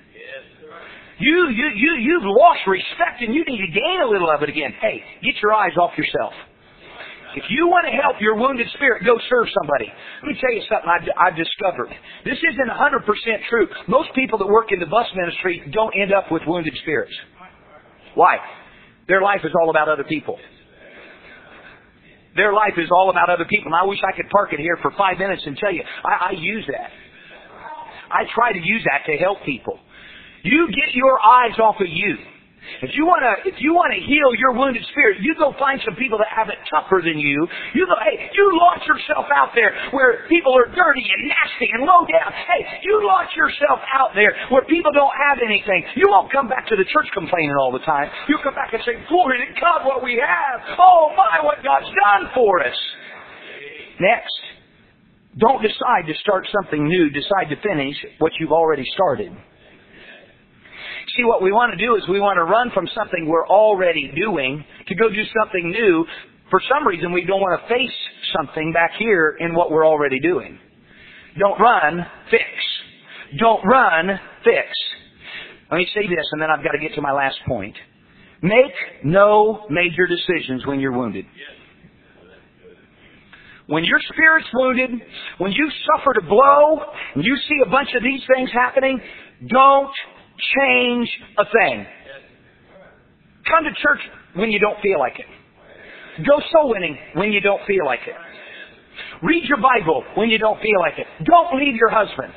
You, 1.19 1.51
you, 1.51 1.69
you, 1.77 1.93
you've 2.01 2.25
lost 2.25 2.61
respect 2.67 3.21
and 3.21 3.35
you 3.35 3.45
need 3.45 3.61
to 3.61 3.73
gain 3.73 4.01
a 4.03 4.09
little 4.09 4.31
of 4.31 4.43
it 4.43 4.49
again. 4.49 4.73
Hey, 4.81 5.03
get 5.23 5.35
your 5.43 5.53
eyes 5.53 5.77
off 5.77 5.91
yourself. 5.99 6.33
If 7.37 7.45
you 7.49 7.69
want 7.69 7.87
to 7.87 7.95
help 7.95 8.19
your 8.21 8.35
wounded 8.35 8.67
spirit, 8.75 9.05
go 9.05 9.15
serve 9.31 9.47
somebody. 9.55 9.87
Let 9.87 10.29
me 10.29 10.37
tell 10.41 10.53
you 10.53 10.63
something 10.67 10.91
I've, 10.91 11.07
I've 11.15 11.37
discovered. 11.39 11.89
This 12.25 12.39
isn't 12.39 12.71
100% 12.71 13.07
true. 13.49 13.69
Most 13.87 14.11
people 14.15 14.39
that 14.39 14.47
work 14.47 14.73
in 14.73 14.81
the 14.81 14.91
bus 14.91 15.07
ministry 15.15 15.63
don't 15.73 15.95
end 15.95 16.13
up 16.13 16.31
with 16.31 16.43
wounded 16.47 16.75
spirits. 16.83 17.15
Why? 18.15 18.39
Their 19.07 19.23
life 19.23 19.41
is 19.45 19.53
all 19.55 19.71
about 19.71 19.89
other 19.89 20.05
people. 20.05 20.39
Their 22.37 22.53
life 22.53 22.75
is 22.79 22.89
all 22.91 23.11
about 23.11 23.31
other 23.31 23.45
people. 23.45 23.73
And 23.73 23.75
I 23.75 23.85
wish 23.85 23.99
I 24.03 24.17
could 24.17 24.31
park 24.31 24.53
it 24.53 24.61
here 24.61 24.79
for 24.83 24.91
five 24.99 25.19
minutes 25.19 25.43
and 25.47 25.57
tell 25.57 25.73
you, 25.73 25.83
I, 26.05 26.31
I 26.31 26.33
use 26.33 26.65
that. 26.67 26.91
I 28.11 28.27
try 28.35 28.53
to 28.53 28.59
use 28.59 28.83
that 28.91 29.07
to 29.11 29.17
help 29.19 29.39
people. 29.45 29.79
You 30.43 30.69
get 30.69 30.95
your 30.95 31.21
eyes 31.21 31.59
off 31.59 31.77
of 31.81 31.89
you. 31.89 32.17
If 32.83 32.93
you 32.93 33.09
want 33.09 33.25
to, 33.25 33.33
if 33.49 33.57
you 33.59 33.73
want 33.73 33.97
to 33.97 34.01
heal 34.01 34.31
your 34.37 34.53
wounded 34.53 34.85
spirit, 34.93 35.19
you 35.25 35.35
go 35.35 35.57
find 35.57 35.81
some 35.85 35.97
people 35.97 36.21
that 36.21 36.29
have 36.29 36.53
it 36.53 36.61
tougher 36.69 37.01
than 37.01 37.17
you. 37.19 37.49
You 37.75 37.89
go, 37.89 37.97
hey, 38.05 38.31
you 38.37 38.45
launch 38.53 38.85
yourself 38.85 39.27
out 39.33 39.57
there 39.57 39.73
where 39.91 40.29
people 40.29 40.53
are 40.53 40.69
dirty 40.69 41.03
and 41.03 41.21
nasty 41.29 41.69
and 41.73 41.89
low 41.89 42.05
down. 42.05 42.31
Hey, 42.31 42.63
you 42.85 43.01
launch 43.05 43.33
yourself 43.33 43.81
out 43.89 44.13
there 44.15 44.37
where 44.53 44.63
people 44.69 44.93
don't 44.93 45.13
have 45.17 45.41
anything. 45.41 45.85
You 45.97 46.09
won't 46.13 46.31
come 46.31 46.49
back 46.49 46.69
to 46.69 46.77
the 46.77 46.85
church 46.93 47.09
complaining 47.17 47.57
all 47.59 47.73
the 47.73 47.85
time. 47.85 48.13
You'll 48.29 48.45
come 48.45 48.55
back 48.55 48.73
and 48.73 48.83
say, 48.85 49.01
glory 49.09 49.41
to 49.41 49.49
God, 49.61 49.89
what 49.89 50.05
we 50.05 50.21
have. 50.21 50.61
Oh 50.79 51.13
my, 51.17 51.41
what 51.43 51.65
God's 51.65 51.89
done 51.89 52.31
for 52.37 52.61
us. 52.61 52.77
Next, 54.01 54.37
don't 55.39 55.63
decide 55.63 56.07
to 56.09 56.15
start 56.21 56.47
something 56.53 56.89
new. 56.89 57.11
Decide 57.11 57.49
to 57.51 57.57
finish 57.61 57.97
what 58.19 58.33
you've 58.39 58.53
already 58.53 58.85
started. 58.95 59.33
See, 61.17 61.25
what 61.25 61.43
we 61.43 61.51
want 61.51 61.73
to 61.73 61.79
do 61.79 61.97
is 61.97 62.03
we 62.09 62.21
want 62.21 62.37
to 62.37 62.45
run 62.45 62.71
from 62.73 62.87
something 62.95 63.27
we're 63.27 63.49
already 63.49 64.13
doing 64.15 64.65
to 64.87 64.95
go 64.95 65.09
do 65.09 65.23
something 65.43 65.71
new. 65.71 66.05
For 66.51 66.61
some 66.69 66.87
reason, 66.87 67.13
we 67.13 67.25
don't 67.25 67.41
want 67.41 67.61
to 67.61 67.69
face 67.69 67.97
something 68.37 68.73
back 68.73 68.93
here 68.99 69.37
in 69.41 69.55
what 69.55 69.71
we're 69.71 69.87
already 69.87 70.21
doing. 70.21 70.59
Don't 71.39 71.59
run, 71.59 72.07
fix. 72.31 72.45
Don't 73.39 73.65
run, 73.65 74.21
fix. 74.45 74.69
Let 75.71 75.79
me 75.79 75.89
say 75.95 76.03
this, 76.03 76.27
and 76.33 76.43
then 76.43 76.51
I've 76.51 76.65
got 76.65 76.73
to 76.73 76.79
get 76.79 76.95
to 76.95 77.01
my 77.01 77.13
last 77.13 77.37
point. 77.47 77.77
Make 78.43 78.75
no 79.05 79.67
major 79.71 80.07
decisions 80.07 80.67
when 80.67 80.81
you're 80.81 80.97
wounded. 80.97 81.27
When 83.67 83.85
your 83.85 84.01
spirit's 84.13 84.49
wounded, 84.53 84.91
when 85.39 85.53
you've 85.53 85.73
suffered 85.95 86.17
a 86.19 86.27
blow, 86.27 86.81
and 87.15 87.25
you 87.25 87.37
see 87.49 87.61
a 87.65 87.71
bunch 87.71 87.91
of 87.95 88.03
these 88.03 88.21
things 88.35 88.51
happening, 88.53 89.01
don't 89.49 89.93
change 90.59 91.09
a 91.39 91.45
thing. 91.45 91.87
Come 93.49 93.65
to 93.65 93.71
church 93.83 94.01
when 94.35 94.51
you 94.51 94.59
don't 94.59 94.81
feel 94.81 94.99
like 94.99 95.19
it. 95.19 95.27
Go 96.27 96.41
soul 96.53 96.71
winning 96.71 96.99
when 97.15 97.33
you 97.33 97.41
don't 97.41 97.65
feel 97.67 97.85
like 97.85 98.01
it. 98.07 98.15
Read 99.23 99.45
your 99.49 99.59
Bible 99.59 100.05
when 100.15 100.29
you 100.29 100.39
don't 100.39 100.61
feel 100.61 100.81
like 100.81 100.99
it. 100.99 101.07
Don't 101.25 101.59
leave 101.59 101.75
your 101.75 101.91
husband. 101.91 102.33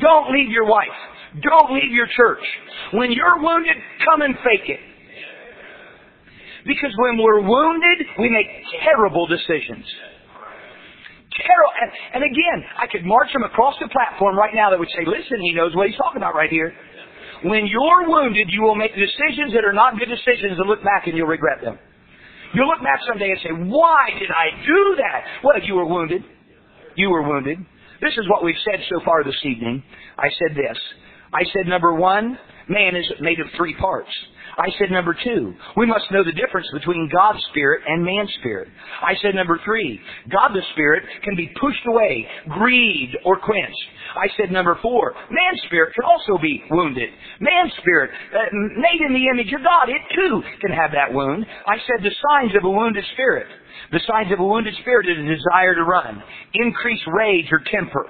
Don't 0.00 0.32
leave 0.32 0.50
your 0.50 0.64
wife. 0.64 0.94
Don't 1.42 1.74
leave 1.74 1.90
your 1.90 2.06
church. 2.16 2.44
When 2.92 3.10
you're 3.10 3.42
wounded, 3.42 3.76
come 4.04 4.22
and 4.22 4.34
fake 4.36 4.68
it. 4.68 4.80
Because 6.66 6.92
when 6.96 7.18
we're 7.18 7.40
wounded, 7.40 8.06
we 8.18 8.30
make 8.30 8.46
terrible 8.82 9.26
decisions. 9.26 9.84
Terrible. 11.34 11.72
And, 11.82 11.90
and 12.14 12.22
again, 12.24 12.64
I 12.78 12.86
could 12.86 13.04
march 13.04 13.32
them 13.32 13.42
across 13.42 13.74
the 13.80 13.88
platform 13.88 14.38
right 14.38 14.54
now 14.54 14.70
that 14.70 14.78
would 14.78 14.88
say, 14.94 15.04
listen, 15.04 15.42
he 15.42 15.52
knows 15.52 15.74
what 15.74 15.88
he's 15.88 15.98
talking 15.98 16.16
about 16.16 16.34
right 16.34 16.50
here. 16.50 16.72
When 17.44 17.66
you're 17.66 18.08
wounded, 18.08 18.48
you 18.50 18.62
will 18.62 18.74
make 18.74 18.94
decisions 18.94 19.52
that 19.52 19.64
are 19.64 19.72
not 19.72 19.98
good 19.98 20.08
decisions 20.08 20.58
and 20.58 20.66
look 20.66 20.82
back 20.82 21.06
and 21.06 21.16
you'll 21.16 21.28
regret 21.28 21.60
them. 21.62 21.78
You'll 22.54 22.68
look 22.68 22.82
back 22.82 23.00
someday 23.06 23.30
and 23.30 23.40
say, 23.42 23.50
why 23.68 24.08
did 24.18 24.30
I 24.30 24.64
do 24.64 24.96
that? 24.96 25.24
Well, 25.44 25.60
you 25.62 25.74
were 25.74 25.84
wounded. 25.84 26.22
You 26.96 27.10
were 27.10 27.22
wounded. 27.22 27.58
This 28.00 28.12
is 28.16 28.28
what 28.30 28.44
we've 28.44 28.58
said 28.64 28.80
so 28.88 29.04
far 29.04 29.24
this 29.24 29.38
evening. 29.44 29.82
I 30.16 30.28
said 30.38 30.56
this. 30.56 30.78
I 31.34 31.42
said 31.52 31.66
number 31.66 31.92
one, 31.94 32.38
man 32.68 32.96
is 32.96 33.04
made 33.20 33.40
of 33.40 33.46
three 33.56 33.74
parts. 33.74 34.10
I 34.56 34.70
said 34.78 34.90
number 34.90 35.16
two, 35.24 35.54
we 35.76 35.86
must 35.86 36.10
know 36.10 36.24
the 36.24 36.32
difference 36.32 36.66
between 36.72 37.10
God's 37.12 37.42
Spirit 37.50 37.82
and 37.86 38.04
man's 38.04 38.32
Spirit. 38.40 38.68
I 39.02 39.14
said 39.20 39.34
number 39.34 39.60
three, 39.64 40.00
God 40.30 40.50
the 40.54 40.62
Spirit 40.72 41.04
can 41.22 41.36
be 41.36 41.52
pushed 41.60 41.84
away, 41.86 42.26
grieved, 42.48 43.16
or 43.24 43.38
quenched. 43.38 43.84
I 44.14 44.28
said 44.36 44.52
number 44.52 44.78
four, 44.80 45.12
man's 45.30 45.60
spirit 45.66 45.92
can 45.94 46.04
also 46.04 46.40
be 46.40 46.62
wounded. 46.70 47.10
Man's 47.40 47.72
spirit, 47.78 48.10
uh, 48.32 48.38
made 48.52 49.00
in 49.06 49.12
the 49.12 49.26
image 49.28 49.52
of 49.52 49.62
God, 49.62 49.88
it 49.88 50.02
too 50.14 50.42
can 50.60 50.70
have 50.70 50.92
that 50.92 51.12
wound. 51.12 51.44
I 51.66 51.78
said 51.78 52.04
the 52.04 52.14
signs 52.30 52.54
of 52.56 52.64
a 52.64 52.70
wounded 52.70 53.04
spirit. 53.12 53.46
The 53.92 54.00
signs 54.06 54.32
of 54.32 54.40
a 54.40 54.44
wounded 54.44 54.74
spirit 54.80 55.06
is 55.06 55.18
a 55.18 55.28
desire 55.28 55.74
to 55.74 55.84
run, 55.84 56.22
increased 56.54 57.04
rage 57.12 57.46
or 57.52 57.60
temper. 57.70 58.06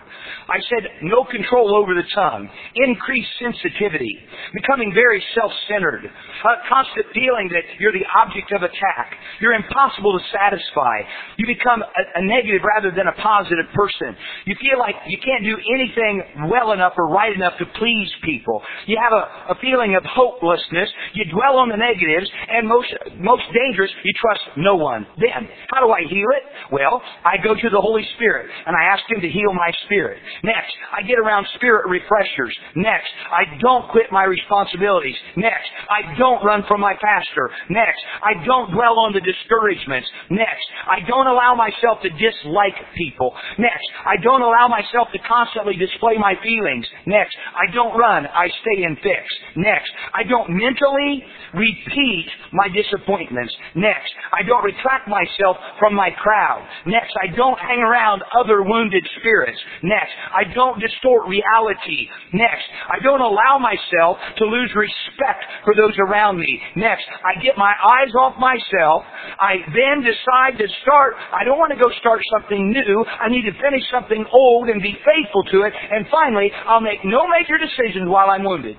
I 0.48 0.60
said 0.68 0.84
no 1.02 1.24
control 1.24 1.74
over 1.74 1.94
the 1.94 2.06
tongue, 2.14 2.48
increased 2.74 3.30
sensitivity, 3.40 4.18
becoming 4.52 4.92
very 4.94 5.22
self-centered, 5.34 6.04
a 6.04 6.54
constant 6.68 7.06
feeling 7.12 7.48
that 7.52 7.64
you're 7.78 7.92
the 7.92 8.04
object 8.16 8.52
of 8.52 8.62
attack, 8.62 9.16
you're 9.40 9.54
impossible 9.54 10.18
to 10.18 10.22
satisfy, 10.32 11.00
you 11.36 11.46
become 11.46 11.82
a, 11.82 12.02
a 12.20 12.22
negative 12.24 12.62
rather 12.64 12.90
than 12.94 13.08
a 13.08 13.16
positive 13.20 13.66
person. 13.74 14.16
You 14.46 14.56
feel 14.60 14.78
like 14.78 14.94
you 15.06 15.18
can't 15.18 15.44
do 15.44 15.56
anything 15.74 16.48
well 16.50 16.72
enough 16.72 16.92
or 16.96 17.08
right 17.08 17.34
enough 17.34 17.56
to 17.58 17.66
please 17.78 18.08
people. 18.22 18.62
You 18.86 18.98
have 19.00 19.12
a, 19.12 19.52
a 19.52 19.56
feeling 19.60 19.96
of 19.96 20.04
hopelessness. 20.04 20.88
You 21.14 21.24
dwell 21.32 21.58
on 21.58 21.68
the 21.68 21.76
negatives, 21.76 22.30
and 22.48 22.68
most 22.68 22.88
most 23.18 23.44
dangerous, 23.52 23.90
you 24.04 24.12
trust 24.20 24.42
no 24.56 24.76
one. 24.76 25.06
Then 25.18 25.48
How 25.70 25.80
do 25.84 25.92
I 25.92 26.02
heal 26.09 26.30
it? 26.36 26.44
Well, 26.72 27.02
I 27.24 27.36
go 27.42 27.55
to 27.55 27.68
the 27.70 27.80
Holy 27.80 28.07
Spirit 28.16 28.50
and 28.66 28.74
I 28.76 28.84
ask 28.90 29.02
Him 29.11 29.20
to 29.20 29.28
heal 29.28 29.52
my 29.52 29.70
spirit. 29.86 30.18
Next, 30.42 30.72
I 30.92 31.02
get 31.02 31.18
around 31.18 31.46
spirit 31.55 31.86
refreshers. 31.88 32.55
Next, 32.76 33.11
I 33.30 33.44
don't 33.61 33.88
quit 33.90 34.11
my 34.11 34.24
responsibilities. 34.24 35.16
Next, 35.36 35.68
I 35.90 36.16
don't 36.18 36.44
run 36.44 36.64
from 36.66 36.80
my 36.80 36.94
pastor. 36.94 37.50
Next, 37.70 38.00
I 38.22 38.44
don't 38.44 38.72
dwell 38.72 38.98
on 38.98 39.12
the 39.12 39.20
discouragements. 39.20 40.09
Next, 40.30 40.66
I 40.88 41.00
don't 41.07 41.26
allow 41.26 41.55
myself 41.55 42.00
to 42.02 42.11
dislike 42.11 42.78
people. 42.96 43.34
Next, 43.59 43.86
I 44.07 44.16
don't 44.22 44.42
allow 44.42 44.68
myself 44.68 45.09
to 45.12 45.18
constantly 45.28 45.76
display 45.76 46.16
my 46.18 46.34
feelings. 46.42 46.86
Next, 47.07 47.36
I 47.55 47.72
don't 47.74 47.96
run. 47.98 48.26
I 48.26 48.48
stay 48.62 48.84
in 48.84 48.96
fix. 48.96 49.24
Next, 49.57 49.90
I 50.14 50.24
don't 50.24 50.50
mentally 50.50 51.22
repeat 51.55 52.26
my 52.52 52.68
disappointments. 52.68 53.52
Next, 53.74 54.11
I 54.32 54.42
don't 54.42 54.64
retract 54.64 55.09
myself 55.09 55.43
from 55.78 55.95
my 55.95 56.11
crowd. 56.16 56.66
Next, 56.86 57.12
I 57.20 57.34
don't 57.34 57.59
hang 57.59 57.80
around 57.80 58.22
other 58.38 58.62
wounded 58.62 59.05
spirits. 59.20 59.59
Next, 59.82 60.12
I 60.32 60.45
don't 60.55 60.80
distort 60.80 61.28
reality. 61.28 62.09
Next, 62.32 62.64
I 62.88 63.03
don't 63.03 63.20
allow 63.20 63.59
myself 63.61 64.16
to 64.38 64.45
lose 64.45 64.72
respect 64.74 65.45
for 65.64 65.74
those 65.74 65.95
around 66.09 66.38
me. 66.38 66.61
Next, 66.76 67.05
I 67.24 67.42
get 67.42 67.59
my 67.59 67.72
eyes 67.72 68.12
off 68.18 68.38
myself. 68.38 69.03
I 69.40 69.61
then 69.68 70.01
decide 70.01 70.57
to 70.59 70.66
start, 70.82 71.14
I 71.32 71.45
don't 71.45 71.59
want 71.59 71.72
to 71.72 71.80
go 71.80 71.90
start 72.01 72.20
something 72.32 72.70
new. 72.70 73.05
I 73.05 73.28
need 73.28 73.45
to 73.45 73.53
finish 73.61 73.82
something 73.92 74.24
old 74.32 74.68
and 74.68 74.80
be 74.80 74.97
faithful 75.05 75.45
to 75.53 75.62
it. 75.62 75.72
And 75.74 76.07
finally, 76.11 76.51
I'll 76.66 76.80
make 76.80 77.05
no 77.05 77.28
major 77.28 77.59
decisions 77.59 78.09
while 78.09 78.30
I'm 78.30 78.45
wounded. 78.45 78.76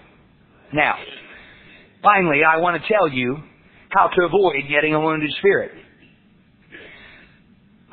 Now, 0.74 0.96
finally, 2.02 2.42
I 2.44 2.58
want 2.58 2.82
to 2.82 2.88
tell 2.88 3.08
you 3.08 3.38
how 3.90 4.08
to 4.08 4.26
avoid 4.26 4.68
getting 4.70 4.94
a 4.94 5.00
wounded 5.00 5.32
spirit. 5.40 5.72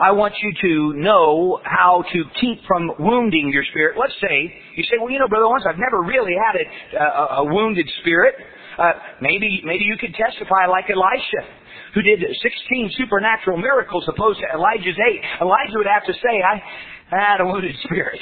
I 0.00 0.10
want 0.12 0.32
you 0.40 0.52
to 0.56 0.98
know 0.98 1.60
how 1.64 2.02
to 2.12 2.18
keep 2.40 2.64
from 2.66 2.92
wounding 2.98 3.50
your 3.52 3.64
spirit. 3.70 3.96
Let's 4.00 4.16
say, 4.20 4.52
you 4.76 4.84
say, 4.84 4.96
well, 4.98 5.10
you 5.10 5.18
know, 5.18 5.28
Brother 5.28 5.44
Owens, 5.44 5.64
I've 5.68 5.78
never 5.78 6.00
really 6.00 6.32
had 6.32 6.56
a, 6.56 6.64
a, 6.96 7.26
a 7.40 7.44
wounded 7.44 7.84
spirit. 8.00 8.34
Uh, 8.78 8.92
maybe, 9.20 9.60
maybe 9.64 9.84
you 9.84 9.96
could 10.00 10.14
testify 10.16 10.64
like 10.64 10.88
Elisha, 10.88 11.44
who 11.92 12.00
did 12.00 12.24
16 12.24 12.92
supernatural 12.96 13.58
miracles 13.60 14.08
opposed 14.08 14.40
to 14.40 14.48
Elijah's 14.56 14.96
8. 14.96 15.44
Elijah 15.44 15.76
would 15.76 15.86
have 15.86 16.08
to 16.08 16.14
say, 16.14 16.40
I 16.40 16.56
had 17.20 17.40
a 17.40 17.46
wounded 17.46 17.76
spirit. 17.84 18.18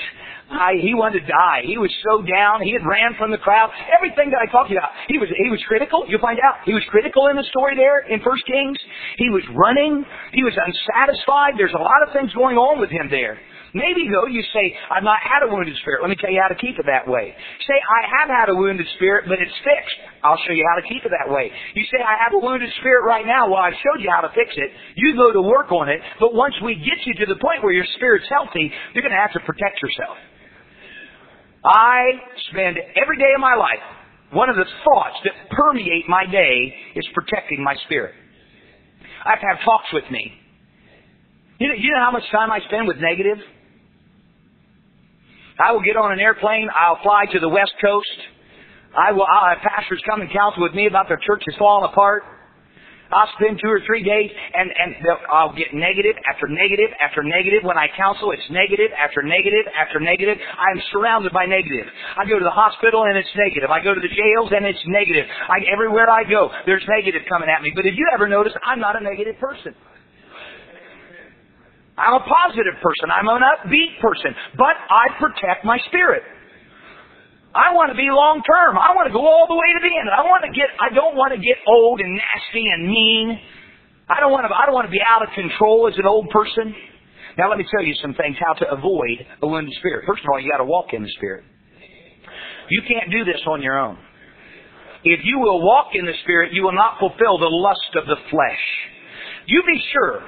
I, 0.51 0.75
he 0.83 0.95
wanted 0.99 1.23
to 1.23 1.27
die. 1.31 1.63
He 1.63 1.79
was 1.79 1.95
so 2.03 2.27
down. 2.27 2.63
He 2.63 2.75
had 2.75 2.83
ran 2.83 3.15
from 3.15 3.31
the 3.31 3.39
crowd. 3.39 3.71
Everything 3.95 4.35
that 4.35 4.43
I 4.43 4.51
talked 4.51 4.73
about. 4.73 4.91
He 5.07 5.17
was, 5.17 5.31
he 5.31 5.49
was 5.49 5.63
critical. 5.69 6.03
You'll 6.11 6.21
find 6.21 6.39
out. 6.43 6.67
He 6.67 6.75
was 6.75 6.83
critical 6.91 7.29
in 7.29 7.37
the 7.37 7.47
story 7.55 7.79
there 7.79 8.03
in 8.11 8.19
First 8.21 8.43
Kings. 8.51 8.77
He 9.17 9.31
was 9.31 9.47
running. 9.55 10.05
He 10.35 10.43
was 10.43 10.55
unsatisfied. 10.59 11.55
There's 11.57 11.75
a 11.75 11.83
lot 11.83 12.03
of 12.03 12.13
things 12.13 12.35
going 12.35 12.59
on 12.59 12.81
with 12.81 12.91
him 12.91 13.07
there. 13.11 13.39
Maybe 13.75 14.11
though 14.11 14.27
you 14.27 14.43
say, 14.51 14.75
I've 14.91 15.07
not 15.07 15.23
had 15.23 15.47
a 15.47 15.49
wounded 15.51 15.77
spirit. 15.79 16.03
Let 16.03 16.11
me 16.11 16.19
tell 16.19 16.31
you 16.31 16.43
how 16.43 16.51
to 16.51 16.59
keep 16.59 16.75
it 16.79 16.87
that 16.91 17.07
way. 17.07 17.35
Say, 17.67 17.79
I 17.79 18.01
have 18.19 18.29
had 18.29 18.49
a 18.51 18.57
wounded 18.57 18.87
spirit, 18.99 19.31
but 19.31 19.39
it's 19.39 19.55
fixed. 19.63 19.99
I'll 20.27 20.41
show 20.43 20.53
you 20.53 20.67
how 20.67 20.83
to 20.83 20.87
keep 20.91 21.07
it 21.07 21.13
that 21.15 21.31
way. 21.31 21.55
You 21.75 21.85
say, 21.87 22.03
I 22.03 22.19
have 22.19 22.35
a 22.35 22.43
wounded 22.43 22.71
spirit 22.83 23.07
right 23.07 23.23
now. 23.25 23.47
Well, 23.47 23.63
I've 23.63 23.79
showed 23.79 24.03
you 24.03 24.11
how 24.11 24.27
to 24.27 24.33
fix 24.35 24.51
it. 24.59 24.71
You 24.97 25.15
go 25.15 25.33
to 25.33 25.43
work 25.43 25.71
on 25.71 25.89
it. 25.89 26.03
But 26.19 26.35
once 26.35 26.55
we 26.65 26.75
get 26.83 26.99
you 27.07 27.15
to 27.23 27.27
the 27.31 27.39
point 27.39 27.63
where 27.63 27.73
your 27.73 27.87
spirit's 27.95 28.27
healthy, 28.27 28.71
you're 28.95 29.07
going 29.07 29.15
to 29.15 29.23
have 29.23 29.33
to 29.39 29.43
protect 29.47 29.79
yourself. 29.79 30.19
I 31.63 32.19
spend 32.51 32.79
every 32.97 33.19
day 33.19 33.31
of 33.35 33.41
my 33.41 33.55
life, 33.55 33.85
one 34.33 34.49
of 34.49 34.57
the 34.57 34.67
thoughts 34.83 35.17
that 35.25 35.35
permeate 35.55 36.09
my 36.09 36.27
day 36.27 36.75
is 36.97 37.07
protecting 37.15 37.63
my 37.63 37.75
spirit. 37.87 38.15
I 39.25 39.31
have 39.31 39.41
to 39.41 39.47
have 39.47 39.65
talks 39.65 39.93
with 39.93 40.11
me. 40.11 40.33
You 41.59 41.69
know, 41.69 41.75
you 41.75 41.93
know 41.93 42.01
how 42.01 42.11
much 42.11 42.25
time 42.33 42.51
I 42.51 42.61
spend 42.67 42.89
with 42.89 42.97
negative? 42.97 43.37
I 45.61 45.73
will 45.73 45.83
get 45.83 45.97
on 45.97 46.13
an 46.13 46.21
airplane, 46.21 46.69
I'll 46.75 46.99
fly 47.03 47.27
to 47.33 47.39
the 47.39 47.49
West 47.49 47.73
Coast. 47.81 48.19
I 48.97 49.13
will, 49.13 49.27
I'll 49.29 49.55
have 49.55 49.63
pastors 49.63 50.03
come 50.09 50.21
and 50.21 50.33
counsel 50.33 50.63
with 50.63 50.75
me 50.75 50.87
about 50.87 51.07
their 51.07 51.21
churches 51.21 51.55
falling 51.59 51.89
apart. 51.91 52.25
I'll 53.13 53.29
spend 53.43 53.59
two 53.59 53.69
or 53.69 53.83
three 53.87 54.07
days 54.07 54.31
and, 54.31 54.71
and 54.71 54.95
I'll 55.35 55.53
get 55.53 55.75
negative 55.75 56.15
after 56.31 56.47
negative 56.47 56.95
after 57.03 57.27
negative. 57.27 57.67
When 57.67 57.77
I 57.77 57.91
counsel, 57.99 58.31
it's 58.31 58.47
negative 58.51 58.95
after 58.95 59.23
negative 59.23 59.67
after 59.75 59.99
negative. 59.99 60.39
I'm 60.39 60.79
surrounded 60.95 61.35
by 61.35 61.45
negative. 61.45 61.91
I 62.17 62.23
go 62.25 62.39
to 62.39 62.47
the 62.47 62.55
hospital 62.55 63.03
and 63.11 63.19
it's 63.19 63.31
negative. 63.35 63.71
I 63.71 63.83
go 63.83 63.95
to 63.95 64.01
the 64.01 64.15
jails 64.15 64.55
and 64.55 64.63
it's 64.63 64.83
negative. 64.87 65.27
I, 65.27 65.59
everywhere 65.67 66.09
I 66.09 66.23
go, 66.23 66.55
there's 66.67 66.87
negative 66.87 67.27
coming 67.29 67.51
at 67.51 67.63
me. 67.63 67.75
But 67.75 67.85
have 67.85 67.99
you 67.99 68.07
ever 68.15 68.31
noticed 68.31 68.55
I'm 68.63 68.79
not 68.79 68.95
a 68.95 69.03
negative 69.03 69.35
person? 69.43 69.75
I'm 72.01 72.17
a 72.17 72.25
positive 72.25 72.81
person. 72.81 73.13
I'm 73.13 73.29
an 73.29 73.45
upbeat 73.45 74.01
person. 74.01 74.33
But 74.57 74.75
I 74.89 75.13
protect 75.21 75.65
my 75.65 75.77
spirit. 75.93 76.25
I 77.53 77.75
want 77.75 77.91
to 77.91 77.99
be 77.99 78.07
long 78.09 78.41
term. 78.47 78.79
I 78.79 78.95
want 78.95 79.11
to 79.11 79.15
go 79.15 79.27
all 79.27 79.45
the 79.51 79.59
way 79.59 79.75
to 79.75 79.81
the 79.83 79.91
end. 79.91 80.07
I 80.09 80.23
want 80.23 80.47
to 80.47 80.53
get, 80.55 80.71
I 80.79 80.95
don't 80.95 81.19
want 81.19 81.35
to 81.35 81.41
get 81.43 81.59
old 81.67 81.99
and 81.99 82.15
nasty 82.15 82.71
and 82.71 82.87
mean. 82.87 83.37
I 84.09 84.23
don't 84.23 84.31
want 84.31 84.47
to, 84.47 84.51
I 84.55 84.67
don't 84.67 84.75
want 84.75 84.87
to 84.87 84.95
be 84.95 85.03
out 85.03 85.23
of 85.23 85.35
control 85.35 85.91
as 85.91 85.99
an 85.99 86.07
old 86.07 86.31
person. 86.31 86.73
Now 87.39 87.51
let 87.51 87.59
me 87.59 87.67
tell 87.67 87.83
you 87.83 87.95
some 87.99 88.15
things 88.15 88.39
how 88.39 88.55
to 88.55 88.71
avoid 88.71 89.27
a 89.43 89.47
wounded 89.47 89.75
spirit. 89.79 90.07
First 90.07 90.23
of 90.23 90.31
all, 90.31 90.39
you 90.39 90.51
got 90.51 90.63
to 90.63 90.69
walk 90.69 90.95
in 90.95 91.03
the 91.03 91.13
spirit. 91.19 91.45
You 92.71 92.83
can't 92.87 93.11
do 93.11 93.25
this 93.27 93.43
on 93.47 93.63
your 93.63 93.79
own. 93.79 93.99
If 95.03 95.21
you 95.25 95.39
will 95.39 95.63
walk 95.65 95.95
in 95.95 96.07
the 96.07 96.15
spirit, 96.23 96.53
you 96.53 96.63
will 96.63 96.75
not 96.75 96.99
fulfill 96.99 97.39
the 97.39 97.51
lust 97.51 97.99
of 97.99 98.07
the 98.07 98.19
flesh. 98.31 98.65
You 99.47 99.63
be 99.67 99.81
sure, 99.93 100.23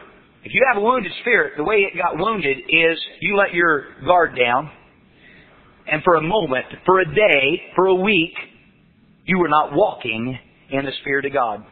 if 0.44 0.52
you 0.52 0.60
have 0.72 0.82
a 0.82 0.84
wounded 0.84 1.12
spirit, 1.20 1.54
the 1.56 1.64
way 1.64 1.76
it 1.76 1.96
got 1.96 2.18
wounded 2.18 2.58
is 2.58 2.98
you 3.20 3.36
let 3.36 3.54
your 3.54 3.86
guard 4.04 4.36
down 4.36 4.70
and 5.86 6.02
for 6.04 6.16
a 6.16 6.22
moment, 6.22 6.66
for 6.86 7.00
a 7.00 7.04
day, 7.04 7.62
for 7.74 7.86
a 7.86 7.94
week, 7.94 8.34
you 9.24 9.38
were 9.38 9.48
not 9.48 9.72
walking 9.72 10.38
in 10.70 10.84
the 10.84 10.92
Spirit 11.00 11.26
of 11.26 11.32
God. 11.32 11.64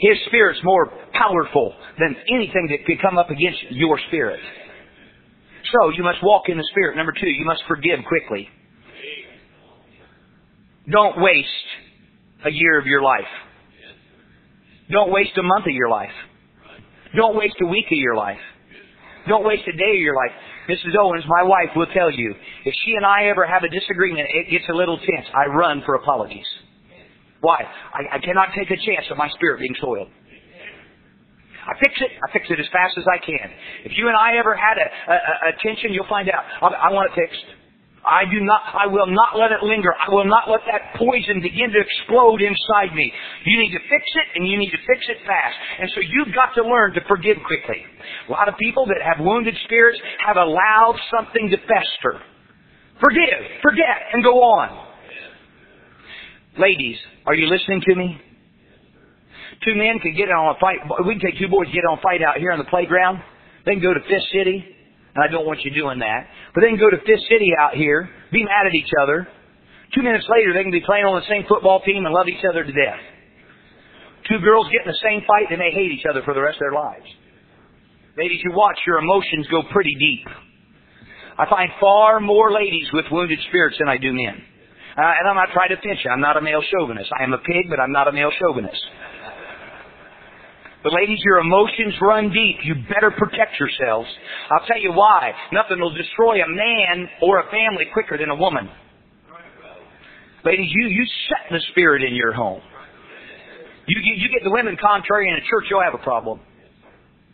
His 0.00 0.16
Spirit's 0.26 0.60
more 0.62 0.90
powerful 1.12 1.74
than 1.98 2.14
anything 2.32 2.68
that 2.70 2.86
could 2.86 3.00
come 3.02 3.18
up 3.18 3.30
against 3.30 3.58
your 3.70 3.98
spirit. 4.08 4.40
So 5.72 5.90
you 5.90 6.02
must 6.02 6.18
walk 6.22 6.44
in 6.48 6.56
the 6.56 6.68
Spirit. 6.70 6.96
Number 6.96 7.12
two, 7.12 7.28
you 7.28 7.44
must 7.44 7.62
forgive 7.66 7.98
quickly. 8.06 8.48
Don't 10.90 11.20
waste 11.20 11.48
a 12.44 12.50
year 12.50 12.78
of 12.78 12.86
your 12.86 13.02
life. 13.02 13.28
Don't 14.90 15.12
waste 15.12 15.36
a 15.36 15.42
month 15.42 15.66
of 15.66 15.74
your 15.74 15.90
life. 15.90 16.14
Don't 17.16 17.36
waste 17.36 17.56
a 17.62 17.66
week 17.66 17.86
of 17.86 17.98
your 17.98 18.16
life. 18.16 18.40
Don't 19.28 19.44
waste 19.44 19.62
a 19.68 19.76
day 19.76 19.96
of 19.96 20.00
your 20.00 20.16
life. 20.16 20.32
Mrs. 20.68 20.96
Owens, 20.98 21.24
my 21.26 21.42
wife, 21.42 21.70
will 21.76 21.86
tell 21.94 22.10
you, 22.10 22.34
if 22.64 22.74
she 22.84 22.92
and 22.92 23.04
I 23.04 23.26
ever 23.26 23.46
have 23.46 23.62
a 23.62 23.68
disagreement, 23.68 24.28
it 24.32 24.50
gets 24.50 24.64
a 24.70 24.74
little 24.74 24.98
tense. 24.98 25.26
I 25.34 25.46
run 25.46 25.82
for 25.84 25.94
apologies. 25.94 26.46
Why? 27.40 27.62
I, 27.62 28.16
I 28.16 28.18
cannot 28.18 28.48
take 28.56 28.70
a 28.70 28.76
chance 28.76 29.06
of 29.10 29.16
my 29.16 29.28
spirit 29.30 29.60
being 29.60 29.74
soiled. 29.80 30.08
I 31.68 31.74
fix 31.78 31.94
it. 32.00 32.10
I 32.26 32.32
fix 32.32 32.46
it 32.48 32.58
as 32.58 32.66
fast 32.72 32.96
as 32.96 33.04
I 33.04 33.18
can. 33.18 33.50
If 33.84 33.92
you 33.96 34.08
and 34.08 34.16
I 34.16 34.36
ever 34.36 34.56
had 34.56 34.78
a, 34.78 35.12
a, 35.12 35.16
a 35.16 35.52
tension, 35.62 35.92
you'll 35.92 36.08
find 36.08 36.28
out. 36.30 36.44
I, 36.62 36.88
I 36.88 36.92
want 36.92 37.12
it 37.12 37.14
fixed. 37.14 37.44
I 38.08 38.24
do 38.24 38.40
not, 38.40 38.62
I 38.72 38.86
will 38.88 39.06
not 39.06 39.36
let 39.36 39.52
it 39.52 39.60
linger. 39.62 39.92
I 39.92 40.08
will 40.08 40.24
not 40.24 40.48
let 40.48 40.64
that 40.64 40.96
poison 40.96 41.44
begin 41.44 41.68
to 41.68 41.80
explode 41.80 42.40
inside 42.40 42.96
me. 42.96 43.12
You 43.44 43.60
need 43.60 43.72
to 43.72 43.84
fix 43.84 44.04
it 44.16 44.26
and 44.34 44.48
you 44.48 44.56
need 44.56 44.70
to 44.70 44.80
fix 44.88 45.04
it 45.12 45.18
fast. 45.28 45.56
And 45.78 45.90
so 45.94 46.00
you've 46.00 46.34
got 46.34 46.56
to 46.56 46.64
learn 46.64 46.94
to 46.94 47.02
forgive 47.06 47.36
quickly. 47.44 47.84
A 48.28 48.32
lot 48.32 48.48
of 48.48 48.56
people 48.56 48.86
that 48.86 49.04
have 49.04 49.20
wounded 49.20 49.54
spirits 49.64 50.00
have 50.24 50.36
allowed 50.36 50.96
something 51.12 51.50
to 51.50 51.58
fester. 51.68 52.16
Forgive, 52.98 53.60
forget, 53.60 54.08
and 54.14 54.24
go 54.24 54.40
on. 54.40 54.88
Ladies, 56.58 56.96
are 57.26 57.34
you 57.34 57.46
listening 57.46 57.82
to 57.86 57.94
me? 57.94 58.18
Two 59.64 59.74
men 59.74 60.00
could 60.02 60.16
get 60.16 60.30
on 60.30 60.56
a 60.56 60.58
fight. 60.58 60.78
We 61.06 61.18
can 61.18 61.30
take 61.30 61.38
two 61.38 61.48
boys 61.48 61.66
get 61.74 61.84
on 61.84 61.98
a 61.98 62.00
fight 62.00 62.22
out 62.22 62.38
here 62.38 62.52
on 62.52 62.58
the 62.58 62.70
playground. 62.72 63.20
They 63.66 63.72
can 63.72 63.82
go 63.82 63.92
to 63.92 64.00
Fist 64.00 64.32
City 64.32 64.77
and 65.18 65.26
I 65.26 65.34
don't 65.34 65.42
want 65.42 65.66
you 65.66 65.74
doing 65.74 65.98
that. 65.98 66.30
But 66.54 66.62
they 66.62 66.70
can 66.70 66.78
go 66.78 66.94
to 66.94 67.02
Fist 67.02 67.26
City 67.26 67.50
out 67.58 67.74
here, 67.74 68.06
be 68.30 68.46
mad 68.46 68.70
at 68.70 68.74
each 68.78 68.94
other. 69.02 69.26
Two 69.90 70.06
minutes 70.06 70.30
later, 70.30 70.54
they 70.54 70.62
can 70.62 70.70
be 70.70 70.86
playing 70.86 71.10
on 71.10 71.18
the 71.18 71.26
same 71.26 71.42
football 71.50 71.82
team 71.82 72.06
and 72.06 72.14
love 72.14 72.30
each 72.30 72.46
other 72.46 72.62
to 72.62 72.70
death. 72.70 73.02
Two 74.30 74.38
girls 74.38 74.70
get 74.70 74.86
in 74.86 74.94
the 74.94 75.02
same 75.02 75.26
fight 75.26 75.50
and 75.50 75.58
they 75.58 75.74
hate 75.74 75.90
each 75.90 76.06
other 76.06 76.22
for 76.22 76.38
the 76.38 76.42
rest 76.42 76.62
of 76.62 76.70
their 76.70 76.78
lives. 76.78 77.08
Ladies, 78.14 78.38
you 78.46 78.54
watch, 78.54 78.78
your 78.86 79.02
emotions 79.02 79.50
go 79.50 79.66
pretty 79.74 79.94
deep. 79.98 80.22
I 81.34 81.50
find 81.50 81.70
far 81.82 82.20
more 82.20 82.54
ladies 82.54 82.86
with 82.94 83.06
wounded 83.10 83.42
spirits 83.48 83.74
than 83.82 83.88
I 83.88 83.98
do 83.98 84.14
men. 84.14 84.38
Uh, 84.94 85.02
and 85.02 85.26
I'm 85.26 85.38
not 85.38 85.50
trying 85.50 85.70
to 85.70 85.82
pinch 85.82 85.98
you. 86.04 86.10
I'm 86.10 86.22
not 86.22 86.36
a 86.36 86.42
male 86.42 86.62
chauvinist. 86.62 87.10
I 87.18 87.24
am 87.24 87.32
a 87.32 87.38
pig, 87.38 87.66
but 87.70 87.80
I'm 87.82 87.92
not 87.92 88.06
a 88.06 88.12
male 88.12 88.30
chauvinist. 88.38 88.82
But 90.82 90.92
ladies, 90.92 91.18
your 91.24 91.38
emotions 91.38 91.94
run 92.00 92.30
deep. 92.30 92.56
You 92.62 92.74
better 92.88 93.10
protect 93.10 93.58
yourselves. 93.58 94.08
I'll 94.50 94.66
tell 94.66 94.78
you 94.78 94.92
why. 94.92 95.32
Nothing 95.52 95.80
will 95.80 95.94
destroy 95.94 96.40
a 96.42 96.48
man 96.48 97.08
or 97.20 97.40
a 97.40 97.50
family 97.50 97.86
quicker 97.92 98.16
than 98.16 98.30
a 98.30 98.36
woman. 98.36 98.68
Ladies, 100.44 100.68
you, 100.70 100.86
you 100.88 101.04
set 101.28 101.50
the 101.50 101.60
spirit 101.72 102.02
in 102.04 102.14
your 102.14 102.32
home. 102.32 102.60
You, 103.88 104.00
you, 104.02 104.22
you 104.22 104.28
get 104.28 104.44
the 104.44 104.50
women 104.50 104.76
contrary 104.80 105.28
in 105.28 105.34
a 105.34 105.40
church, 105.40 105.66
you'll 105.68 105.82
have 105.82 105.94
a 105.94 106.02
problem. 106.02 106.40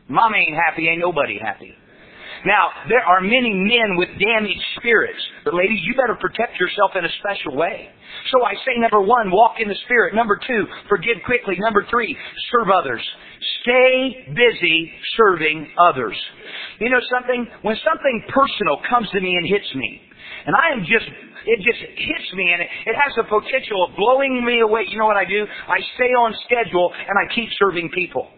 Mom 0.09 0.35
ain't 0.35 0.57
happy, 0.57 0.89
ain't 0.89 1.01
nobody 1.01 1.39
happy. 1.39 1.75
Now, 2.45 2.69
there 2.89 3.01
are 3.01 3.21
many 3.21 3.53
men 3.53 3.97
with 3.97 4.09
damaged 4.21 4.61
spirits. 4.77 5.21
But 5.45 5.55
ladies, 5.55 5.81
you 5.85 5.95
better 5.97 6.17
protect 6.21 6.61
yourself 6.61 6.93
in 6.95 7.05
a 7.05 7.13
special 7.21 7.57
way. 7.57 7.89
So 8.33 8.45
I 8.45 8.55
say 8.65 8.77
number 8.79 9.01
one, 9.01 9.31
walk 9.31 9.57
in 9.61 9.69
the 9.69 9.79
Spirit. 9.87 10.15
Number 10.15 10.39
two, 10.47 10.67
forgive 10.89 11.17
quickly. 11.25 11.57
Number 11.59 11.87
three, 11.91 12.17
serve 12.53 12.69
others. 12.71 13.01
Stay 13.63 14.29
busy 14.35 14.93
serving 15.17 15.69
others. 15.79 16.17
You 16.81 16.91
know 16.91 17.01
something? 17.11 17.47
When 17.63 17.77
something 17.85 18.25
personal 18.29 18.81
comes 18.89 19.09
to 19.11 19.21
me 19.21 19.37
and 19.37 19.49
hits 19.49 19.75
me, 19.75 20.01
and 20.47 20.55
I 20.55 20.73
am 20.77 20.81
just, 20.85 21.09
it 21.47 21.59
just 21.65 21.81
hits 21.81 22.29
me 22.35 22.53
and 22.53 22.61
it, 22.61 22.69
it 22.87 22.97
has 22.97 23.13
the 23.17 23.25
potential 23.25 23.89
of 23.89 23.97
blowing 23.97 24.45
me 24.45 24.61
away. 24.61 24.85
You 24.89 24.99
know 24.99 25.07
what 25.07 25.17
I 25.17 25.25
do? 25.25 25.45
I 25.45 25.81
stay 25.97 26.13
on 26.13 26.35
schedule 26.45 26.93
and 26.93 27.17
I 27.17 27.33
keep 27.35 27.49
serving 27.59 27.91
people. 27.95 28.29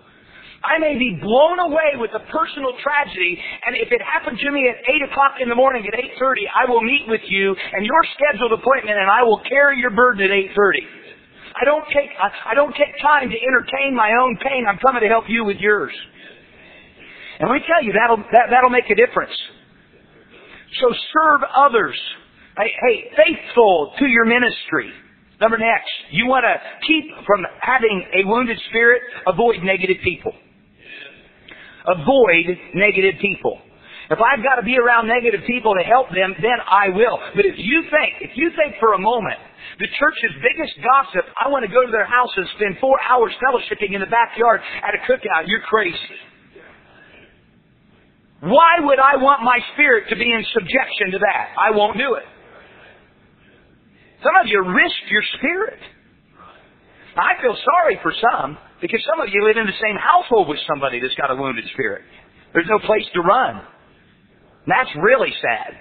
I 0.64 0.78
may 0.78 0.98
be 0.98 1.18
blown 1.20 1.60
away 1.60 2.00
with 2.00 2.10
a 2.16 2.22
personal 2.32 2.72
tragedy, 2.82 3.38
and 3.66 3.76
if 3.76 3.92
it 3.92 4.00
happened 4.00 4.38
to 4.40 4.50
me 4.50 4.68
at 4.68 4.80
8 4.88 5.10
o'clock 5.12 5.34
in 5.40 5.48
the 5.48 5.54
morning 5.54 5.84
at 5.86 5.94
8.30, 5.94 6.48
I 6.48 6.64
will 6.70 6.80
meet 6.80 7.04
with 7.06 7.20
you 7.28 7.54
and 7.54 7.84
your 7.84 8.02
scheduled 8.16 8.52
appointment, 8.52 8.98
and 8.98 9.10
I 9.10 9.22
will 9.22 9.40
carry 9.48 9.78
your 9.78 9.90
burden 9.90 10.24
at 10.24 10.30
8.30. 10.30 11.06
I 11.56 11.64
don't 11.64 11.84
take, 11.88 12.10
I, 12.20 12.52
I 12.52 12.54
don't 12.54 12.72
take 12.72 12.92
time 13.00 13.30
to 13.30 13.36
entertain 13.36 13.94
my 13.96 14.12
own 14.20 14.36
pain. 14.42 14.66
I'm 14.68 14.78
coming 14.78 15.00
to 15.02 15.08
help 15.08 15.24
you 15.28 15.44
with 15.44 15.56
yours. 15.58 15.92
And 17.40 17.48
let 17.48 17.56
me 17.56 17.64
tell 17.66 17.82
you, 17.84 17.92
that'll, 17.92 18.18
that, 18.32 18.48
that'll 18.50 18.70
make 18.70 18.88
a 18.90 18.94
difference. 18.96 19.32
So 20.80 20.92
serve 21.12 21.40
others. 21.54 21.96
Hey, 22.56 23.10
faithful 23.16 23.92
to 23.98 24.06
your 24.06 24.24
ministry. 24.24 24.90
Number 25.40 25.58
next, 25.58 25.92
you 26.10 26.26
want 26.26 26.44
to 26.44 26.56
keep 26.86 27.04
from 27.26 27.44
having 27.60 28.04
a 28.14 28.26
wounded 28.26 28.58
spirit, 28.70 29.02
avoid 29.26 29.62
negative 29.62 29.98
people. 30.02 30.32
Avoid 31.86 32.46
negative 32.74 33.14
people. 33.20 33.58
If 34.10 34.22
I've 34.22 34.42
got 34.42 34.56
to 34.56 34.62
be 34.62 34.78
around 34.78 35.08
negative 35.08 35.42
people 35.46 35.74
to 35.74 35.82
help 35.82 36.06
them, 36.14 36.34
then 36.38 36.58
I 36.62 36.90
will. 36.94 37.18
But 37.34 37.44
if 37.44 37.58
you 37.58 37.82
think, 37.90 38.22
if 38.22 38.38
you 38.38 38.50
think 38.54 38.78
for 38.78 38.94
a 38.94 38.98
moment, 38.98 39.38
the 39.78 39.90
church's 39.98 40.34
biggest 40.38 40.78
gossip, 40.78 41.26
I 41.34 41.50
want 41.50 41.66
to 41.66 41.72
go 41.72 41.82
to 41.84 41.90
their 41.90 42.06
house 42.06 42.30
and 42.36 42.46
spend 42.54 42.78
four 42.78 42.94
hours 43.02 43.34
fellowshipping 43.42 43.94
in 43.94 44.00
the 44.00 44.06
backyard 44.06 44.60
at 44.82 44.94
a 44.94 45.00
cookout, 45.10 45.50
you're 45.50 45.66
crazy. 45.66 45.98
Why 48.40 48.78
would 48.78 49.00
I 49.00 49.16
want 49.16 49.42
my 49.42 49.58
spirit 49.74 50.08
to 50.10 50.16
be 50.16 50.30
in 50.30 50.44
subjection 50.54 51.10
to 51.12 51.18
that? 51.18 51.46
I 51.58 51.74
won't 51.74 51.98
do 51.98 52.14
it. 52.14 52.24
Some 54.22 54.36
of 54.40 54.46
you 54.46 54.62
risk 54.62 55.02
your 55.10 55.22
spirit. 55.38 55.80
I 57.16 57.40
feel 57.42 57.56
sorry 57.56 57.98
for 58.02 58.12
some 58.12 58.58
because 58.80 59.00
some 59.08 59.20
of 59.20 59.32
you 59.32 59.44
live 59.46 59.56
in 59.56 59.66
the 59.66 59.80
same 59.80 59.96
household 59.96 60.48
with 60.48 60.60
somebody 60.68 61.00
that's 61.00 61.14
got 61.14 61.30
a 61.30 61.36
wounded 61.36 61.64
spirit. 61.72 62.02
There's 62.52 62.68
no 62.68 62.78
place 62.84 63.04
to 63.14 63.20
run. 63.20 63.62
That's 64.66 64.90
really 65.00 65.32
sad. 65.40 65.76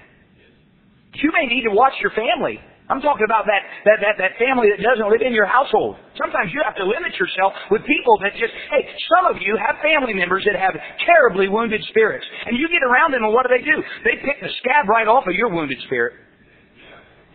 You 1.15 1.31
may 1.31 1.47
need 1.47 1.63
to 1.63 1.73
watch 1.73 1.93
your 2.01 2.11
family. 2.11 2.59
I'm 2.85 3.01
talking 3.01 3.25
about 3.25 3.49
that, 3.49 3.65
that, 3.89 3.97
that, 3.97 4.15
that 4.21 4.33
family 4.37 4.69
that 4.69 4.77
doesn't 4.77 5.09
live 5.09 5.25
in 5.25 5.33
your 5.33 5.49
household. 5.49 5.97
Sometimes 6.21 6.53
you 6.53 6.61
have 6.61 6.77
to 6.77 6.85
limit 6.85 7.17
yourself 7.17 7.57
with 7.73 7.81
people 7.81 8.13
that 8.21 8.37
just, 8.37 8.53
hey, 8.69 8.85
some 9.09 9.25
of 9.25 9.41
you 9.41 9.57
have 9.57 9.81
family 9.81 10.13
members 10.13 10.45
that 10.45 10.53
have 10.53 10.77
terribly 11.01 11.49
wounded 11.49 11.81
spirits. 11.89 12.25
And 12.45 12.53
you 12.53 12.69
get 12.69 12.85
around 12.85 13.17
them 13.17 13.25
and 13.25 13.33
what 13.33 13.49
do 13.49 13.57
they 13.57 13.65
do? 13.65 13.77
They 14.05 14.21
pick 14.21 14.37
the 14.37 14.53
scab 14.61 14.85
right 14.85 15.09
off 15.09 15.25
of 15.25 15.33
your 15.33 15.49
wounded 15.49 15.81
spirit. 15.89 16.13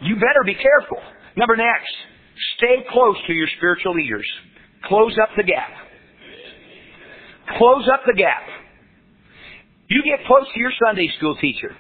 You 0.07 0.15
better 0.15 0.47
be 0.47 0.55
careful. 0.55 1.03
Number 1.35 1.59
next, 1.59 1.91
stay 2.63 2.87
close 2.95 3.19
to 3.27 3.33
your 3.35 3.49
spiritual 3.59 3.99
leaders. 3.99 4.29
Close 4.85 5.17
up 5.23 5.31
the 5.37 5.43
gap. 5.43 5.71
Close 7.59 7.89
up 7.93 8.03
the 8.07 8.15
gap. 8.15 8.43
You 9.89 10.03
get 10.05 10.25
close 10.27 10.47
to 10.55 10.61
your 10.61 10.73
Sunday 10.87 11.11
school 11.19 11.37
teacher. 11.41 11.75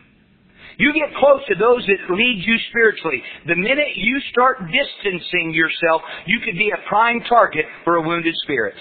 You 0.78 0.92
get 0.94 1.14
close 1.18 1.40
to 1.48 1.54
those 1.54 1.84
that 1.86 2.14
lead 2.14 2.42
you 2.44 2.56
spiritually. 2.70 3.22
The 3.46 3.54
minute 3.54 3.96
you 3.96 4.18
start 4.32 4.58
distancing 4.64 5.52
yourself, 5.52 6.02
you 6.26 6.40
could 6.40 6.56
be 6.56 6.70
a 6.70 6.88
prime 6.88 7.20
target 7.28 7.66
for 7.84 7.96
a 7.96 8.02
wounded 8.02 8.34
spirit. 8.42 8.74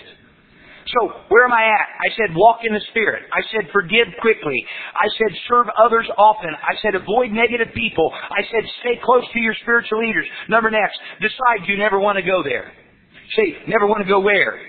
So, 0.88 1.14
where 1.30 1.46
am 1.46 1.54
I 1.54 1.62
at? 1.62 1.88
I 2.02 2.10
said 2.18 2.36
walk 2.36 2.62
in 2.64 2.74
the 2.74 2.82
Spirit. 2.90 3.24
I 3.32 3.42
said 3.52 3.70
forgive 3.72 4.08
quickly. 4.22 4.58
I 4.96 5.06
said 5.20 5.38
serve 5.48 5.68
others 5.78 6.08
often. 6.18 6.50
I 6.56 6.74
said 6.82 6.96
avoid 6.96 7.30
negative 7.30 7.68
people. 7.76 8.12
I 8.14 8.42
said 8.50 8.64
stay 8.80 9.00
close 9.04 9.24
to 9.34 9.40
your 9.40 9.54
spiritual 9.62 10.00
leaders. 10.00 10.26
Number 10.50 10.72
next, 10.72 10.98
decide 11.22 11.68
you 11.68 11.78
never 11.78 12.00
want 12.00 12.18
to 12.18 12.24
go 12.24 12.42
there. 12.42 12.72
Say, 13.36 13.56
never 13.68 13.86
want 13.86 14.02
to 14.02 14.10
go 14.10 14.20
where? 14.20 14.60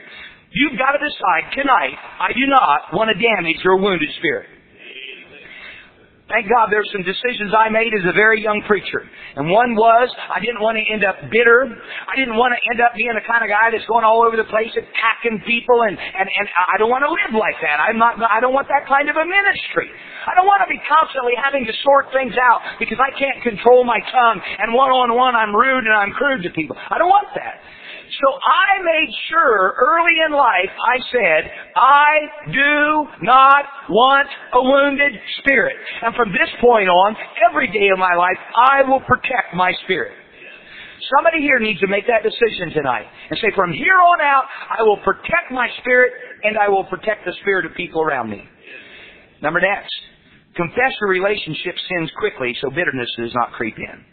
You've 0.53 0.77
got 0.77 0.93
to 0.93 1.01
decide 1.01 1.55
tonight, 1.55 1.95
I 2.19 2.33
do 2.33 2.45
not 2.47 2.93
want 2.93 3.09
to 3.09 3.17
damage 3.17 3.63
your 3.63 3.79
wounded 3.79 4.11
spirit. 4.19 4.51
Thank 6.31 6.47
God 6.47 6.71
there's 6.71 6.87
some 6.95 7.03
decisions 7.03 7.51
I 7.51 7.67
made 7.75 7.91
as 7.91 8.07
a 8.07 8.15
very 8.15 8.39
young 8.39 8.63
preacher. 8.63 9.03
And 9.35 9.51
one 9.51 9.75
was, 9.75 10.07
I 10.31 10.39
didn't 10.39 10.63
want 10.63 10.79
to 10.79 10.85
end 10.87 11.03
up 11.03 11.19
bitter. 11.27 11.67
I 12.07 12.15
didn't 12.15 12.39
want 12.39 12.55
to 12.55 12.61
end 12.71 12.79
up 12.79 12.95
being 12.95 13.11
the 13.19 13.27
kind 13.27 13.43
of 13.43 13.51
guy 13.51 13.75
that's 13.75 13.83
going 13.91 14.07
all 14.07 14.23
over 14.23 14.39
the 14.39 14.47
place 14.47 14.71
attacking 14.71 15.43
people 15.43 15.83
and, 15.91 15.99
and, 15.99 16.27
and 16.31 16.47
I 16.55 16.79
don't 16.79 16.87
want 16.87 17.03
to 17.03 17.11
live 17.11 17.35
like 17.35 17.59
that. 17.67 17.83
I'm 17.83 17.99
not, 17.99 18.15
I 18.23 18.39
don't 18.39 18.55
want 18.55 18.71
that 18.71 18.87
kind 18.87 19.11
of 19.11 19.19
a 19.19 19.27
ministry. 19.27 19.91
I 20.23 20.39
don't 20.39 20.47
want 20.47 20.63
to 20.63 20.71
be 20.71 20.79
constantly 20.87 21.35
having 21.35 21.67
to 21.67 21.75
sort 21.83 22.15
things 22.15 22.39
out 22.39 22.63
because 22.79 23.03
I 23.03 23.11
can't 23.19 23.43
control 23.43 23.83
my 23.83 23.99
tongue 24.15 24.39
and 24.39 24.71
one 24.71 24.95
on 24.95 25.11
one 25.19 25.35
I'm 25.35 25.51
rude 25.51 25.83
and 25.83 25.95
I'm 25.99 26.15
crude 26.15 26.47
to 26.47 26.51
people. 26.55 26.79
I 26.79 26.95
don't 27.03 27.11
want 27.11 27.27
that. 27.35 27.59
So 28.11 28.27
I 28.35 28.83
made 28.83 29.11
sure 29.31 29.75
early 29.79 30.17
in 30.27 30.33
life 30.35 30.73
I 30.75 30.97
said, 31.13 31.51
I 31.77 32.11
do 32.51 33.07
not 33.23 33.65
want 33.89 34.27
a 34.53 34.63
wounded 34.63 35.13
spirit. 35.39 35.77
And 36.03 36.15
from 36.17 36.33
this 36.33 36.51
point 36.61 36.89
on, 36.89 37.15
every 37.49 37.71
day 37.71 37.89
of 37.93 37.99
my 37.99 38.15
life, 38.19 38.39
I 38.57 38.83
will 38.83 39.01
protect 39.01 39.55
my 39.55 39.73
spirit. 39.85 40.13
Somebody 41.17 41.39
here 41.39 41.59
needs 41.59 41.81
to 41.81 41.87
make 41.87 42.07
that 42.07 42.23
decision 42.23 42.71
tonight 42.75 43.07
and 43.31 43.39
say, 43.39 43.49
from 43.55 43.73
here 43.73 43.99
on 43.99 44.21
out, 44.21 44.45
I 44.79 44.83
will 44.83 44.99
protect 44.99 45.51
my 45.51 45.69
spirit 45.81 46.13
and 46.43 46.59
I 46.59 46.69
will 46.69 46.85
protect 46.85 47.25
the 47.25 47.33
spirit 47.41 47.65
of 47.65 47.75
people 47.75 48.03
around 48.03 48.31
me. 48.31 48.43
Number 49.41 49.61
next, 49.61 49.95
confess 50.57 50.93
your 51.01 51.11
relationship 51.11 51.75
sins 51.89 52.11
quickly 52.19 52.57
so 52.61 52.71
bitterness 52.71 53.09
does 53.19 53.33
not 53.35 53.53
creep 53.53 53.77
in. 53.79 54.05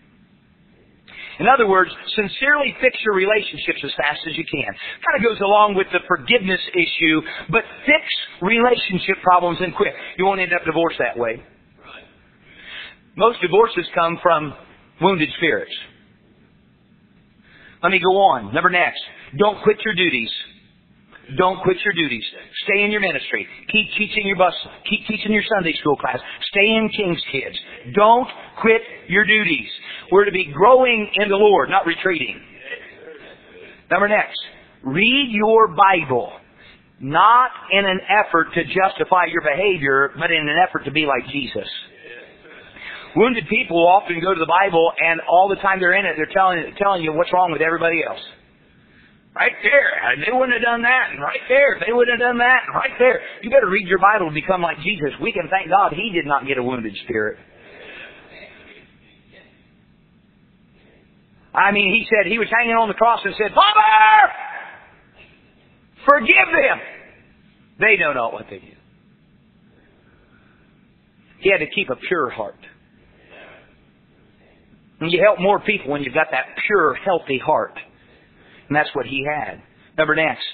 In 1.39 1.45
other 1.47 1.67
words, 1.67 1.91
sincerely 2.15 2.75
fix 2.81 2.97
your 3.05 3.13
relationships 3.13 3.79
as 3.83 3.91
fast 3.97 4.21
as 4.27 4.37
you 4.37 4.43
can. 4.45 4.73
Kind 4.73 5.15
of 5.17 5.23
goes 5.23 5.39
along 5.41 5.75
with 5.75 5.87
the 5.93 5.99
forgiveness 6.07 6.61
issue, 6.73 7.21
but 7.51 7.63
fix 7.85 8.03
relationship 8.41 9.21
problems 9.21 9.59
and 9.61 9.75
quick. 9.75 9.93
You 10.17 10.25
won't 10.25 10.41
end 10.41 10.53
up 10.53 10.65
divorced 10.65 10.97
that 10.99 11.17
way. 11.17 11.43
Most 13.15 13.41
divorces 13.41 13.85
come 13.93 14.17
from 14.21 14.53
wounded 15.01 15.29
spirits. 15.37 15.73
Let 17.83 17.91
me 17.91 17.99
go 17.99 18.17
on. 18.17 18.53
Number 18.53 18.69
next. 18.69 19.01
Don't 19.37 19.61
quit 19.63 19.77
your 19.85 19.93
duties. 19.93 20.29
Don't 21.35 21.61
quit 21.61 21.77
your 21.83 21.93
duties. 21.93 22.23
Stay 22.63 22.83
in 22.83 22.91
your 22.91 23.01
ministry. 23.01 23.45
Keep 23.69 23.87
teaching 23.97 24.25
your 24.25 24.37
bus. 24.37 24.53
Keep 24.89 25.07
teaching 25.07 25.33
your 25.33 25.43
Sunday 25.55 25.73
school 25.79 25.97
class. 25.97 26.19
Stay 26.51 26.65
in 26.65 26.89
King's 26.95 27.21
Kids. 27.31 27.57
Don't 27.95 28.29
quit 28.61 28.81
your 29.09 29.25
duties. 29.25 29.67
We're 30.11 30.25
to 30.25 30.31
be 30.31 30.51
growing 30.53 31.09
in 31.15 31.29
the 31.29 31.35
Lord, 31.35 31.69
not 31.69 31.85
retreating. 31.85 32.39
Number 33.89 34.07
next. 34.07 34.39
Read 34.83 35.29
your 35.31 35.69
Bible. 35.69 36.31
Not 36.99 37.51
in 37.71 37.85
an 37.85 37.99
effort 38.09 38.47
to 38.55 38.63
justify 38.63 39.25
your 39.31 39.41
behavior, 39.41 40.11
but 40.17 40.31
in 40.31 40.49
an 40.49 40.57
effort 40.67 40.85
to 40.85 40.91
be 40.91 41.05
like 41.05 41.29
Jesus. 41.31 41.67
Wounded 43.15 43.45
people 43.49 43.77
often 43.87 44.19
go 44.21 44.33
to 44.33 44.39
the 44.39 44.49
Bible 44.49 44.91
and 44.97 45.21
all 45.29 45.47
the 45.49 45.55
time 45.61 45.79
they're 45.79 45.93
in 45.93 46.05
it, 46.05 46.13
they're 46.17 46.33
telling, 46.33 46.73
telling 46.77 47.03
you 47.03 47.13
what's 47.13 47.31
wrong 47.33 47.51
with 47.51 47.61
everybody 47.61 48.03
else. 48.03 48.21
Right 49.37 49.53
there. 49.61 50.25
They 50.25 50.33
wouldn't 50.33 50.53
have 50.53 50.65
done 50.65 50.81
that. 50.81 51.13
And 51.13 51.21
right 51.21 51.41
there. 51.47 51.77
They 51.85 51.93
wouldn't 51.93 52.17
have 52.17 52.25
done 52.25 52.39
that. 52.39 52.65
And 52.65 52.73
right 52.73 52.97
there. 52.97 53.21
You 53.43 53.51
better 53.51 53.69
read 53.69 53.87
your 53.87 53.99
Bible 53.99 54.25
and 54.25 54.33
become 54.33 54.61
like 54.61 54.81
Jesus. 54.81 55.13
We 55.21 55.31
can 55.31 55.45
thank 55.49 55.69
God 55.69 55.93
He 55.93 56.09
did 56.09 56.25
not 56.25 56.47
get 56.47 56.57
a 56.57 56.63
wounded 56.63 56.97
spirit. 57.05 57.37
I 61.57 61.71
mean, 61.71 61.91
He 61.91 62.05
said, 62.07 62.31
He 62.31 62.37
was 62.37 62.47
hanging 62.55 62.75
on 62.75 62.87
the 62.87 62.93
cross 62.93 63.19
and 63.25 63.33
said, 63.35 63.51
Father! 63.55 64.33
Forgive 66.05 66.47
them! 66.53 66.79
They 67.79 67.97
know 67.97 68.13
not 68.13 68.31
what 68.31 68.45
they 68.49 68.59
do. 68.59 68.77
He 71.39 71.51
had 71.51 71.59
to 71.59 71.67
keep 71.67 71.89
a 71.89 71.95
pure 71.95 72.29
heart. 72.29 72.59
And 74.99 75.11
you 75.11 75.21
help 75.23 75.39
more 75.39 75.59
people 75.59 75.91
when 75.91 76.03
you've 76.03 76.13
got 76.13 76.27
that 76.31 76.45
pure, 76.65 76.95
healthy 76.95 77.39
heart. 77.39 77.77
And 78.67 78.75
that's 78.75 78.89
what 78.93 79.05
he 79.05 79.25
had. 79.25 79.61
Number 79.97 80.15
next, 80.15 80.45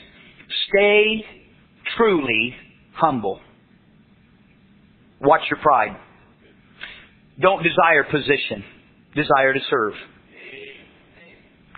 stay 0.70 1.26
truly 1.98 2.56
humble. 2.94 3.40
Watch 5.22 5.42
your 5.50 5.60
pride. 5.62 5.98
Don't 7.40 7.64
desire 7.64 8.04
position. 8.04 8.64
Desire 9.16 9.54
to 9.54 9.60
serve. 9.70 9.94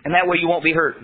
And 0.05 0.13
that 0.13 0.27
way 0.27 0.37
you 0.39 0.47
won't 0.47 0.63
be 0.63 0.71
hurt. 0.71 0.95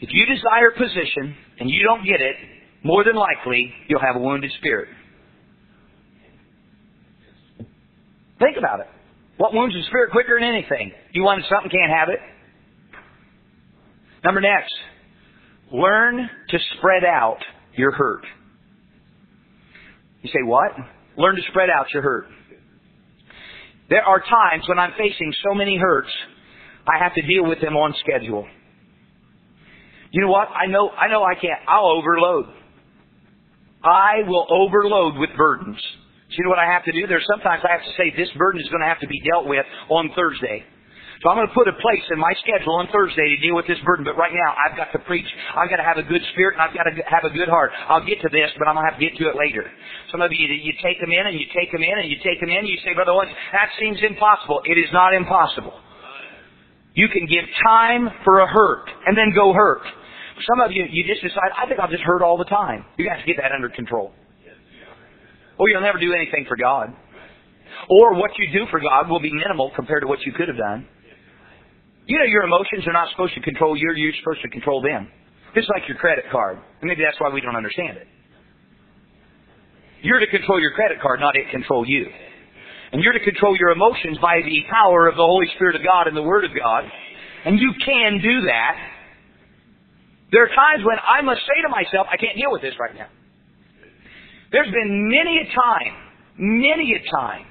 If 0.00 0.08
you 0.12 0.26
desire 0.26 0.70
position 0.76 1.36
and 1.60 1.70
you 1.70 1.82
don't 1.84 2.04
get 2.04 2.20
it, 2.20 2.36
more 2.82 3.04
than 3.04 3.14
likely 3.14 3.72
you'll 3.88 4.00
have 4.00 4.16
a 4.16 4.18
wounded 4.18 4.50
spirit. 4.58 4.88
Think 8.38 8.56
about 8.56 8.80
it. 8.80 8.86
What 9.36 9.52
wounds 9.52 9.74
the 9.74 9.82
spirit 9.88 10.10
quicker 10.10 10.38
than 10.38 10.48
anything? 10.48 10.92
You 11.12 11.22
wanted 11.22 11.44
something, 11.48 11.70
can't 11.70 11.92
have 11.92 12.08
it. 12.08 12.20
Number 14.24 14.40
next, 14.40 14.72
learn 15.72 16.28
to 16.48 16.58
spread 16.76 17.04
out 17.04 17.38
your 17.74 17.92
hurt. 17.92 18.24
You 20.22 20.30
say, 20.30 20.42
what? 20.44 20.72
Learn 21.16 21.36
to 21.36 21.42
spread 21.50 21.68
out 21.70 21.86
your 21.92 22.02
hurt. 22.02 22.26
There 23.90 24.02
are 24.02 24.20
times 24.20 24.64
when 24.68 24.78
I'm 24.78 24.92
facing 24.98 25.32
so 25.48 25.54
many 25.54 25.78
hurts, 25.78 26.10
I 26.88 27.02
have 27.02 27.14
to 27.14 27.22
deal 27.22 27.44
with 27.44 27.60
them 27.60 27.76
on 27.76 27.94
schedule. 28.00 28.46
You 30.10 30.22
know 30.22 30.30
what? 30.30 30.48
I 30.48 30.66
know, 30.66 30.88
I 30.88 31.08
know 31.08 31.22
I 31.22 31.34
can't. 31.34 31.60
I'll 31.68 31.90
overload. 31.90 32.46
I 33.84 34.22
will 34.26 34.46
overload 34.50 35.18
with 35.18 35.30
burdens. 35.36 35.78
You 36.30 36.44
know 36.44 36.50
what 36.50 36.58
I 36.58 36.70
have 36.70 36.84
to 36.84 36.92
do? 36.92 37.06
There's 37.06 37.26
sometimes 37.26 37.62
I 37.64 37.72
have 37.72 37.84
to 37.84 37.94
say 37.96 38.12
this 38.16 38.28
burden 38.36 38.60
is 38.60 38.68
going 38.68 38.82
to 38.82 38.88
have 38.88 39.00
to 39.00 39.08
be 39.08 39.20
dealt 39.24 39.46
with 39.46 39.64
on 39.88 40.10
Thursday. 40.14 40.64
So 41.22 41.30
I'm 41.30 41.36
going 41.36 41.50
to 41.50 41.56
put 41.56 41.66
a 41.66 41.74
place 41.82 42.04
in 42.14 42.18
my 42.18 42.30
schedule 42.38 42.78
on 42.78 42.86
Thursday 42.94 43.34
to 43.34 43.38
deal 43.42 43.56
with 43.58 43.66
this 43.66 43.80
burden. 43.82 44.06
But 44.06 44.14
right 44.14 44.30
now, 44.30 44.54
I've 44.54 44.76
got 44.78 44.94
to 44.94 45.02
preach. 45.02 45.26
I've 45.56 45.66
got 45.66 45.82
to 45.82 45.88
have 45.88 45.98
a 45.98 46.06
good 46.06 46.22
spirit 46.30 46.54
and 46.54 46.62
I've 46.62 46.76
got 46.76 46.86
to 46.86 46.94
have 47.10 47.26
a 47.26 47.34
good 47.34 47.48
heart. 47.48 47.72
I'll 47.90 48.04
get 48.04 48.22
to 48.22 48.30
this, 48.30 48.54
but 48.54 48.70
I'm 48.70 48.78
going 48.78 48.86
to 48.86 48.90
have 48.94 49.00
to 49.00 49.04
get 49.04 49.18
to 49.18 49.26
it 49.26 49.34
later. 49.34 49.66
Some 50.14 50.22
of 50.22 50.30
you, 50.30 50.46
you 50.46 50.72
take 50.78 51.00
them 51.02 51.10
in 51.10 51.26
and 51.26 51.34
you 51.34 51.50
take 51.50 51.74
them 51.74 51.82
in 51.82 51.96
and 51.98 52.06
you 52.06 52.22
take 52.22 52.38
them 52.38 52.54
in 52.54 52.62
and 52.62 52.70
you 52.70 52.78
say, 52.86 52.94
Brother 52.94 53.18
Owens, 53.18 53.34
that 53.50 53.74
seems 53.82 53.98
impossible. 53.98 54.62
It 54.62 54.78
is 54.78 54.92
not 54.94 55.10
impossible. 55.10 55.74
You 56.98 57.06
can 57.06 57.30
give 57.30 57.46
time 57.62 58.10
for 58.26 58.42
a 58.42 58.48
hurt 58.50 58.90
and 59.06 59.14
then 59.14 59.30
go 59.30 59.54
hurt. 59.54 59.86
Some 60.42 60.58
of 60.58 60.74
you, 60.74 60.82
you 60.90 61.06
just 61.06 61.22
decide, 61.22 61.54
I 61.54 61.70
think 61.70 61.78
I'll 61.78 61.90
just 61.90 62.02
hurt 62.02 62.26
all 62.26 62.36
the 62.36 62.50
time. 62.50 62.84
You 62.98 63.06
to 63.06 63.22
get 63.22 63.38
that 63.38 63.54
under 63.54 63.70
control. 63.70 64.10
Or 65.62 65.70
you'll 65.70 65.86
never 65.86 66.02
do 66.02 66.10
anything 66.12 66.46
for 66.50 66.56
God. 66.56 66.90
Or 67.88 68.18
what 68.18 68.32
you 68.34 68.50
do 68.50 68.66
for 68.70 68.80
God 68.80 69.08
will 69.08 69.22
be 69.22 69.30
minimal 69.30 69.70
compared 69.76 70.02
to 70.02 70.08
what 70.08 70.18
you 70.26 70.32
could 70.32 70.48
have 70.48 70.58
done. 70.58 70.90
You 72.06 72.18
know 72.18 72.24
your 72.26 72.42
emotions 72.42 72.82
are 72.88 72.92
not 72.92 73.10
supposed 73.14 73.34
to 73.34 73.42
control 73.46 73.76
you, 73.76 73.94
you're 73.94 74.18
supposed 74.18 74.42
to 74.42 74.48
control 74.48 74.82
them. 74.82 75.06
Just 75.54 75.70
like 75.70 75.86
your 75.86 75.98
credit 75.98 76.24
card. 76.32 76.58
And 76.80 76.88
maybe 76.90 77.02
that's 77.06 77.20
why 77.20 77.30
we 77.30 77.40
don't 77.40 77.54
understand 77.54 77.98
it. 77.98 78.08
You're 80.02 80.18
to 80.18 80.26
control 80.26 80.60
your 80.60 80.72
credit 80.72 80.98
card, 81.00 81.20
not 81.20 81.36
it 81.36 81.46
control 81.52 81.86
you. 81.86 82.06
And 82.92 83.02
you're 83.02 83.12
to 83.12 83.24
control 83.24 83.56
your 83.56 83.70
emotions 83.70 84.18
by 84.20 84.40
the 84.44 84.62
power 84.70 85.08
of 85.08 85.16
the 85.16 85.24
Holy 85.24 85.46
Spirit 85.56 85.76
of 85.76 85.82
God 85.84 86.06
and 86.06 86.16
the 86.16 86.22
Word 86.22 86.44
of 86.44 86.52
God. 86.56 86.84
And 87.44 87.58
you 87.58 87.72
can 87.84 88.20
do 88.22 88.46
that. 88.46 88.76
There 90.32 90.42
are 90.44 90.48
times 90.48 90.84
when 90.84 90.96
I 91.00 91.22
must 91.22 91.40
say 91.40 91.62
to 91.62 91.68
myself, 91.68 92.06
I 92.10 92.16
can't 92.16 92.36
deal 92.36 92.52
with 92.52 92.62
this 92.62 92.74
right 92.80 92.94
now. 92.94 93.08
There's 94.52 94.72
been 94.72 95.08
many 95.08 95.38
a 95.38 95.46
time, 95.52 95.94
many 96.38 96.96
a 96.96 97.10
time, 97.10 97.46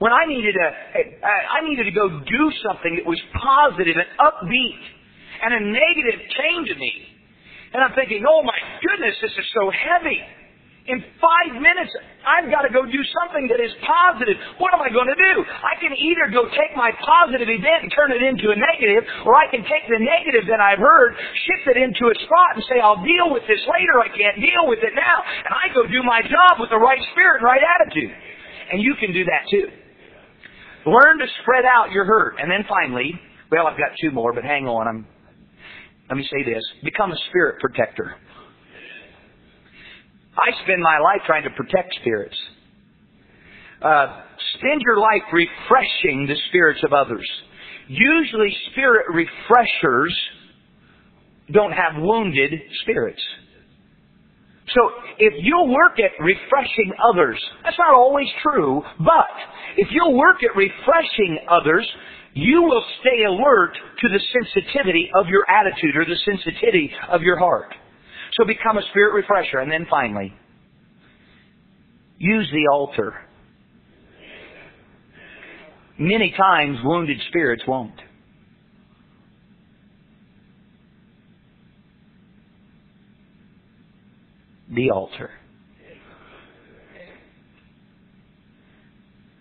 when 0.00 0.16
I 0.16 0.24
needed 0.24 0.56
to, 0.56 0.64
I 0.64 1.60
needed 1.68 1.84
to 1.84 1.92
go 1.92 2.08
do 2.08 2.44
something 2.64 2.96
that 2.96 3.04
was 3.04 3.20
positive 3.36 4.00
and 4.00 4.08
upbeat, 4.16 4.80
and 5.44 5.52
a 5.52 5.60
negative 5.60 6.24
came 6.40 6.64
to 6.64 6.74
me. 6.74 6.92
And 7.76 7.84
I'm 7.84 7.92
thinking, 7.92 8.24
oh 8.24 8.42
my 8.42 8.56
goodness, 8.80 9.14
this 9.20 9.30
is 9.30 9.44
so 9.52 9.68
heavy. 9.68 10.24
In 10.90 10.98
five 11.22 11.54
minutes, 11.54 11.94
I've 12.26 12.50
got 12.50 12.66
to 12.66 12.72
go 12.74 12.82
do 12.82 12.98
something 13.22 13.46
that 13.46 13.62
is 13.62 13.70
positive. 13.86 14.34
What 14.58 14.74
am 14.74 14.82
I 14.82 14.90
going 14.90 15.06
to 15.06 15.14
do? 15.14 15.34
I 15.46 15.78
can 15.78 15.94
either 15.94 16.34
go 16.34 16.50
take 16.50 16.74
my 16.74 16.90
positive 16.98 17.46
event 17.46 17.86
and 17.86 17.90
turn 17.94 18.10
it 18.10 18.18
into 18.18 18.50
a 18.50 18.58
negative, 18.58 19.06
or 19.22 19.38
I 19.38 19.46
can 19.46 19.62
take 19.62 19.86
the 19.86 20.02
negative 20.02 20.50
that 20.50 20.58
I've 20.58 20.82
heard, 20.82 21.14
shift 21.46 21.70
it 21.70 21.78
into 21.78 22.10
a 22.10 22.16
spot 22.26 22.58
and 22.58 22.66
say, 22.66 22.82
I'll 22.82 22.98
deal 23.06 23.30
with 23.30 23.46
this 23.46 23.62
later. 23.70 24.02
I 24.02 24.10
can't 24.10 24.42
deal 24.42 24.66
with 24.66 24.82
it 24.82 24.90
now. 24.98 25.22
And 25.46 25.54
I 25.54 25.70
go 25.70 25.86
do 25.86 26.02
my 26.02 26.26
job 26.26 26.58
with 26.58 26.74
the 26.74 26.82
right 26.82 26.98
spirit 27.14 27.38
and 27.38 27.46
right 27.46 27.62
attitude. 27.62 28.10
And 28.74 28.82
you 28.82 28.98
can 28.98 29.14
do 29.14 29.22
that 29.30 29.46
too. 29.46 29.70
Learn 30.90 31.22
to 31.22 31.28
spread 31.46 31.62
out 31.70 31.94
your 31.94 32.02
hurt. 32.02 32.34
And 32.42 32.50
then 32.50 32.66
finally, 32.66 33.14
well, 33.46 33.70
I've 33.70 33.78
got 33.78 33.94
two 34.02 34.10
more, 34.10 34.34
but 34.34 34.42
hang 34.42 34.66
on. 34.66 34.90
I'm, 34.90 35.06
let 36.10 36.18
me 36.18 36.26
say 36.26 36.42
this. 36.42 36.62
Become 36.82 37.14
a 37.14 37.20
spirit 37.30 37.62
protector. 37.62 38.18
I 40.40 40.62
spend 40.64 40.82
my 40.82 40.98
life 40.98 41.20
trying 41.26 41.44
to 41.44 41.50
protect 41.50 41.94
spirits. 42.00 42.36
Uh, 43.82 44.22
spend 44.56 44.80
your 44.82 44.98
life 44.98 45.22
refreshing 45.32 46.26
the 46.26 46.36
spirits 46.48 46.80
of 46.84 46.92
others. 46.92 47.28
Usually, 47.88 48.54
spirit 48.72 49.06
refreshers 49.12 50.16
don't 51.52 51.72
have 51.72 52.00
wounded 52.00 52.52
spirits. 52.82 53.20
So, 54.74 54.80
if 55.18 55.34
you'll 55.42 55.68
work 55.68 55.98
at 55.98 56.12
refreshing 56.22 56.92
others, 57.12 57.42
that's 57.64 57.78
not 57.78 57.92
always 57.92 58.28
true, 58.42 58.82
but 58.98 59.34
if 59.76 59.88
you'll 59.90 60.16
work 60.16 60.36
at 60.44 60.54
refreshing 60.56 61.38
others, 61.50 61.86
you 62.34 62.62
will 62.62 62.84
stay 63.00 63.24
alert 63.24 63.72
to 63.74 64.08
the 64.08 64.20
sensitivity 64.32 65.10
of 65.18 65.26
your 65.26 65.44
attitude 65.50 65.96
or 65.96 66.04
the 66.04 66.16
sensitivity 66.24 66.92
of 67.10 67.22
your 67.22 67.38
heart. 67.38 67.74
So 68.40 68.46
become 68.46 68.78
a 68.78 68.82
spirit 68.90 69.12
refresher. 69.12 69.58
And 69.58 69.70
then 69.70 69.86
finally, 69.90 70.32
use 72.16 72.48
the 72.50 72.72
altar. 72.72 73.12
Many 75.98 76.32
times 76.34 76.78
wounded 76.82 77.18
spirits 77.28 77.62
won't. 77.68 77.92
The 84.74 84.90
altar. 84.90 85.28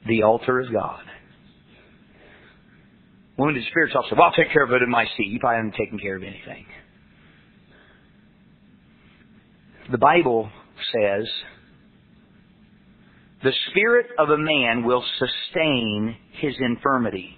The 0.07 0.23
altar 0.23 0.59
is 0.59 0.67
God. 0.73 1.03
Wounded 3.37 3.63
spirits 3.69 3.93
also, 3.95 4.15
well, 4.17 4.25
I'll 4.25 4.33
take 4.33 4.51
care 4.51 4.65
of 4.65 4.73
it 4.73 4.81
in 4.81 4.89
my 4.89 5.05
seat. 5.15 5.27
You 5.27 5.39
probably 5.39 5.57
haven't 5.57 5.75
taken 5.75 5.99
care 5.99 6.17
of 6.17 6.23
anything. 6.23 6.65
The 9.91 9.97
Bible 9.97 10.49
says, 10.93 11.27
the 13.43 13.53
spirit 13.71 14.07
of 14.19 14.29
a 14.29 14.37
man 14.37 14.83
will 14.83 15.03
sustain 15.17 16.15
his 16.39 16.53
infirmity, 16.59 17.37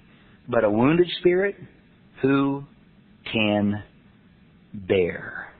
but 0.49 0.65
a 0.65 0.69
wounded 0.69 1.07
spirit, 1.19 1.55
who 2.21 2.63
can 3.31 3.83
bear? 4.73 5.53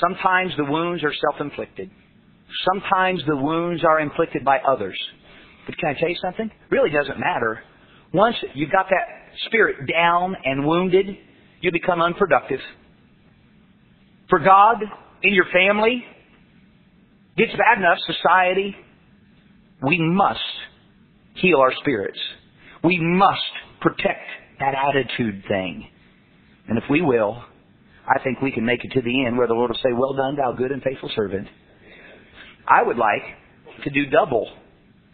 Sometimes 0.00 0.52
the 0.56 0.64
wounds 0.64 1.04
are 1.04 1.12
self-inflicted. 1.30 1.90
Sometimes 2.72 3.22
the 3.26 3.36
wounds 3.36 3.84
are 3.84 4.00
inflicted 4.00 4.44
by 4.44 4.58
others. 4.60 4.98
But 5.66 5.76
can 5.76 5.90
I 5.90 6.00
tell 6.00 6.08
you 6.08 6.16
something? 6.22 6.46
It 6.46 6.74
really 6.74 6.90
doesn't 6.90 7.20
matter. 7.20 7.60
Once 8.14 8.36
you've 8.54 8.72
got 8.72 8.86
that 8.88 9.34
spirit 9.46 9.76
down 9.92 10.36
and 10.44 10.64
wounded, 10.64 11.06
you 11.60 11.70
become 11.70 12.00
unproductive 12.00 12.60
for 14.28 14.38
God 14.38 14.76
in 15.22 15.34
your 15.34 15.46
family 15.52 16.04
gets 17.36 17.52
bad 17.52 17.78
enough, 17.78 17.98
society, 18.06 18.74
we 19.82 19.98
must 19.98 20.40
heal 21.34 21.58
our 21.58 21.72
spirits. 21.80 22.18
We 22.82 22.98
must 22.98 23.40
protect 23.80 24.26
that 24.60 24.74
attitude 24.74 25.44
thing. 25.48 25.88
And 26.68 26.78
if 26.78 26.84
we 26.90 27.00
will, 27.00 27.42
I 28.06 28.22
think 28.22 28.40
we 28.40 28.52
can 28.52 28.64
make 28.64 28.84
it 28.84 28.92
to 28.94 29.02
the 29.02 29.26
end 29.26 29.38
where 29.38 29.46
the 29.46 29.54
Lord 29.54 29.70
will 29.70 29.76
say, 29.76 29.92
Well 29.92 30.14
done, 30.14 30.36
thou 30.36 30.52
good 30.52 30.72
and 30.72 30.82
faithful 30.82 31.10
servant. 31.14 31.48
I 32.66 32.82
would 32.82 32.96
like 32.96 33.22
to 33.84 33.90
do 33.90 34.06
double 34.06 34.50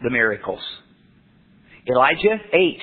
the 0.01 0.09
miracles. 0.09 0.61
Elijah, 1.87 2.37
8. 2.51 2.79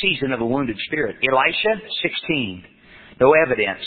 Season 0.00 0.32
of 0.32 0.40
a 0.40 0.46
wounded 0.46 0.76
spirit. 0.86 1.16
Elisha, 1.22 1.82
16. 2.02 2.64
No 3.20 3.32
evidence 3.34 3.84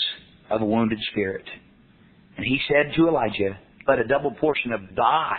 of 0.54 0.62
a 0.62 0.66
wounded 0.66 1.00
spirit. 1.12 1.46
And 2.38 2.46
he 2.46 2.60
said 2.68 2.94
to 2.96 3.08
Elijah, 3.08 3.58
Let 3.88 4.00
a 4.00 4.08
double 4.08 4.32
portion 4.32 4.72
of 4.72 4.82
thy 4.96 5.38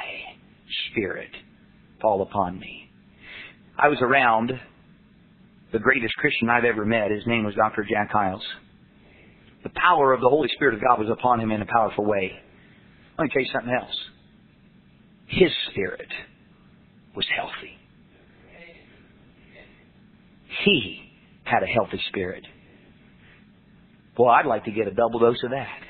spirit 0.90 1.30
fall 2.00 2.22
upon 2.22 2.58
me. 2.58 2.90
I 3.78 3.88
was 3.88 3.98
around 4.00 4.52
the 5.72 5.78
greatest 5.78 6.14
Christian 6.16 6.48
I've 6.48 6.64
ever 6.64 6.84
met. 6.84 7.10
His 7.10 7.26
name 7.26 7.44
was 7.44 7.54
Dr. 7.54 7.86
Jack 7.88 8.10
Hyles. 8.12 8.44
The 9.62 9.70
power 9.70 10.12
of 10.12 10.20
the 10.20 10.28
Holy 10.28 10.48
Spirit 10.54 10.74
of 10.74 10.80
God 10.80 10.98
was 10.98 11.08
upon 11.10 11.40
him 11.40 11.50
in 11.50 11.62
a 11.62 11.66
powerful 11.66 12.04
way. 12.04 12.32
Let 13.18 13.24
me 13.24 13.30
tell 13.32 13.42
you 13.42 13.48
something 13.52 13.72
else. 13.72 13.96
His 15.26 15.50
spirit 15.70 16.08
was 17.16 17.24
healthy. 17.34 17.78
He 20.64 21.10
had 21.44 21.62
a 21.62 21.66
healthy 21.66 22.00
spirit. 22.08 22.44
Boy, 24.16 24.28
I'd 24.28 24.46
like 24.46 24.64
to 24.64 24.70
get 24.70 24.86
a 24.86 24.92
double 24.92 25.18
dose 25.18 25.42
of 25.44 25.50
that. 25.50 25.80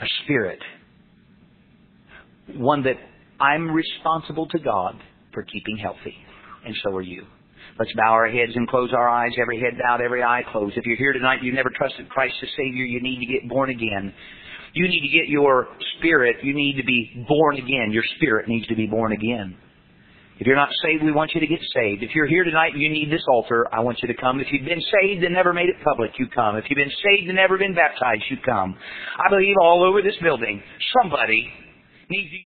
A 0.00 0.06
spirit. 0.24 0.60
One 2.54 2.84
that 2.84 2.96
I'm 3.40 3.70
responsible 3.70 4.46
to 4.48 4.58
God 4.58 5.00
for 5.32 5.42
keeping 5.42 5.76
healthy. 5.76 6.14
And 6.64 6.74
so 6.82 6.94
are 6.94 7.02
you. 7.02 7.24
Let's 7.78 7.92
bow 7.94 8.12
our 8.12 8.28
heads 8.28 8.52
and 8.54 8.68
close 8.68 8.90
our 8.92 9.08
eyes, 9.08 9.32
every 9.40 9.58
head 9.58 9.78
bowed, 9.80 10.00
every 10.02 10.22
eye 10.22 10.42
closed. 10.52 10.76
If 10.76 10.84
you're 10.84 10.96
here 10.96 11.12
tonight, 11.12 11.42
you've 11.42 11.54
never 11.54 11.70
trusted 11.74 12.08
Christ 12.10 12.34
as 12.42 12.48
Savior, 12.56 12.84
you 12.84 13.00
need 13.00 13.20
to 13.20 13.26
get 13.26 13.48
born 13.48 13.70
again. 13.70 14.12
You 14.74 14.86
need 14.86 15.00
to 15.00 15.08
get 15.08 15.28
your 15.28 15.68
spirit, 15.98 16.36
you 16.42 16.54
need 16.54 16.76
to 16.76 16.84
be 16.84 17.24
born 17.28 17.56
again. 17.56 17.90
Your 17.90 18.04
spirit 18.16 18.48
needs 18.48 18.66
to 18.68 18.76
be 18.76 18.86
born 18.86 19.12
again. 19.12 19.56
If 20.40 20.46
you're 20.46 20.56
not 20.56 20.70
saved, 20.82 21.04
we 21.04 21.12
want 21.12 21.32
you 21.34 21.40
to 21.40 21.46
get 21.46 21.60
saved. 21.74 22.02
If 22.02 22.14
you're 22.14 22.26
here 22.26 22.44
tonight 22.44 22.72
and 22.72 22.80
you 22.80 22.88
need 22.88 23.12
this 23.12 23.24
altar, 23.28 23.66
I 23.70 23.80
want 23.80 23.98
you 24.00 24.08
to 24.08 24.14
come. 24.14 24.40
If 24.40 24.46
you've 24.50 24.64
been 24.64 24.80
saved 24.80 25.22
and 25.22 25.34
never 25.34 25.52
made 25.52 25.68
it 25.68 25.76
public, 25.84 26.12
you 26.18 26.28
come. 26.34 26.56
If 26.56 26.64
you've 26.70 26.78
been 26.78 26.90
saved 27.04 27.28
and 27.28 27.36
never 27.36 27.58
been 27.58 27.74
baptized, 27.74 28.24
you 28.30 28.38
come. 28.42 28.74
I 29.18 29.28
believe 29.28 29.54
all 29.60 29.84
over 29.84 30.00
this 30.00 30.16
building, 30.22 30.62
somebody 30.96 31.46
needs 32.08 32.32
you. 32.32 32.49